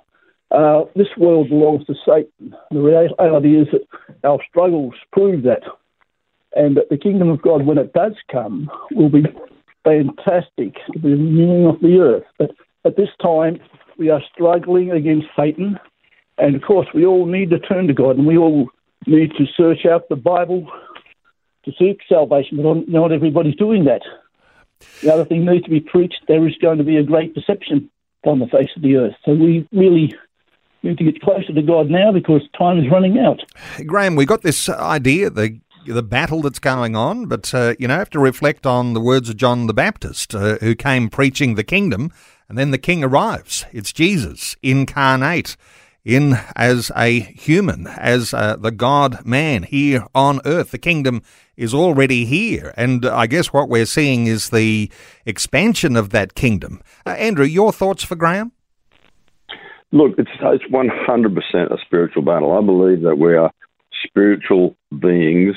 Uh, 0.51 0.83
this 0.95 1.07
world 1.17 1.49
belongs 1.49 1.85
to 1.85 1.95
Satan. 2.05 2.55
The 2.71 2.79
reality 2.79 3.55
is 3.55 3.67
that 3.71 3.87
our 4.23 4.39
struggles 4.47 4.93
prove 5.11 5.43
that, 5.43 5.63
and 6.55 6.77
that 6.77 6.89
the 6.89 6.97
kingdom 6.97 7.29
of 7.29 7.41
God, 7.41 7.65
when 7.65 7.77
it 7.77 7.93
does 7.93 8.13
come, 8.31 8.69
will 8.91 9.09
be 9.09 9.23
fantastic. 9.83 10.77
It'll 10.89 11.01
be 11.01 11.09
the 11.09 11.17
renewing 11.17 11.65
of 11.65 11.79
the 11.81 11.99
earth. 11.99 12.23
But 12.37 12.51
at 12.85 12.95
this 12.95 13.09
time, 13.21 13.59
we 13.97 14.09
are 14.09 14.21
struggling 14.33 14.91
against 14.91 15.27
Satan, 15.35 15.79
and 16.37 16.55
of 16.55 16.61
course, 16.61 16.87
we 16.93 17.05
all 17.05 17.25
need 17.25 17.49
to 17.49 17.59
turn 17.59 17.87
to 17.87 17.93
God, 17.93 18.17
and 18.17 18.27
we 18.27 18.37
all 18.37 18.69
need 19.07 19.31
to 19.37 19.45
search 19.57 19.85
out 19.85 20.09
the 20.09 20.15
Bible 20.15 20.67
to 21.65 21.71
seek 21.77 22.01
salvation. 22.07 22.61
But 22.61 22.87
not 22.87 23.11
everybody's 23.11 23.55
doing 23.55 23.85
that. 23.85 24.01
The 25.01 25.13
other 25.13 25.25
thing 25.25 25.45
needs 25.45 25.65
to 25.65 25.69
be 25.69 25.79
preached. 25.79 26.21
There 26.27 26.47
is 26.47 26.55
going 26.61 26.77
to 26.77 26.83
be 26.83 26.97
a 26.97 27.03
great 27.03 27.33
deception 27.33 27.89
on 28.23 28.39
the 28.39 28.47
face 28.47 28.69
of 28.75 28.81
the 28.81 28.97
earth. 28.97 29.15
So 29.23 29.33
we 29.33 29.67
really 29.71 30.13
need 30.85 30.97
to 30.97 31.03
get 31.03 31.21
closer 31.21 31.53
to 31.53 31.61
God 31.61 31.89
now 31.89 32.11
because 32.11 32.41
time 32.57 32.79
is 32.79 32.89
running 32.89 33.19
out. 33.19 33.41
Graham, 33.85 34.15
we 34.15 34.25
got 34.25 34.41
this 34.41 34.69
idea, 34.69 35.29
the 35.29 35.59
the 35.87 36.01
battle 36.01 36.41
that's 36.41 36.57
going 36.57 36.95
on, 36.95 37.27
but 37.27 37.53
uh, 37.53 37.75
you 37.77 37.87
know, 37.87 37.95
have 37.95 38.09
to 38.09 38.19
reflect 38.19 38.65
on 38.65 38.93
the 38.93 38.99
words 38.99 39.29
of 39.29 39.37
John 39.37 39.67
the 39.67 39.73
Baptist, 39.73 40.33
uh, 40.33 40.57
who 40.57 40.73
came 40.73 41.09
preaching 41.09 41.55
the 41.55 41.63
kingdom, 41.63 42.11
and 42.49 42.57
then 42.57 42.71
the 42.71 42.79
king 42.79 43.03
arrives. 43.03 43.65
It's 43.71 43.93
Jesus 43.93 44.55
incarnate 44.63 45.55
in 46.03 46.37
as 46.55 46.91
a 46.95 47.19
human, 47.19 47.87
as 47.87 48.33
uh, 48.33 48.55
the 48.55 48.71
God 48.71 49.25
man 49.25 49.63
here 49.63 50.05
on 50.13 50.39
earth. 50.45 50.71
The 50.71 50.77
kingdom 50.77 51.23
is 51.57 51.73
already 51.73 52.25
here. 52.25 52.73
And 52.77 53.05
I 53.05 53.27
guess 53.27 53.51
what 53.51 53.69
we're 53.69 53.85
seeing 53.85 54.27
is 54.27 54.49
the 54.49 54.91
expansion 55.25 55.95
of 55.95 56.11
that 56.11 56.35
kingdom. 56.35 56.81
Uh, 57.05 57.11
Andrew, 57.11 57.45
your 57.45 57.73
thoughts 57.73 58.03
for 58.03 58.15
Graham? 58.15 58.51
Look, 59.91 60.15
it's, 60.17 60.29
it's 60.41 60.63
100% 60.65 61.73
a 61.73 61.77
spiritual 61.85 62.23
battle. 62.23 62.57
I 62.57 62.65
believe 62.65 63.01
that 63.03 63.17
we 63.17 63.35
are 63.35 63.51
spiritual 64.03 64.75
beings 64.99 65.55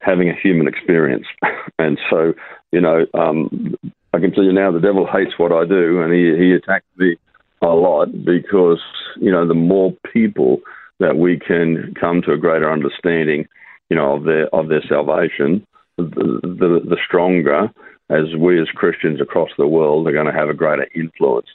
having 0.00 0.28
a 0.28 0.34
human 0.40 0.68
experience. 0.68 1.26
and 1.78 1.98
so, 2.10 2.32
you 2.72 2.80
know, 2.80 3.06
um, 3.14 3.74
I 4.12 4.18
can 4.18 4.32
tell 4.32 4.44
you 4.44 4.52
now 4.52 4.72
the 4.72 4.80
devil 4.80 5.06
hates 5.06 5.38
what 5.38 5.52
I 5.52 5.64
do 5.64 6.00
and 6.02 6.12
he, 6.12 6.34
he 6.36 6.52
attacks 6.52 6.86
me 6.96 7.16
a 7.62 7.68
lot 7.68 8.06
because, 8.24 8.80
you 9.16 9.30
know, 9.30 9.46
the 9.46 9.54
more 9.54 9.94
people 10.12 10.60
that 11.00 11.16
we 11.16 11.38
can 11.38 11.94
come 11.98 12.22
to 12.22 12.32
a 12.32 12.38
greater 12.38 12.70
understanding, 12.70 13.46
you 13.90 13.96
know, 13.96 14.16
of 14.16 14.24
their 14.24 14.52
of 14.54 14.68
their 14.68 14.82
salvation, 14.88 15.66
the, 15.96 16.40
the, 16.42 16.80
the 16.88 16.96
stronger 17.06 17.68
as 18.10 18.34
we 18.38 18.60
as 18.60 18.68
Christians 18.68 19.20
across 19.20 19.50
the 19.58 19.66
world 19.66 20.06
are 20.06 20.12
going 20.12 20.26
to 20.26 20.32
have 20.32 20.48
a 20.48 20.54
greater 20.54 20.86
influence. 20.94 21.48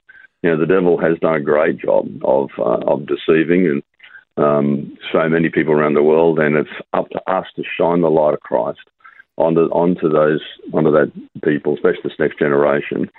You 0.43 0.51
know, 0.51 0.57
the 0.57 0.65
devil 0.65 0.99
has 0.99 1.17
done 1.19 1.35
a 1.35 1.41
great 1.41 1.77
job 1.77 2.07
of 2.23 2.49
uh, 2.59 2.79
of 2.85 3.07
deceiving 3.07 3.65
and 3.67 3.83
um, 4.35 4.97
so 5.11 5.29
many 5.29 5.49
people 5.49 5.73
around 5.73 5.93
the 5.93 6.03
world, 6.03 6.39
and 6.39 6.55
it's 6.55 6.69
up 6.93 7.09
to 7.11 7.31
us 7.31 7.45
to 7.55 7.63
shine 7.77 8.01
the 8.01 8.09
light 8.09 8.33
of 8.33 8.41
Christ 8.41 8.79
onto 9.37 9.61
onto 9.61 10.09
those 10.09 10.41
onto 10.73 10.91
that 10.91 11.11
people, 11.43 11.75
especially 11.75 12.01
this 12.03 12.19
next 12.19 12.39
generation, 12.39 13.09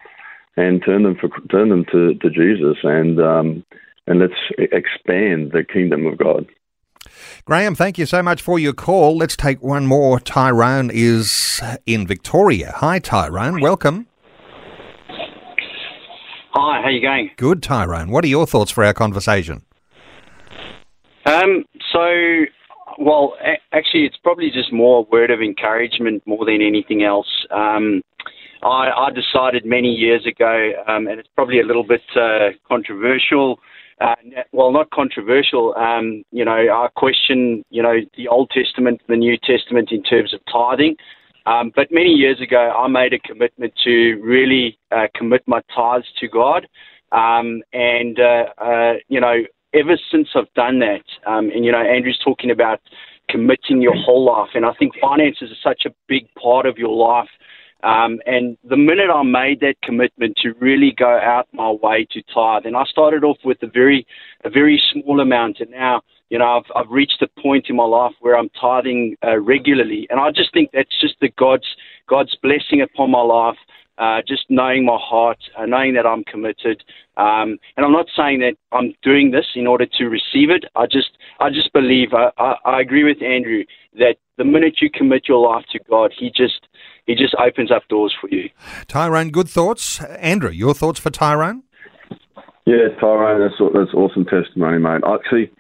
and 0.57 0.83
turn 0.85 1.03
them 1.03 1.17
for 1.21 1.29
turn 1.51 1.71
them 1.71 1.85
to, 1.93 2.15
to 2.15 2.31
Jesus 2.31 2.79
and 2.83 3.21
um, 3.21 3.65
and 4.07 4.21
let's 4.21 4.35
expand 4.59 5.53
the 5.53 5.65
kingdom 5.65 6.07
of 6.07 6.19
God. 6.19 6.47
Graham, 7.45 7.75
thank 7.75 7.99
you 7.99 8.07
so 8.07 8.23
much 8.23 8.41
for 8.41 8.59
your 8.59 8.73
call. 8.73 9.17
Let's 9.17 9.37
take 9.37 9.63
one 9.63 9.87
more. 9.87 10.19
Tyrone 10.19 10.91
is 10.93 11.61
in 11.87 12.07
Victoria. 12.07 12.73
Hi, 12.77 12.99
Tyrone. 12.99 13.61
Welcome. 13.61 14.07
Hi, 16.57 16.81
how 16.81 16.89
you 16.89 17.01
going? 17.01 17.31
Good, 17.37 17.65
Tyrone. 17.65 18.13
What 18.13 18.23
are 18.23 18.29
your 18.29 18.47
thoughts 18.47 18.71
for 18.71 18.85
our 18.85 18.95
conversation? 18.95 19.65
Um, 21.27 21.65
so, 21.93 22.45
well, 22.97 23.35
a- 23.45 23.59
actually, 23.75 24.05
it's 24.05 24.17
probably 24.23 24.53
just 24.53 24.73
more 24.73 25.01
a 25.01 25.11
word 25.11 25.33
of 25.33 25.41
encouragement 25.41 26.23
more 26.27 26.45
than 26.45 26.63
anything 26.63 27.03
else. 27.03 27.27
Um, 27.51 28.03
I, 28.63 28.89
I, 28.89 29.11
decided 29.11 29.67
many 29.67 29.89
years 29.89 30.25
ago, 30.27 30.71
um, 30.87 31.09
and 31.09 31.19
it's 31.19 31.29
probably 31.35 31.59
a 31.59 31.65
little 31.65 31.83
bit 31.83 32.03
uh, 32.15 32.51
controversial. 32.69 33.59
Uh, 34.01 34.15
well, 34.53 34.71
not 34.71 34.91
controversial. 34.91 35.75
Um, 35.77 36.23
you 36.31 36.45
know, 36.45 36.53
I 36.53 36.87
question, 36.95 37.65
you 37.71 37.83
know, 37.83 37.97
the 38.17 38.29
Old 38.29 38.51
Testament, 38.51 39.01
the 39.09 39.17
New 39.17 39.37
Testament 39.39 39.91
in 39.91 40.05
terms 40.05 40.33
of 40.33 40.41
tithing. 40.53 40.95
Um, 41.47 41.73
but 41.75 41.89
many 41.91 42.11
years 42.11 42.41
ago, 42.41 42.73
I 42.77 42.89
made 42.89 43.13
a 43.13 43.19
commitment 43.19 43.75
to 43.85 44.15
really 44.23 44.79
uh, 44.91 45.07
commit 45.15 45.43
my 45.47 45.61
tithes 45.75 46.07
to 46.21 46.29
God. 46.29 46.67
Um, 47.13 47.63
and, 47.73 48.19
uh, 48.19 48.45
uh, 48.59 48.95
you 49.09 49.21
know, 49.21 49.43
ever 49.75 49.99
since 50.11 50.29
I've 50.35 50.53
done 50.55 50.79
that, 50.81 51.05
um, 51.27 51.51
and 51.51 51.65
you 51.65 51.73
know, 51.73 51.83
Andrew's 51.83 52.19
talking 52.25 52.51
about 52.51 52.81
committing 53.29 53.83
your 53.83 53.95
whole 53.95 54.25
life, 54.25 54.51
and 54.55 54.65
I 54.65 54.73
think 54.79 54.93
finances 55.01 55.51
are 55.51 55.71
such 55.71 55.83
a 55.87 55.95
big 56.09 56.27
part 56.35 56.67
of 56.67 56.79
your 56.79 56.95
life. 56.95 57.29
Um, 57.83 58.21
and 58.25 58.57
the 58.65 58.77
minute 58.79 59.11
I 59.15 59.23
made 59.23 59.61
that 59.61 59.75
commitment 59.83 60.37
to 60.43 60.55
really 60.59 60.95
go 60.97 61.19
out 61.19 61.47
my 61.53 61.71
way 61.71 62.07
to 62.13 62.23
tithe, 62.35 62.65
and 62.65 62.77
I 62.77 62.85
started 62.85 63.25
off 63.25 63.37
with 63.45 63.63
a 63.63 63.67
very, 63.67 64.07
a 64.45 64.51
very 64.51 64.83
small 64.93 65.21
amount, 65.21 65.61
and 65.61 65.71
now, 65.71 66.01
you 66.31 66.39
know, 66.39 66.59
I've, 66.59 66.71
I've 66.75 66.91
reached 66.91 67.23
a 67.23 67.41
point 67.41 67.67
in 67.69 67.77
my 67.77 67.85
life 67.85 68.13
where 68.21 68.37
I'm 68.37 68.49
tithing 68.61 69.17
uh, 69.25 69.39
regularly, 69.39 70.07
and 70.11 70.21
I 70.21 70.31
just 70.31 70.53
think 70.53 70.71
that's 70.73 71.01
just 71.01 71.15
the 71.21 71.31
God's 71.39 71.67
God's 72.09 72.37
blessing 72.43 72.81
upon 72.83 73.11
my 73.11 73.23
life 73.23 73.57
uh, 73.99 74.21
just 74.27 74.45
knowing 74.49 74.85
my 74.85 74.99
heart, 75.01 75.39
uh, 75.57 75.67
knowing 75.67 75.95
that 75.95 76.07
I'm 76.07 76.25
committed. 76.25 76.83
Um, 77.17 77.59
and 77.77 77.85
I'm 77.87 77.93
not 77.93 78.07
saying 78.17 78.41
that 78.41 78.57
I'm 78.73 78.95
doing 79.03 79.31
this 79.31 79.47
in 79.55 79.67
order 79.67 79.87
to 79.87 80.05
receive 80.05 80.51
it. 80.51 80.65
I 80.75 80.87
just, 80.87 81.11
I 81.41 81.51
just 81.51 81.73
believe. 81.73 82.09
I, 82.13 82.31
I, 82.39 82.55
I 82.65 82.81
agree 82.81 83.05
with 83.05 83.23
Andrew 83.23 83.65
that 83.95 84.17
the 84.37 84.45
minute 84.45 84.79
you 84.81 84.91
commit 84.91 85.29
your 85.29 85.49
life 85.49 85.65
to 85.73 85.79
God, 85.89 86.13
He 86.19 86.29
just, 86.29 86.67
He 87.07 87.15
just 87.15 87.35
opens 87.39 87.71
up 87.71 87.87
doors 87.89 88.15
for 88.21 88.29
you. 88.31 88.51
Tyrone, 88.89 89.31
good 89.31 89.49
thoughts. 89.49 90.03
Andrew, 90.03 90.51
your 90.51 90.75
thoughts 90.75 90.99
for 90.99 91.11
Tyrone? 91.11 91.63
Yeah, 92.67 92.89
Tyrone, 92.99 93.41
that's 93.41 93.61
that's 93.75 93.95
awesome 93.95 94.25
testimony, 94.25 94.79
mate. 94.79 95.03
Actually, 95.07 95.53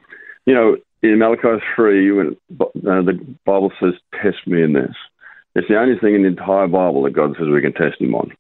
you 0.47 0.55
know, 0.55 0.77
in 1.03 1.19
Malachi 1.19 1.63
three, 1.75 2.11
when 2.13 2.37
uh, 2.61 3.03
the 3.03 3.37
Bible 3.45 3.73
says, 3.81 3.95
"Test 4.23 4.47
me 4.47 4.63
in 4.63 4.73
this." 4.73 4.95
It's 5.55 5.69
the 5.69 5.79
only 5.79 5.99
thing 5.99 6.15
in 6.15 6.23
the 6.23 6.29
entire 6.29 6.67
Bible 6.67 7.03
that 7.05 7.13
God 7.13 7.35
says 7.39 7.47
we 7.49 7.63
can 7.63 7.73
test 7.73 8.01
Him 8.01 8.15
on. 8.15 8.33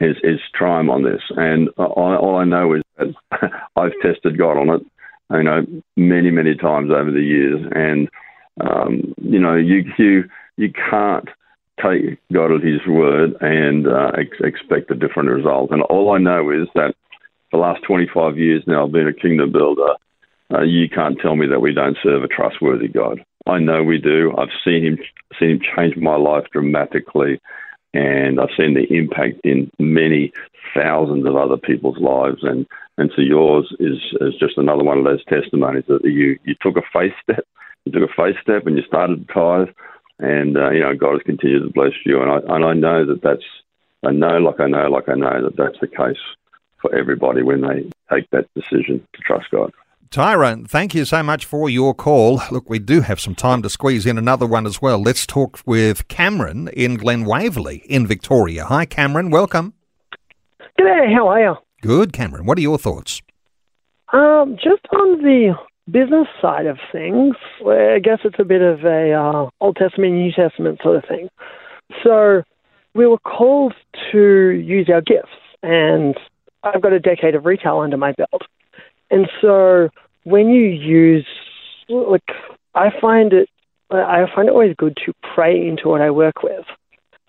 Is 0.00 0.16
is 0.22 0.40
try 0.54 0.80
Him 0.80 0.90
on 0.90 1.04
this, 1.04 1.22
and 1.36 1.68
I, 1.78 1.84
all 1.84 2.36
I 2.36 2.44
know 2.44 2.74
is 2.74 2.82
that 2.98 3.14
I've 3.76 3.92
tested 4.02 4.38
God 4.38 4.58
on 4.58 4.70
it. 4.70 4.86
You 5.30 5.42
know, 5.44 5.66
many 5.96 6.30
many 6.30 6.56
times 6.56 6.90
over 6.90 7.10
the 7.10 7.22
years, 7.22 7.64
and 7.74 8.08
um, 8.60 9.14
you 9.22 9.38
know, 9.38 9.54
you 9.54 9.84
you 9.98 10.24
you 10.56 10.72
can't 10.72 11.28
take 11.82 12.18
God 12.32 12.52
at 12.52 12.62
His 12.62 12.86
word 12.86 13.34
and 13.40 13.86
uh, 13.86 14.12
ex- 14.18 14.40
expect 14.40 14.90
a 14.90 14.94
different 14.94 15.30
result. 15.30 15.70
And 15.70 15.82
all 15.82 16.12
I 16.12 16.18
know 16.18 16.50
is 16.50 16.68
that 16.74 16.94
the 17.52 17.58
last 17.58 17.82
25 17.86 18.38
years 18.38 18.62
now, 18.66 18.84
I've 18.84 18.92
been 18.92 19.08
a 19.08 19.12
kingdom 19.12 19.52
builder. 19.52 19.94
Uh, 20.52 20.62
you 20.62 20.88
can't 20.88 21.18
tell 21.20 21.36
me 21.36 21.46
that 21.46 21.60
we 21.60 21.72
don't 21.72 21.96
serve 22.02 22.24
a 22.24 22.28
trustworthy 22.28 22.88
God. 22.88 23.24
I 23.46 23.58
know 23.58 23.82
we 23.82 23.98
do. 23.98 24.32
I've 24.36 24.48
seen 24.64 24.84
him 24.84 24.98
seen 25.38 25.50
him 25.50 25.60
change 25.76 25.96
my 25.96 26.16
life 26.16 26.44
dramatically, 26.52 27.40
and 27.94 28.40
I've 28.40 28.54
seen 28.56 28.74
the 28.74 28.86
impact 28.94 29.40
in 29.44 29.70
many 29.78 30.32
thousands 30.74 31.26
of 31.26 31.36
other 31.36 31.56
people's 31.56 31.98
lives. 31.98 32.40
And 32.42 32.66
and 32.98 33.10
so 33.14 33.22
yours 33.22 33.72
is 33.78 33.98
is 34.20 34.34
just 34.38 34.58
another 34.58 34.84
one 34.84 34.98
of 34.98 35.04
those 35.04 35.24
testimonies 35.26 35.84
that 35.88 36.04
you 36.04 36.38
you 36.44 36.54
took 36.60 36.76
a 36.76 36.82
faith 36.92 37.14
step, 37.22 37.44
you 37.84 37.92
took 37.92 38.10
a 38.10 38.14
faith 38.14 38.36
step, 38.42 38.66
and 38.66 38.76
you 38.76 38.82
started 38.82 39.26
to 39.26 39.32
tithe, 39.32 39.74
and 40.18 40.56
uh, 40.56 40.70
you 40.70 40.80
know 40.80 40.94
God 40.94 41.12
has 41.12 41.22
continued 41.22 41.62
to 41.62 41.72
bless 41.72 41.92
you. 42.04 42.20
And 42.20 42.30
I 42.30 42.54
and 42.54 42.64
I 42.64 42.74
know 42.74 43.06
that 43.06 43.22
that's 43.22 43.46
I 44.04 44.10
know 44.10 44.38
like 44.38 44.60
I 44.60 44.66
know 44.66 44.90
like 44.90 45.08
I 45.08 45.14
know 45.14 45.44
that 45.44 45.56
that's 45.56 45.80
the 45.80 45.86
case 45.86 46.20
for 46.82 46.94
everybody 46.94 47.42
when 47.42 47.60
they 47.60 47.90
take 48.12 48.28
that 48.30 48.48
decision 48.54 49.06
to 49.12 49.22
trust 49.22 49.50
God. 49.50 49.72
Tyrone, 50.10 50.64
thank 50.64 50.92
you 50.92 51.04
so 51.04 51.22
much 51.22 51.44
for 51.44 51.70
your 51.70 51.94
call. 51.94 52.42
Look, 52.50 52.68
we 52.68 52.80
do 52.80 53.02
have 53.02 53.20
some 53.20 53.36
time 53.36 53.62
to 53.62 53.70
squeeze 53.70 54.06
in 54.06 54.18
another 54.18 54.44
one 54.44 54.66
as 54.66 54.82
well. 54.82 55.00
Let's 55.00 55.24
talk 55.24 55.60
with 55.64 56.08
Cameron 56.08 56.66
in 56.72 56.96
Glen 56.96 57.24
Waverley 57.24 57.84
in 57.88 58.08
Victoria. 58.08 58.64
Hi, 58.64 58.86
Cameron. 58.86 59.30
Welcome. 59.30 59.72
G'day. 60.76 61.14
How 61.14 61.28
are 61.28 61.40
you? 61.40 61.54
Good, 61.80 62.12
Cameron. 62.12 62.44
What 62.44 62.58
are 62.58 62.60
your 62.60 62.76
thoughts? 62.76 63.22
Um, 64.12 64.56
just 64.56 64.84
on 64.92 65.22
the 65.22 65.54
business 65.88 66.26
side 66.42 66.66
of 66.66 66.78
things, 66.90 67.36
I 67.64 68.00
guess 68.02 68.18
it's 68.24 68.40
a 68.40 68.44
bit 68.44 68.62
of 68.62 68.84
a 68.84 69.12
uh, 69.12 69.48
Old 69.60 69.76
Testament, 69.76 70.14
New 70.14 70.32
Testament 70.32 70.80
sort 70.82 70.96
of 70.96 71.04
thing. 71.08 71.28
So 72.02 72.42
we 72.96 73.06
were 73.06 73.18
called 73.18 73.74
to 74.10 74.18
use 74.18 74.90
our 74.92 75.02
gifts, 75.02 75.28
and 75.62 76.16
I've 76.64 76.82
got 76.82 76.92
a 76.92 76.98
decade 76.98 77.36
of 77.36 77.44
retail 77.44 77.78
under 77.78 77.96
my 77.96 78.10
belt. 78.10 78.42
And 79.10 79.28
so 79.40 79.88
when 80.24 80.48
you 80.48 80.66
use, 80.66 81.26
like, 81.88 82.30
I 82.74 82.90
find 83.00 83.32
it, 83.32 83.48
I 83.90 84.26
find 84.34 84.48
it 84.48 84.52
always 84.52 84.76
good 84.76 84.96
to 85.06 85.12
pray 85.34 85.66
into 85.66 85.88
what 85.88 86.00
I 86.00 86.10
work 86.10 86.42
with. 86.42 86.64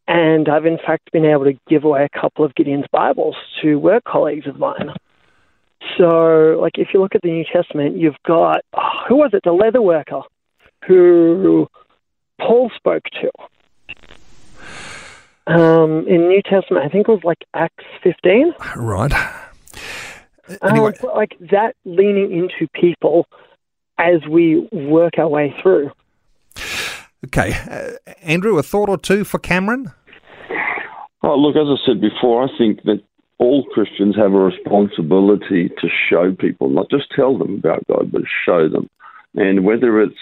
And 0.07 0.49
I've 0.49 0.65
in 0.65 0.77
fact 0.77 1.11
been 1.11 1.25
able 1.25 1.45
to 1.45 1.53
give 1.67 1.83
away 1.83 2.05
a 2.05 2.19
couple 2.19 2.45
of 2.45 2.53
Gideon's 2.55 2.85
Bibles 2.91 3.35
to 3.61 3.75
work 3.75 4.03
colleagues 4.03 4.45
of 4.45 4.59
mine. 4.59 4.93
So, 5.97 6.59
like, 6.61 6.73
if 6.77 6.89
you 6.93 7.01
look 7.01 7.15
at 7.15 7.21
the 7.21 7.31
New 7.31 7.45
Testament, 7.51 7.97
you've 7.97 8.21
got, 8.25 8.61
oh, 8.73 8.89
who 9.07 9.15
was 9.15 9.31
it? 9.33 9.41
The 9.43 9.51
leather 9.51 9.81
worker 9.81 10.21
who 10.87 11.67
Paul 12.39 12.71
spoke 12.75 13.03
to. 13.21 13.31
Um, 15.47 16.07
in 16.07 16.27
New 16.27 16.41
Testament, 16.43 16.85
I 16.85 16.89
think 16.89 17.07
it 17.07 17.11
was 17.11 17.23
like 17.23 17.43
Acts 17.53 17.83
15. 18.03 18.53
Right. 18.75 19.11
Anyway. 20.63 20.93
Um, 21.03 21.09
like 21.15 21.37
that 21.51 21.75
leaning 21.85 22.31
into 22.31 22.67
people 22.73 23.27
as 23.97 24.21
we 24.29 24.67
work 24.71 25.17
our 25.17 25.27
way 25.27 25.55
through. 25.61 25.91
Okay. 27.25 27.53
Uh, 27.69 28.13
Andrew, 28.21 28.57
a 28.57 28.63
thought 28.63 28.89
or 28.89 28.97
two 28.97 29.23
for 29.23 29.39
Cameron? 29.39 29.91
Oh, 31.23 31.35
look, 31.35 31.55
as 31.55 31.67
I 31.67 31.85
said 31.85 32.01
before, 32.01 32.43
I 32.43 32.57
think 32.57 32.83
that 32.83 33.01
all 33.37 33.63
Christians 33.73 34.15
have 34.15 34.33
a 34.33 34.39
responsibility 34.39 35.69
to 35.69 35.87
show 36.09 36.33
people, 36.33 36.69
not 36.69 36.89
just 36.89 37.11
tell 37.15 37.37
them 37.37 37.55
about 37.55 37.85
God, 37.87 38.11
but 38.11 38.21
show 38.45 38.67
them. 38.67 38.89
And 39.35 39.63
whether 39.63 40.01
it's 40.01 40.15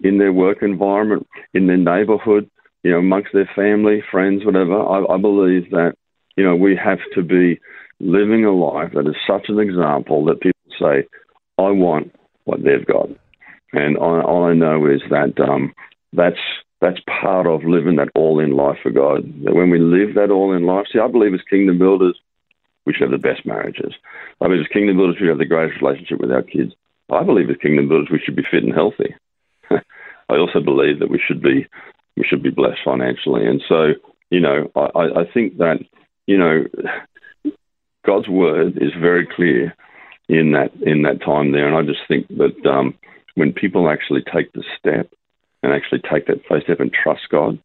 in 0.00 0.18
their 0.18 0.32
work 0.32 0.62
environment, 0.62 1.26
in 1.54 1.66
their 1.66 1.76
neighborhood, 1.76 2.50
you 2.82 2.90
know, 2.90 2.98
amongst 2.98 3.32
their 3.32 3.50
family, 3.54 4.02
friends, 4.10 4.44
whatever, 4.44 4.78
I, 4.80 5.04
I 5.14 5.18
believe 5.18 5.70
that, 5.70 5.94
you 6.36 6.44
know, 6.44 6.56
we 6.56 6.76
have 6.76 6.98
to 7.14 7.22
be 7.22 7.60
living 8.00 8.44
a 8.44 8.52
life 8.52 8.92
that 8.94 9.06
is 9.06 9.16
such 9.26 9.48
an 9.48 9.58
example 9.58 10.24
that 10.26 10.40
people 10.40 10.60
say, 10.78 11.06
I 11.58 11.70
want 11.70 12.14
what 12.44 12.62
they've 12.62 12.86
got. 12.86 13.08
And 13.72 13.96
all, 13.96 14.20
all 14.20 14.44
I 14.44 14.54
know 14.54 14.86
is 14.86 15.00
that 15.10 15.38
um, 15.40 15.72
that's 16.12 16.40
that's 16.80 16.98
part 17.06 17.46
of 17.46 17.62
living 17.62 17.96
that 17.96 18.08
all-in 18.16 18.56
life 18.56 18.78
for 18.82 18.90
God. 18.90 19.22
That 19.44 19.54
when 19.54 19.70
we 19.70 19.78
live 19.78 20.16
that 20.16 20.32
all-in 20.32 20.66
life, 20.66 20.86
see, 20.92 20.98
I 20.98 21.06
believe 21.06 21.32
as 21.32 21.40
kingdom 21.48 21.78
builders, 21.78 22.18
we 22.84 22.92
should 22.92 23.02
have 23.02 23.12
the 23.12 23.28
best 23.28 23.46
marriages. 23.46 23.94
I 24.40 24.48
believe 24.48 24.62
as 24.62 24.72
kingdom 24.72 24.96
builders, 24.96 25.14
we 25.14 25.20
should 25.20 25.28
have 25.28 25.38
the 25.38 25.46
greatest 25.46 25.80
relationship 25.80 26.20
with 26.20 26.32
our 26.32 26.42
kids. 26.42 26.72
I 27.10 27.22
believe 27.22 27.48
as 27.50 27.56
kingdom 27.58 27.88
builders, 27.88 28.08
we 28.10 28.18
should 28.18 28.34
be 28.34 28.42
fit 28.50 28.64
and 28.64 28.74
healthy. 28.74 29.14
I 29.70 30.36
also 30.36 30.60
believe 30.60 30.98
that 30.98 31.10
we 31.10 31.20
should 31.24 31.40
be 31.40 31.66
we 32.16 32.24
should 32.24 32.42
be 32.42 32.50
blessed 32.50 32.80
financially. 32.84 33.46
And 33.46 33.62
so, 33.68 33.92
you 34.30 34.40
know, 34.40 34.70
I, 34.74 35.20
I 35.20 35.24
think 35.32 35.58
that 35.58 35.78
you 36.26 36.36
know 36.36 36.64
God's 38.04 38.28
word 38.28 38.78
is 38.80 38.92
very 39.00 39.26
clear 39.26 39.74
in 40.28 40.52
that 40.52 40.72
in 40.82 41.02
that 41.02 41.22
time 41.24 41.52
there, 41.52 41.66
and 41.66 41.76
I 41.76 41.82
just 41.82 42.06
think 42.08 42.28
that 42.28 42.66
um, 42.68 42.94
when 43.34 43.52
people 43.52 43.88
actually 43.88 44.22
take 44.32 44.52
the 44.52 44.64
step 44.78 45.10
and 45.62 45.72
actually 45.72 46.00
take 46.10 46.26
that 46.26 46.44
first 46.48 46.66
step 46.66 46.80
and 46.80 46.92
trust 46.92 47.22
God, 47.30 47.58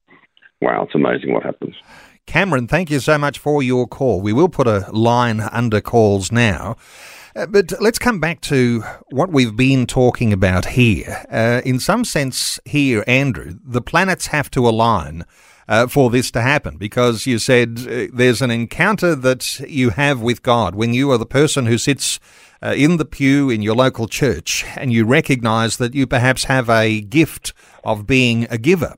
wow, 0.62 0.84
it's 0.84 0.96
amazing 0.96 1.34
what 1.34 1.44
happens. 1.44 1.76
Cameron, 2.26 2.68
thank 2.68 2.92
you 2.92 3.00
so 3.00 3.18
much 3.18 3.40
for 3.40 3.64
your 3.64 3.88
call. 3.88 4.22
We 4.22 4.34
will 4.34 4.50
put 4.50 4.68
a 4.68 4.90
line 4.92 5.40
under 5.40 5.80
calls 5.80 6.32
now. 6.32 6.76
Uh, 7.38 7.46
but 7.46 7.72
let's 7.80 8.00
come 8.00 8.20
back 8.20 8.42
to 8.42 8.84
what 9.12 9.30
we've 9.32 9.56
been 9.56 9.86
talking 9.86 10.34
about 10.34 10.66
here. 10.66 11.24
Uh, 11.32 11.62
in 11.64 11.80
some 11.80 12.04
sense, 12.04 12.60
here, 12.66 13.04
Andrew, 13.08 13.54
the 13.64 13.82
planets 13.82 14.28
have 14.28 14.52
to 14.52 14.68
align 14.68 15.24
uh, 15.68 15.88
for 15.88 16.10
this 16.10 16.32
to 16.32 16.42
happen 16.42 16.78
because 16.78 17.26
you 17.26 17.40
said 17.40 17.80
uh, 17.80 18.08
there's 18.14 18.42
an 18.42 18.52
encounter 18.52 19.16
that 19.16 19.60
you 19.62 19.92
have 19.92 20.22
with 20.22 20.44
God 20.44 20.76
when 20.76 20.94
you 20.94 21.12
are 21.12 21.18
the 21.18 21.26
person 21.26 21.66
who 21.66 21.78
sits 21.78 22.20
uh, 22.64 22.74
in 22.76 22.98
the 22.98 23.06
pew 23.06 23.50
in 23.50 23.62
your 23.62 23.76
local 23.76 24.08
church 24.08 24.66
and 24.76 24.92
you 24.92 25.06
recognize 25.06 25.78
that 25.78 25.94
you 25.94 26.08
perhaps 26.08 26.46
have 26.46 26.70
a 26.70 27.02
gift 27.02 27.54
of 27.84 28.08
being 28.08 28.48
a 28.50 28.58
giver. 28.58 28.96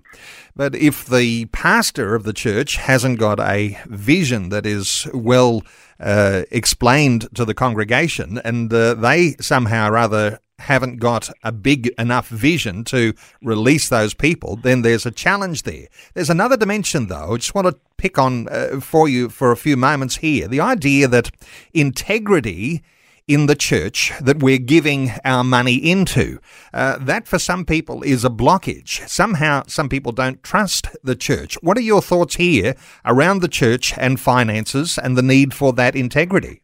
But 0.55 0.75
if 0.75 1.05
the 1.05 1.45
pastor 1.45 2.15
of 2.15 2.23
the 2.23 2.33
church 2.33 2.75
hasn't 2.75 3.19
got 3.19 3.39
a 3.39 3.77
vision 3.85 4.49
that 4.49 4.65
is 4.65 5.07
well 5.13 5.63
uh, 5.99 6.43
explained 6.51 7.27
to 7.35 7.45
the 7.45 7.53
congregation 7.53 8.39
and 8.43 8.73
uh, 8.73 8.93
they 8.93 9.35
somehow 9.39 9.89
or 9.89 9.97
other 9.97 10.39
haven't 10.59 10.97
got 10.97 11.29
a 11.43 11.51
big 11.51 11.87
enough 11.97 12.27
vision 12.27 12.83
to 12.85 13.13
release 13.41 13.89
those 13.89 14.13
people, 14.13 14.55
then 14.55 14.81
there's 14.81 15.05
a 15.05 15.11
challenge 15.11 15.63
there. 15.63 15.87
There's 16.13 16.29
another 16.29 16.57
dimension, 16.57 17.07
though. 17.07 17.33
I 17.33 17.37
just 17.37 17.55
want 17.55 17.67
to 17.67 17.79
pick 17.97 18.17
on 18.17 18.47
uh, 18.49 18.79
for 18.79 19.09
you 19.09 19.29
for 19.29 19.51
a 19.51 19.57
few 19.57 19.77
moments 19.77 20.17
here. 20.17 20.47
The 20.47 20.61
idea 20.61 21.07
that 21.07 21.31
integrity 21.73 22.83
in 23.29 23.45
the 23.45 23.55
church 23.55 24.11
that 24.19 24.39
we're 24.39 24.57
giving 24.57 25.11
our 25.23 25.43
money 25.43 25.75
into. 25.75 26.39
Uh, 26.73 26.97
that 26.97 27.27
for 27.27 27.37
some 27.37 27.63
people 27.63 28.01
is 28.01 28.25
a 28.25 28.29
blockage. 28.29 29.07
Somehow, 29.07 29.61
some 29.67 29.87
people 29.87 30.11
don't 30.11 30.41
trust 30.41 30.87
the 31.03 31.15
church. 31.15 31.55
What 31.61 31.77
are 31.77 31.81
your 31.81 32.01
thoughts 32.01 32.35
here 32.35 32.75
around 33.05 33.41
the 33.41 33.47
church 33.47 33.93
and 33.97 34.19
finances 34.19 34.97
and 34.97 35.15
the 35.15 35.21
need 35.21 35.53
for 35.53 35.73
that 35.73 35.95
integrity? 35.95 36.63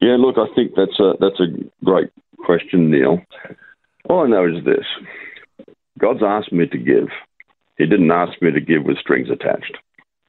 Yeah, 0.00 0.16
look, 0.18 0.36
I 0.38 0.46
think 0.54 0.74
that's 0.76 0.98
a 1.00 1.14
that's 1.20 1.40
a 1.40 1.48
great 1.84 2.10
question, 2.44 2.90
Neil. 2.90 3.22
All 4.08 4.24
I 4.24 4.28
know 4.28 4.46
is 4.46 4.64
this: 4.64 4.86
God's 5.98 6.22
asked 6.24 6.52
me 6.52 6.66
to 6.66 6.78
give. 6.78 7.08
He 7.78 7.86
didn't 7.86 8.10
ask 8.10 8.40
me 8.42 8.50
to 8.52 8.60
give 8.60 8.84
with 8.84 8.98
strings 8.98 9.28
attached. 9.30 9.76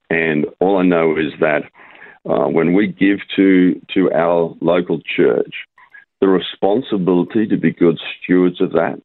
And 0.10 0.46
all 0.60 0.78
I 0.78 0.84
know 0.84 1.18
is 1.18 1.34
that 1.40 1.64
uh, 2.30 2.48
when 2.48 2.74
we 2.74 2.88
give 2.88 3.20
to 3.36 3.82
to 3.94 4.12
our 4.12 4.56
local 4.62 5.00
church, 5.16 5.54
the 6.20 6.28
responsibility 6.28 7.48
to 7.48 7.58
be 7.58 7.72
good 7.72 8.00
stewards 8.24 8.62
of 8.62 8.72
that 8.74 9.02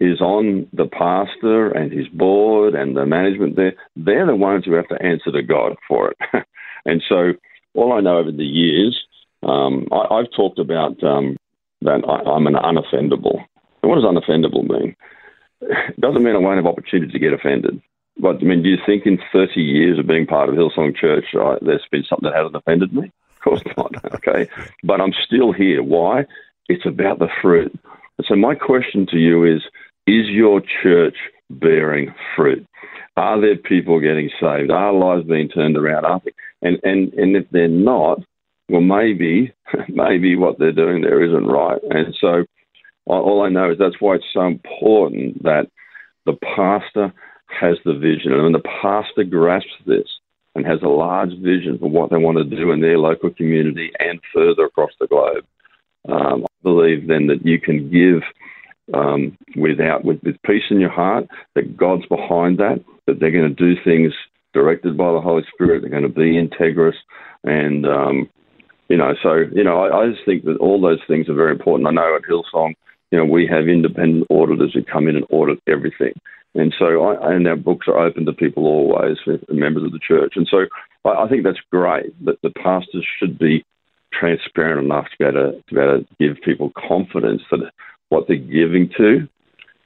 is 0.00 0.20
on 0.20 0.66
the 0.72 0.86
pastor 0.86 1.70
and 1.70 1.92
his 1.92 2.08
board 2.08 2.74
and 2.74 2.96
the 2.96 3.04
management 3.04 3.56
there. 3.56 3.74
They're 3.96 4.26
the 4.26 4.34
ones 4.34 4.64
who 4.64 4.72
have 4.72 4.88
to 4.88 5.02
answer 5.02 5.30
to 5.30 5.42
God 5.42 5.76
for 5.86 6.10
it. 6.12 6.16
and 6.86 7.02
so, 7.08 7.32
all 7.74 7.92
I 7.92 8.00
know 8.00 8.18
over 8.18 8.32
the 8.32 8.44
years, 8.44 8.98
um, 9.42 9.86
I, 9.92 10.16
have 10.18 10.32
talked 10.34 10.58
about 10.58 11.02
um, 11.04 11.36
that 11.82 12.02
I, 12.06 12.36
am 12.36 12.46
an 12.46 12.54
unoffendable. 12.54 13.44
And 13.82 13.90
what 13.90 13.96
does 13.96 14.04
unoffendable 14.04 14.68
mean? 14.68 14.96
It 15.62 16.00
doesn't 16.00 16.22
mean 16.22 16.34
I 16.34 16.38
won't 16.38 16.56
have 16.56 16.66
opportunity 16.66 17.12
to 17.12 17.18
get 17.18 17.32
offended. 17.32 17.80
But 18.18 18.36
I 18.36 18.44
mean, 18.44 18.62
do 18.62 18.68
you 18.68 18.78
think 18.84 19.06
in 19.06 19.18
30 19.32 19.60
years 19.60 19.98
of 19.98 20.06
being 20.06 20.26
part 20.26 20.48
of 20.48 20.54
Hillsong 20.54 20.96
Church, 20.96 21.26
right, 21.34 21.58
there's 21.62 21.86
been 21.90 22.04
something 22.04 22.28
that 22.28 22.36
hasn't 22.36 22.56
offended 22.56 22.92
me? 22.92 23.10
Of 23.36 23.40
course 23.42 23.62
not. 23.76 23.92
Okay. 24.14 24.50
But 24.84 25.00
I'm 25.00 25.14
still 25.24 25.52
here. 25.52 25.82
Why? 25.82 26.26
It's 26.68 26.84
about 26.84 27.18
the 27.18 27.28
fruit. 27.40 27.72
And 28.18 28.26
so 28.28 28.36
my 28.36 28.54
question 28.54 29.06
to 29.06 29.16
you 29.16 29.44
is 29.44 29.62
Is 30.06 30.28
your 30.28 30.60
church 30.82 31.16
bearing 31.48 32.14
fruit? 32.36 32.66
Are 33.16 33.40
there 33.40 33.56
people 33.56 33.98
getting 33.98 34.30
saved? 34.40 34.70
Are 34.70 34.92
lives 34.92 35.26
being 35.26 35.48
turned 35.48 35.76
around? 35.76 36.22
And, 36.62 36.78
and, 36.84 37.12
and 37.14 37.36
if 37.36 37.48
they're 37.50 37.68
not, 37.68 38.20
well, 38.70 38.80
maybe, 38.80 39.52
maybe 39.88 40.36
what 40.36 40.58
they're 40.58 40.72
doing 40.72 41.02
there 41.02 41.22
isn't 41.22 41.46
right. 41.46 41.80
And 41.90 42.14
so 42.20 42.44
all 43.06 43.42
I 43.42 43.48
know 43.48 43.72
is 43.72 43.78
that's 43.78 44.00
why 44.00 44.16
it's 44.16 44.24
so 44.32 44.46
important 44.46 45.42
that 45.42 45.68
the 46.26 46.34
pastor 46.34 47.12
has 47.46 47.76
the 47.84 47.94
vision. 47.94 48.32
And 48.32 48.42
when 48.42 48.52
the 48.52 48.70
pastor 48.82 49.24
grasps 49.24 49.70
this 49.86 50.06
and 50.54 50.66
has 50.66 50.80
a 50.82 50.88
large 50.88 51.30
vision 51.38 51.78
for 51.78 51.90
what 51.90 52.10
they 52.10 52.16
want 52.16 52.38
to 52.38 52.44
do 52.44 52.70
in 52.70 52.80
their 52.80 52.98
local 52.98 53.30
community 53.30 53.90
and 53.98 54.20
further 54.32 54.66
across 54.66 54.92
the 55.00 55.06
globe, 55.06 55.44
um, 56.08 56.44
I 56.44 56.62
believe 56.62 57.08
then 57.08 57.26
that 57.26 57.44
you 57.44 57.60
can 57.60 57.90
give 57.90 58.22
um, 58.94 59.36
without 59.56 60.04
with, 60.04 60.20
with 60.22 60.40
peace 60.42 60.64
in 60.70 60.80
your 60.80 60.90
heart 60.90 61.26
that 61.54 61.76
God's 61.76 62.06
behind 62.06 62.58
that, 62.58 62.82
that 63.06 63.20
they're 63.20 63.30
going 63.30 63.54
to 63.54 63.74
do 63.74 63.80
things 63.82 64.12
directed 64.52 64.96
by 64.96 65.12
the 65.12 65.20
Holy 65.20 65.44
Spirit. 65.52 65.82
They're 65.82 65.90
going 65.90 66.02
to 66.02 66.08
be 66.08 66.32
integrous, 66.32 66.96
and 67.44 67.86
um, 67.86 68.30
you 68.90 68.96
know, 68.96 69.14
so 69.22 69.44
you 69.52 69.62
know, 69.64 69.84
I, 69.84 70.02
I 70.02 70.10
just 70.10 70.26
think 70.26 70.44
that 70.44 70.58
all 70.58 70.80
those 70.80 70.98
things 71.06 71.28
are 71.28 71.34
very 71.34 71.52
important. 71.52 71.86
I 71.88 71.92
know 71.92 72.16
at 72.16 72.28
Hillsong, 72.28 72.74
you 73.10 73.18
know, 73.18 73.24
we 73.24 73.46
have 73.46 73.68
independent 73.68 74.26
auditors 74.30 74.74
who 74.74 74.82
come 74.82 75.08
in 75.08 75.16
and 75.16 75.24
audit 75.30 75.60
everything. 75.66 76.12
And 76.56 76.74
so, 76.76 77.04
I, 77.04 77.32
and 77.32 77.46
our 77.46 77.54
books 77.54 77.86
are 77.86 77.98
open 77.98 78.26
to 78.26 78.32
people 78.32 78.66
always, 78.66 79.16
uh, 79.28 79.36
members 79.48 79.84
of 79.84 79.92
the 79.92 80.00
church. 80.00 80.32
And 80.34 80.48
so, 80.50 80.66
I, 81.04 81.24
I 81.24 81.28
think 81.28 81.44
that's 81.44 81.60
great 81.70 82.12
that 82.24 82.42
the 82.42 82.50
pastors 82.50 83.06
should 83.18 83.38
be 83.38 83.64
transparent 84.12 84.84
enough 84.84 85.06
to 85.06 85.16
be 85.18 85.24
able 85.24 85.52
to, 85.52 85.62
to, 85.68 85.74
be 85.74 85.80
able 85.80 85.98
to 85.98 86.06
give 86.18 86.42
people 86.44 86.72
confidence 86.76 87.42
that 87.52 87.70
what 88.08 88.26
they're 88.26 88.36
giving 88.36 88.90
to 88.98 89.28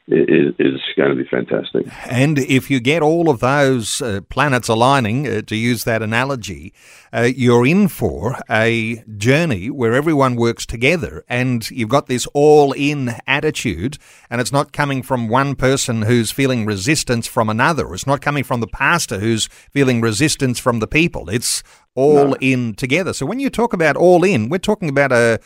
is, 0.07 0.55
is 0.59 0.81
going 0.97 1.11
to 1.11 1.17
be 1.17 1.29
fantastic. 1.29 1.87
And 2.11 2.39
if 2.39 2.71
you 2.71 2.81
get 2.81 3.03
all 3.03 3.31
of 3.31 3.41
those 3.41 4.03
uh, 4.03 4.21
planets 4.29 4.69
aligning, 4.69 5.27
uh, 5.27 5.43
to 5.43 5.57
use 5.57 5.85
that 5.85 6.03
analogy, 6.03 6.73
uh, 7.13 7.23
you're 7.35 7.67
in 7.67 7.89
for 7.89 8.39
a 8.51 9.03
journey 9.17 9.71
where 9.71 9.95
everyone 9.95 10.37
works 10.37 10.67
together 10.67 11.25
and 11.29 11.71
you've 11.71 11.89
got 11.89 12.07
this 12.07 12.27
all 12.35 12.73
in 12.73 13.13
attitude, 13.27 13.99
and 14.29 14.41
it's 14.41 14.53
not 14.53 14.73
coming 14.73 15.03
from 15.03 15.29
one 15.29 15.55
person 15.55 16.03
who's 16.03 16.31
feeling 16.31 16.67
resistance 16.67 17.27
from 17.27 17.49
another. 17.49 17.95
It's 17.95 18.07
not 18.07 18.21
coming 18.21 18.45
from 18.45 18.61
the 18.61 18.67
pastor 18.67 19.19
who's 19.19 19.47
feeling 19.47 20.01
resistance 20.01 20.59
from 20.59 20.81
the 20.81 20.87
people. 20.87 21.31
It's 21.31 21.63
all 21.95 22.29
no. 22.29 22.37
in 22.41 22.75
together. 22.75 23.13
So 23.13 23.25
when 23.25 23.41
you 23.41 23.49
talk 23.49 23.73
about 23.73 23.97
all 23.97 24.25
in, 24.25 24.49
we're 24.49 24.59
talking 24.59 24.89
about 24.89 25.13
a 25.13 25.41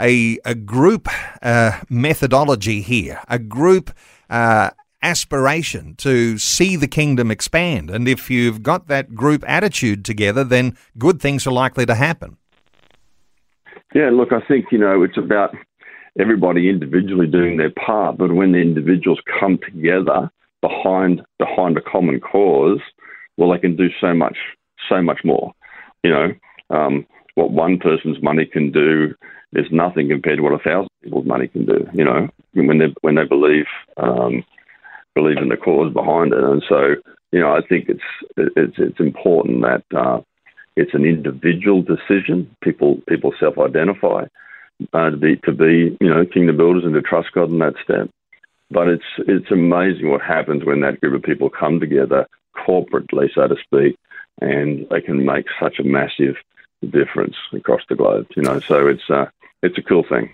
a, 0.00 0.38
a 0.44 0.54
group 0.54 1.08
uh, 1.42 1.80
methodology 1.88 2.80
here, 2.82 3.20
a 3.28 3.38
group 3.38 3.90
uh, 4.28 4.70
aspiration 5.02 5.94
to 5.96 6.38
see 6.38 6.76
the 6.76 6.88
kingdom 6.88 7.30
expand. 7.30 7.90
And 7.90 8.08
if 8.08 8.30
you've 8.30 8.62
got 8.62 8.88
that 8.88 9.14
group 9.14 9.44
attitude 9.48 10.04
together, 10.04 10.44
then 10.44 10.76
good 10.98 11.20
things 11.20 11.46
are 11.46 11.52
likely 11.52 11.86
to 11.86 11.94
happen. 11.94 12.36
Yeah, 13.94 14.10
look, 14.12 14.32
I 14.32 14.40
think, 14.46 14.66
you 14.70 14.78
know, 14.78 15.02
it's 15.02 15.18
about 15.18 15.54
everybody 16.18 16.68
individually 16.68 17.26
doing 17.26 17.56
their 17.56 17.70
part, 17.70 18.18
but 18.18 18.32
when 18.32 18.52
the 18.52 18.58
individuals 18.58 19.20
come 19.38 19.58
together 19.58 20.30
behind 20.60 21.22
behind 21.38 21.76
a 21.76 21.80
common 21.80 22.20
cause, 22.20 22.80
well, 23.36 23.50
they 23.50 23.58
can 23.58 23.76
do 23.76 23.88
so 24.00 24.14
much 24.14 24.36
so 24.88 25.02
much 25.02 25.20
more. 25.24 25.52
You 26.04 26.10
know, 26.10 26.28
um, 26.70 27.06
what 27.34 27.50
one 27.50 27.78
person's 27.78 28.22
money 28.22 28.46
can 28.46 28.70
do 28.70 29.14
is 29.52 29.66
nothing 29.70 30.08
compared 30.08 30.38
to 30.38 30.42
what 30.42 30.52
a 30.52 30.58
thousand 30.58 30.90
people's 31.02 31.26
money 31.26 31.48
can 31.48 31.66
do. 31.66 31.88
You 31.92 32.04
know, 32.04 32.28
when 32.54 32.78
they 32.78 32.94
when 33.00 33.16
they 33.16 33.24
believe 33.24 33.66
um, 33.96 34.44
believe 35.14 35.38
in 35.38 35.48
the 35.48 35.56
cause 35.56 35.92
behind 35.92 36.32
it, 36.32 36.42
and 36.42 36.62
so 36.68 36.94
you 37.32 37.40
know, 37.40 37.52
I 37.52 37.60
think 37.66 37.88
it's 37.88 38.00
it's 38.36 38.74
it's 38.78 39.00
important 39.00 39.62
that 39.62 39.84
uh, 39.96 40.20
it's 40.76 40.94
an 40.94 41.04
individual 41.04 41.82
decision. 41.82 42.54
People 42.62 43.00
people 43.08 43.32
self 43.38 43.58
identify 43.58 44.24
uh, 44.92 45.10
to 45.10 45.16
be 45.16 45.36
to 45.44 45.52
be 45.52 45.96
you 46.00 46.08
know 46.08 46.24
kingdom 46.26 46.56
builders 46.56 46.84
and 46.84 46.94
to 46.94 47.02
trust 47.02 47.32
God 47.32 47.50
in 47.50 47.58
that 47.58 47.74
step. 47.82 48.10
But 48.70 48.88
it's 48.88 49.04
it's 49.18 49.50
amazing 49.50 50.10
what 50.10 50.22
happens 50.22 50.64
when 50.64 50.80
that 50.80 51.00
group 51.00 51.14
of 51.14 51.22
people 51.22 51.50
come 51.50 51.80
together 51.80 52.26
corporately, 52.56 53.28
so 53.34 53.48
to 53.48 53.56
speak, 53.62 53.96
and 54.40 54.86
they 54.90 55.00
can 55.00 55.24
make 55.24 55.46
such 55.60 55.78
a 55.78 55.84
massive 55.84 56.36
difference 56.88 57.36
across 57.52 57.82
the 57.88 57.94
globe. 57.94 58.26
You 58.36 58.42
know, 58.42 58.60
so 58.60 58.86
it's 58.86 59.08
uh, 59.08 59.26
it's 59.62 59.78
a 59.78 59.82
cool 59.82 60.04
thing. 60.08 60.30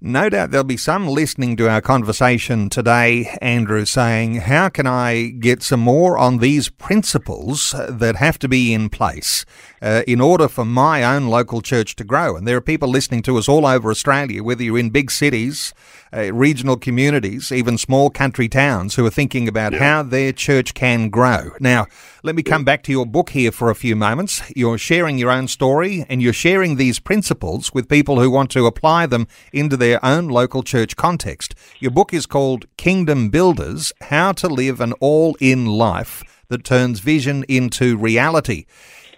No 0.00 0.28
doubt 0.28 0.50
there'll 0.50 0.64
be 0.64 0.76
some 0.76 1.06
listening 1.08 1.56
to 1.56 1.68
our 1.68 1.80
conversation 1.80 2.70
today, 2.70 3.36
Andrew, 3.40 3.84
saying, 3.84 4.36
How 4.36 4.68
can 4.68 4.86
I 4.86 5.28
get 5.28 5.62
some 5.62 5.80
more 5.80 6.16
on 6.18 6.38
these 6.38 6.68
principles 6.68 7.74
that 7.88 8.16
have 8.16 8.38
to 8.40 8.48
be 8.48 8.72
in 8.72 8.88
place 8.88 9.44
uh, 9.82 10.02
in 10.06 10.20
order 10.20 10.48
for 10.48 10.64
my 10.64 11.04
own 11.04 11.26
local 11.28 11.60
church 11.60 11.96
to 11.96 12.04
grow? 12.04 12.36
And 12.36 12.46
there 12.46 12.56
are 12.56 12.62
people 12.62 12.88
listening 12.88 13.22
to 13.22 13.36
us 13.38 13.48
all 13.48 13.66
over 13.66 13.90
Australia, 13.90 14.42
whether 14.42 14.62
you're 14.62 14.78
in 14.78 14.90
big 14.90 15.10
cities, 15.10 15.74
uh, 16.12 16.32
regional 16.32 16.76
communities, 16.76 17.52
even 17.52 17.78
small 17.78 18.10
country 18.10 18.48
towns, 18.48 18.94
who 18.94 19.06
are 19.06 19.10
thinking 19.10 19.46
about 19.46 19.74
how 19.74 20.02
their 20.02 20.32
church 20.32 20.74
can 20.74 21.08
grow. 21.08 21.50
Now, 21.60 21.86
let 22.22 22.34
me 22.34 22.42
come 22.42 22.64
back 22.64 22.82
to 22.82 22.92
your 22.92 23.06
book 23.06 23.30
here 23.30 23.52
for 23.52 23.70
a 23.70 23.74
few 23.74 23.96
moments. 23.96 24.42
You're 24.54 24.76
sharing 24.76 25.18
your 25.18 25.30
own 25.30 25.48
story 25.48 26.04
and 26.08 26.20
you're 26.20 26.32
sharing 26.32 26.76
these 26.76 26.98
principles 26.98 27.72
with 27.72 27.88
people 27.88 28.20
who 28.20 28.30
want 28.30 28.50
to 28.50 28.66
apply 28.66 29.06
them 29.06 29.26
into 29.52 29.76
their 29.76 30.04
own 30.04 30.28
local 30.28 30.62
church 30.62 30.96
context. 30.96 31.54
Your 31.78 31.90
book 31.90 32.12
is 32.14 32.26
called 32.26 32.66
Kingdom 32.76 33.28
Builders 33.28 33.92
How 34.02 34.32
to 34.32 34.48
Live 34.48 34.80
an 34.80 34.92
All 35.00 35.36
In 35.40 35.66
Life 35.66 36.22
That 36.48 36.64
Turns 36.64 37.00
Vision 37.00 37.44
into 37.48 37.96
Reality. 37.96 38.66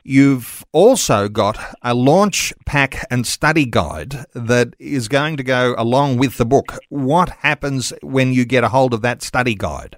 You've 0.05 0.65
also 0.73 1.29
got 1.29 1.59
a 1.83 1.95
launch 1.95 2.53
pack 2.67 3.07
and 3.11 3.27
study 3.27 3.65
guide 3.65 4.27
that 4.35 4.75
is 4.81 5.07
going 5.07 5.37
to 5.37 5.45
go 5.45 5.77
along 5.79 6.17
with 6.17 6.39
the 6.39 6.45
book. 6.45 6.79
What 6.89 7.29
happens 7.29 7.93
when 8.03 8.33
you 8.33 8.45
get 8.45 8.65
a 8.65 8.69
hold 8.69 8.95
of 8.95 9.03
that 9.03 9.23
study 9.23 9.55
guide? 9.55 9.97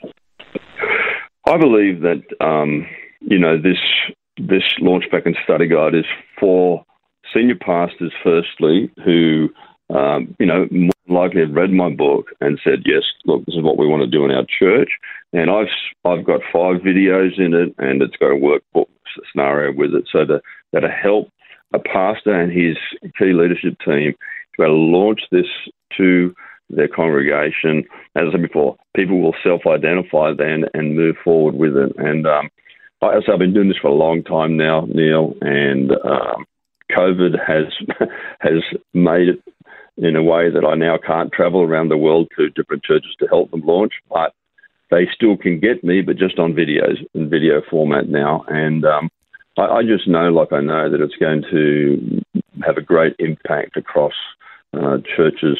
I 1.47 1.57
believe 1.57 2.03
that 2.03 2.22
um, 2.41 2.87
you 3.20 3.39
know 3.39 3.57
this 3.57 3.78
this 4.37 4.62
launch 4.80 5.05
pack 5.11 5.26
and 5.26 5.37
study 5.45 5.68
guide 5.68 5.95
is 5.95 6.05
for 6.39 6.85
senior 7.35 7.57
pastors, 7.57 8.12
firstly, 8.22 8.91
who 9.05 9.49
um, 9.91 10.35
you 10.39 10.47
know 10.47 10.66
more 10.70 10.91
likely 11.09 11.43
have 11.43 11.55
read 11.55 11.70
my 11.70 11.91
book 11.91 12.30
and 12.41 12.61
said, 12.64 12.82
"Yes, 12.85 13.03
look, 13.24 13.45
this 13.45 13.55
is 13.55 13.62
what 13.62 13.78
we 13.78 13.87
want 13.87 14.03
to 14.03 14.07
do 14.07 14.24
in 14.24 14.30
our 14.30 14.47
church." 14.59 14.91
And 15.32 15.51
I've 15.51 15.68
I've 16.05 16.24
got 16.24 16.41
five 16.53 16.80
videos 16.80 17.39
in 17.39 17.55
it, 17.55 17.74
and 17.78 18.03
it's 18.03 18.16
got 18.16 18.32
a 18.32 18.35
workbook 18.35 18.89
scenario 19.30 19.72
with 19.76 19.95
it, 19.95 20.09
so 20.11 20.24
that 20.24 20.43
that'll 20.72 20.91
help 20.91 21.28
a 21.72 21.78
pastor 21.78 22.32
and 22.32 22.53
his 22.53 22.76
key 23.18 23.32
leadership 23.32 23.76
team 23.85 24.14
to 24.59 24.66
launch 24.68 25.22
this 25.30 25.47
to 25.97 26.35
their 26.70 26.89
congregation. 26.89 27.85
As 28.16 28.24
I 28.28 28.32
said 28.32 28.43
before, 28.43 28.76
people 28.97 29.20
will 29.20 29.35
self-identify 29.43 30.32
then 30.35 30.64
and 30.72 30.97
move 30.97 31.16
forward 31.22 31.55
with 31.55 31.76
it. 31.76 31.93
And 31.99 32.26
um, 32.26 32.49
I, 33.03 33.16
I've 33.16 33.39
been 33.39 33.55
doing 33.55 33.68
this 33.68 33.78
for 33.78 33.89
a 33.89 33.95
long 33.95 34.22
time 34.22 34.57
now, 34.57 34.87
Neil, 34.89 35.35
and 35.41 35.93
um, 35.93 36.47
COVID 36.91 37.39
has 37.45 37.66
has 38.41 38.62
made 38.93 39.28
it 39.28 39.43
in 39.97 40.17
a 40.17 40.23
way 40.23 40.51
that 40.51 40.65
I 40.65 40.75
now 40.75 40.99
can't 40.99 41.33
travel 41.33 41.63
around 41.63 41.89
the 41.89 41.97
world 41.97 42.29
to 42.37 42.51
different 42.51 42.83
churches 42.83 43.15
to 43.21 43.27
help 43.27 43.51
them 43.51 43.63
launch, 43.65 43.93
but 44.09 44.33
they 44.91 45.09
still 45.15 45.37
can 45.37 45.61
get 45.61 45.85
me, 45.85 46.03
but 46.03 46.17
just 46.17 46.39
on 46.39 46.53
videos 46.53 46.97
in 47.15 47.31
video 47.31 47.63
format 47.71 48.09
now. 48.09 48.45
And 48.49 48.85
um, 48.85 49.11
I, 49.57 49.63
I, 49.63 49.83
just 49.83 50.09
know, 50.09 50.31
like 50.31 50.53
I 50.53 50.61
know, 50.61 50.91
that 50.91 51.01
it's 51.01 51.17
going 51.17 51.43
to 51.51 52.23
have 52.65 52.77
a 52.77 52.83
great 52.83 53.15
impact 53.19 53.77
across 53.77 54.15
uh, 54.73 54.99
churches 55.17 55.59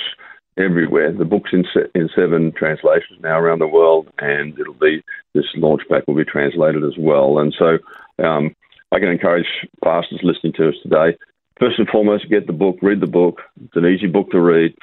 everywhere. 0.59 1.12
The 1.12 1.24
book's 1.24 1.53
in, 1.53 1.64
se- 1.72 1.91
in 1.95 2.09
seven 2.14 2.53
translations 2.53 3.20
now 3.22 3.39
around 3.39 3.61
the 3.61 3.68
world, 3.68 4.09
and 4.18 4.59
it'll 4.59 4.74
be 4.74 5.03
this 5.35 5.45
launch 5.57 5.82
pack 5.91 6.07
will 6.07 6.16
be 6.16 6.24
translated 6.24 6.85
as 6.85 6.95
well. 6.99 7.39
And 7.39 7.55
so 7.59 7.78
um, 8.24 8.55
I 8.93 8.99
can 8.99 9.09
encourage 9.09 9.47
pastors 9.82 10.20
listening 10.22 10.53
to 10.55 10.68
us 10.68 10.74
today. 10.82 11.16
First 11.59 11.78
and 11.78 11.88
foremost, 11.88 12.28
get 12.28 12.46
the 12.46 12.52
book, 12.52 12.78
read 12.82 13.00
the 13.00 13.07
book. 13.07 13.40
It's 13.64 13.76
an 13.76 13.86
easy 13.86 14.09
book 14.09 14.30
to 14.30 14.40
read. 14.40 14.74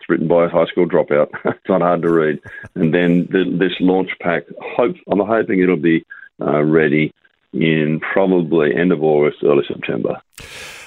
It's 0.00 0.08
written 0.08 0.26
by 0.26 0.46
a 0.46 0.48
high 0.48 0.66
school 0.66 0.88
dropout. 0.88 1.28
it's 1.44 1.68
not 1.68 1.82
hard 1.82 2.02
to 2.02 2.12
read. 2.12 2.40
And 2.74 2.94
then 2.94 3.26
the, 3.30 3.44
this 3.58 3.72
launch 3.80 4.10
pack, 4.20 4.44
hope, 4.60 4.96
I'm 5.10 5.20
hoping 5.20 5.60
it'll 5.60 5.76
be 5.76 6.04
uh, 6.40 6.62
ready 6.62 7.12
in 7.52 8.00
probably 8.00 8.74
end 8.74 8.92
of 8.92 9.02
August, 9.02 9.38
early 9.44 9.64
September. 9.68 10.20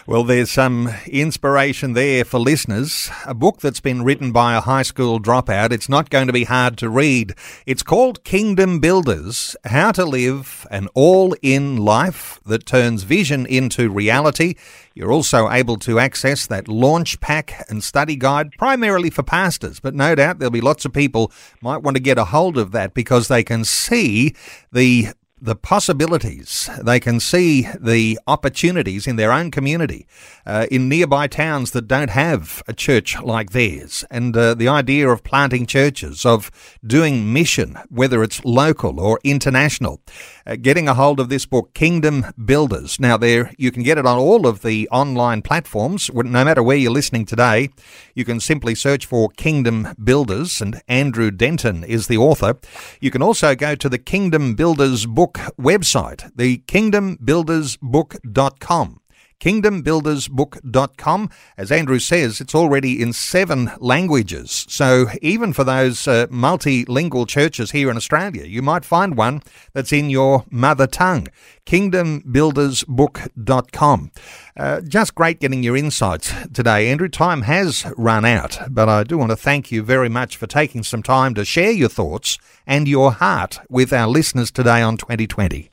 Well, 0.08 0.24
there's 0.24 0.50
some 0.50 0.90
inspiration 1.06 1.92
there 1.92 2.24
for 2.24 2.40
listeners. 2.40 3.12
A 3.26 3.34
book 3.34 3.60
that's 3.60 3.82
been 3.82 4.06
written 4.06 4.32
by 4.32 4.56
a 4.56 4.62
high 4.62 4.84
school 4.84 5.20
dropout. 5.20 5.74
It's 5.74 5.90
not 5.90 6.10
going 6.10 6.28
to 6.28 6.34
be 6.34 6.46
hard 6.46 6.78
to 6.78 6.90
read. 6.90 7.36
It's 7.66 7.84
called 7.84 8.24
Kingdom 8.24 8.80
Builders 8.80 9.58
How 9.66 9.92
to 9.92 10.06
Live 10.06 10.66
an 10.72 10.88
All 10.94 11.36
In 11.42 11.76
Life 11.76 12.40
that 12.46 12.66
Turns 12.66 13.04
Vision 13.04 13.46
into 13.46 13.90
Reality. 13.90 14.56
You're 14.94 15.12
also 15.12 15.52
able 15.52 15.76
to 15.80 16.00
access 16.00 16.48
that 16.48 16.70
launch 16.70 17.20
pack 17.20 17.66
and 17.68 17.84
study 17.84 18.16
guide 18.16 18.54
primarily 18.58 19.10
for 19.10 19.24
pastors, 19.24 19.82
but 19.82 19.94
no 19.94 20.16
doubt 20.16 20.40
there'll 20.40 20.52
be 20.52 20.62
lots 20.62 20.86
of 20.86 20.94
people 20.94 21.34
might 21.62 21.84
want 21.84 21.98
to 21.98 22.02
get 22.02 22.18
a 22.18 22.24
hold 22.24 22.58
of 22.58 22.72
that 22.72 22.94
because 22.94 23.28
they 23.28 23.44
can 23.44 23.66
see 23.66 24.34
the 24.72 25.10
the 25.40 25.56
possibilities. 25.56 26.70
They 26.82 27.00
can 27.00 27.20
see 27.20 27.68
the 27.80 28.20
opportunities 28.28 29.08
in 29.08 29.16
their 29.16 29.32
own 29.32 29.52
community, 29.52 30.08
uh, 30.46 30.68
in 30.72 30.90
nearby 30.90 31.28
towns 31.28 31.72
that 31.72 31.88
don't 31.88 32.10
have 32.10 32.64
a 32.68 32.74
church 32.74 33.22
like 33.22 33.52
theirs. 33.52 34.04
And 34.10 34.36
uh, 34.36 34.54
the 34.54 34.68
idea 34.68 35.10
of 35.10 35.24
planting 35.24 35.66
churches, 35.66 36.26
of 36.26 36.50
doing 36.86 37.32
mission, 37.32 37.78
whether 37.90 38.24
it's 38.24 38.44
local 38.44 39.00
or 39.00 39.20
international. 39.24 40.02
Uh, 40.46 40.56
getting 40.56 40.88
a 40.88 40.94
hold 40.94 41.20
of 41.20 41.30
this 41.30 41.46
book, 41.46 41.74
Kingdom 41.74 42.26
Builders. 42.44 43.00
Now, 43.00 43.18
there 43.18 43.52
you 43.58 43.72
can 43.72 43.84
get 43.84 43.98
it 43.98 44.06
on 44.06 44.18
all 44.18 44.48
of 44.48 44.62
the 44.62 44.88
online 44.92 45.42
platforms. 45.42 46.10
No 46.14 46.46
matter 46.46 46.64
where 46.64 46.78
you're 46.78 46.92
listening 46.92 47.26
today, 47.26 47.70
you 48.16 48.24
can 48.24 48.40
simply 48.40 48.74
search 48.74 49.06
for 49.06 49.30
Kingdom 49.32 49.90
Builders, 50.02 50.62
and 50.62 50.82
Andrew 50.88 51.32
Denton 51.32 51.84
is 51.84 52.08
the 52.08 52.18
author. 52.18 52.58
You 53.02 53.12
can 53.12 53.22
also 53.22 53.56
go 53.56 53.76
to 53.76 53.90
the 53.90 53.98
Kingdom 53.98 54.56
Builders 54.56 55.06
book 55.06 55.27
book 55.28 55.40
website, 55.60 56.32
the 56.36 56.60
kingdombuildersbook.com 56.60 59.02
kingdombuildersbook.com. 59.40 61.30
As 61.58 61.72
Andrew 61.72 62.00
says, 62.00 62.42
it's 62.42 62.56
already 62.56 63.02
in 63.02 63.14
seven 63.14 63.72
languages. 63.80 64.66
So 64.68 65.08
even 65.22 65.54
for 65.54 65.64
those 65.64 66.06
uh, 66.08 66.28
multilingual 66.28 67.26
churches 67.28 67.72
here 67.72 67.90
in 67.90 67.98
Australia, 67.98 68.46
you 68.46 68.62
might 68.62 68.86
find 68.86 69.16
one 69.16 69.42
that's 69.74 69.94
in 69.94 70.10
your 70.10 70.46
mother 70.50 70.88
tongue. 70.88 71.28
kingdombuildersbook.com. 71.66 74.12
Uh, 74.56 74.82
just 74.82 75.16
great 75.16 75.40
getting 75.40 75.64
your 75.64 75.78
insights 75.78 76.34
today, 76.54 76.90
Andrew. 76.90 77.10
Time 77.10 77.44
has 77.44 77.86
run 77.98 78.26
out, 78.26 78.60
but 78.70 78.90
I 78.90 79.04
do 79.04 79.18
want 79.18 79.32
to 79.32 79.38
thank 79.38 79.72
you 79.72 79.84
very 79.84 80.10
much 80.10 80.36
for 80.36 80.48
taking 80.48 80.84
some 80.84 81.04
time 81.04 81.34
to 81.36 81.46
share 81.46 81.72
your 81.72 81.90
thoughts 81.90 82.38
and 82.66 82.88
your 82.88 83.12
heart 83.12 83.60
with 83.70 83.94
our 83.94 84.08
listeners 84.08 84.50
today 84.52 84.82
on 84.82 84.98
2020. 84.98 85.70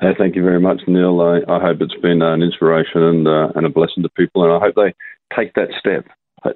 Hey, 0.00 0.12
thank 0.18 0.36
you 0.36 0.42
very 0.42 0.60
much, 0.60 0.82
Neil. 0.86 1.20
I, 1.22 1.38
I 1.50 1.58
hope 1.58 1.80
it's 1.80 1.98
been 2.02 2.20
an 2.20 2.42
inspiration 2.42 3.02
and 3.02 3.26
uh, 3.26 3.48
and 3.54 3.64
a 3.64 3.70
blessing 3.70 4.02
to 4.02 4.10
people, 4.10 4.44
and 4.44 4.52
I 4.52 4.58
hope 4.58 4.74
they 4.74 4.94
take 5.34 5.54
that 5.54 5.70
step, 5.78 6.04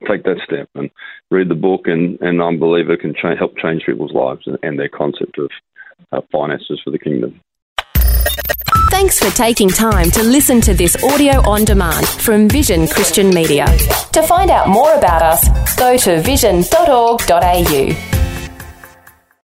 take 0.06 0.24
that 0.24 0.40
step, 0.44 0.68
and 0.74 0.90
read 1.30 1.48
the 1.48 1.54
book, 1.54 1.86
and 1.86 2.20
and 2.20 2.42
I 2.42 2.54
believe 2.56 2.90
it 2.90 3.00
can 3.00 3.14
cha- 3.14 3.36
help 3.36 3.56
change 3.56 3.84
people's 3.86 4.12
lives 4.12 4.42
and, 4.46 4.58
and 4.62 4.78
their 4.78 4.90
concept 4.90 5.38
of 5.38 5.50
uh, 6.12 6.20
finances 6.30 6.82
for 6.84 6.90
the 6.90 6.98
kingdom. 6.98 7.40
Thanks 8.90 9.18
for 9.18 9.34
taking 9.34 9.70
time 9.70 10.10
to 10.10 10.22
listen 10.22 10.60
to 10.60 10.74
this 10.74 11.02
audio 11.02 11.40
on 11.48 11.64
demand 11.64 12.06
from 12.06 12.46
Vision 12.46 12.86
Christian 12.86 13.30
Media. 13.30 13.64
To 14.12 14.22
find 14.22 14.50
out 14.50 14.68
more 14.68 14.92
about 14.94 15.22
us, 15.22 15.76
go 15.76 15.96
to 15.96 16.20
vision.org.au. 16.20 18.19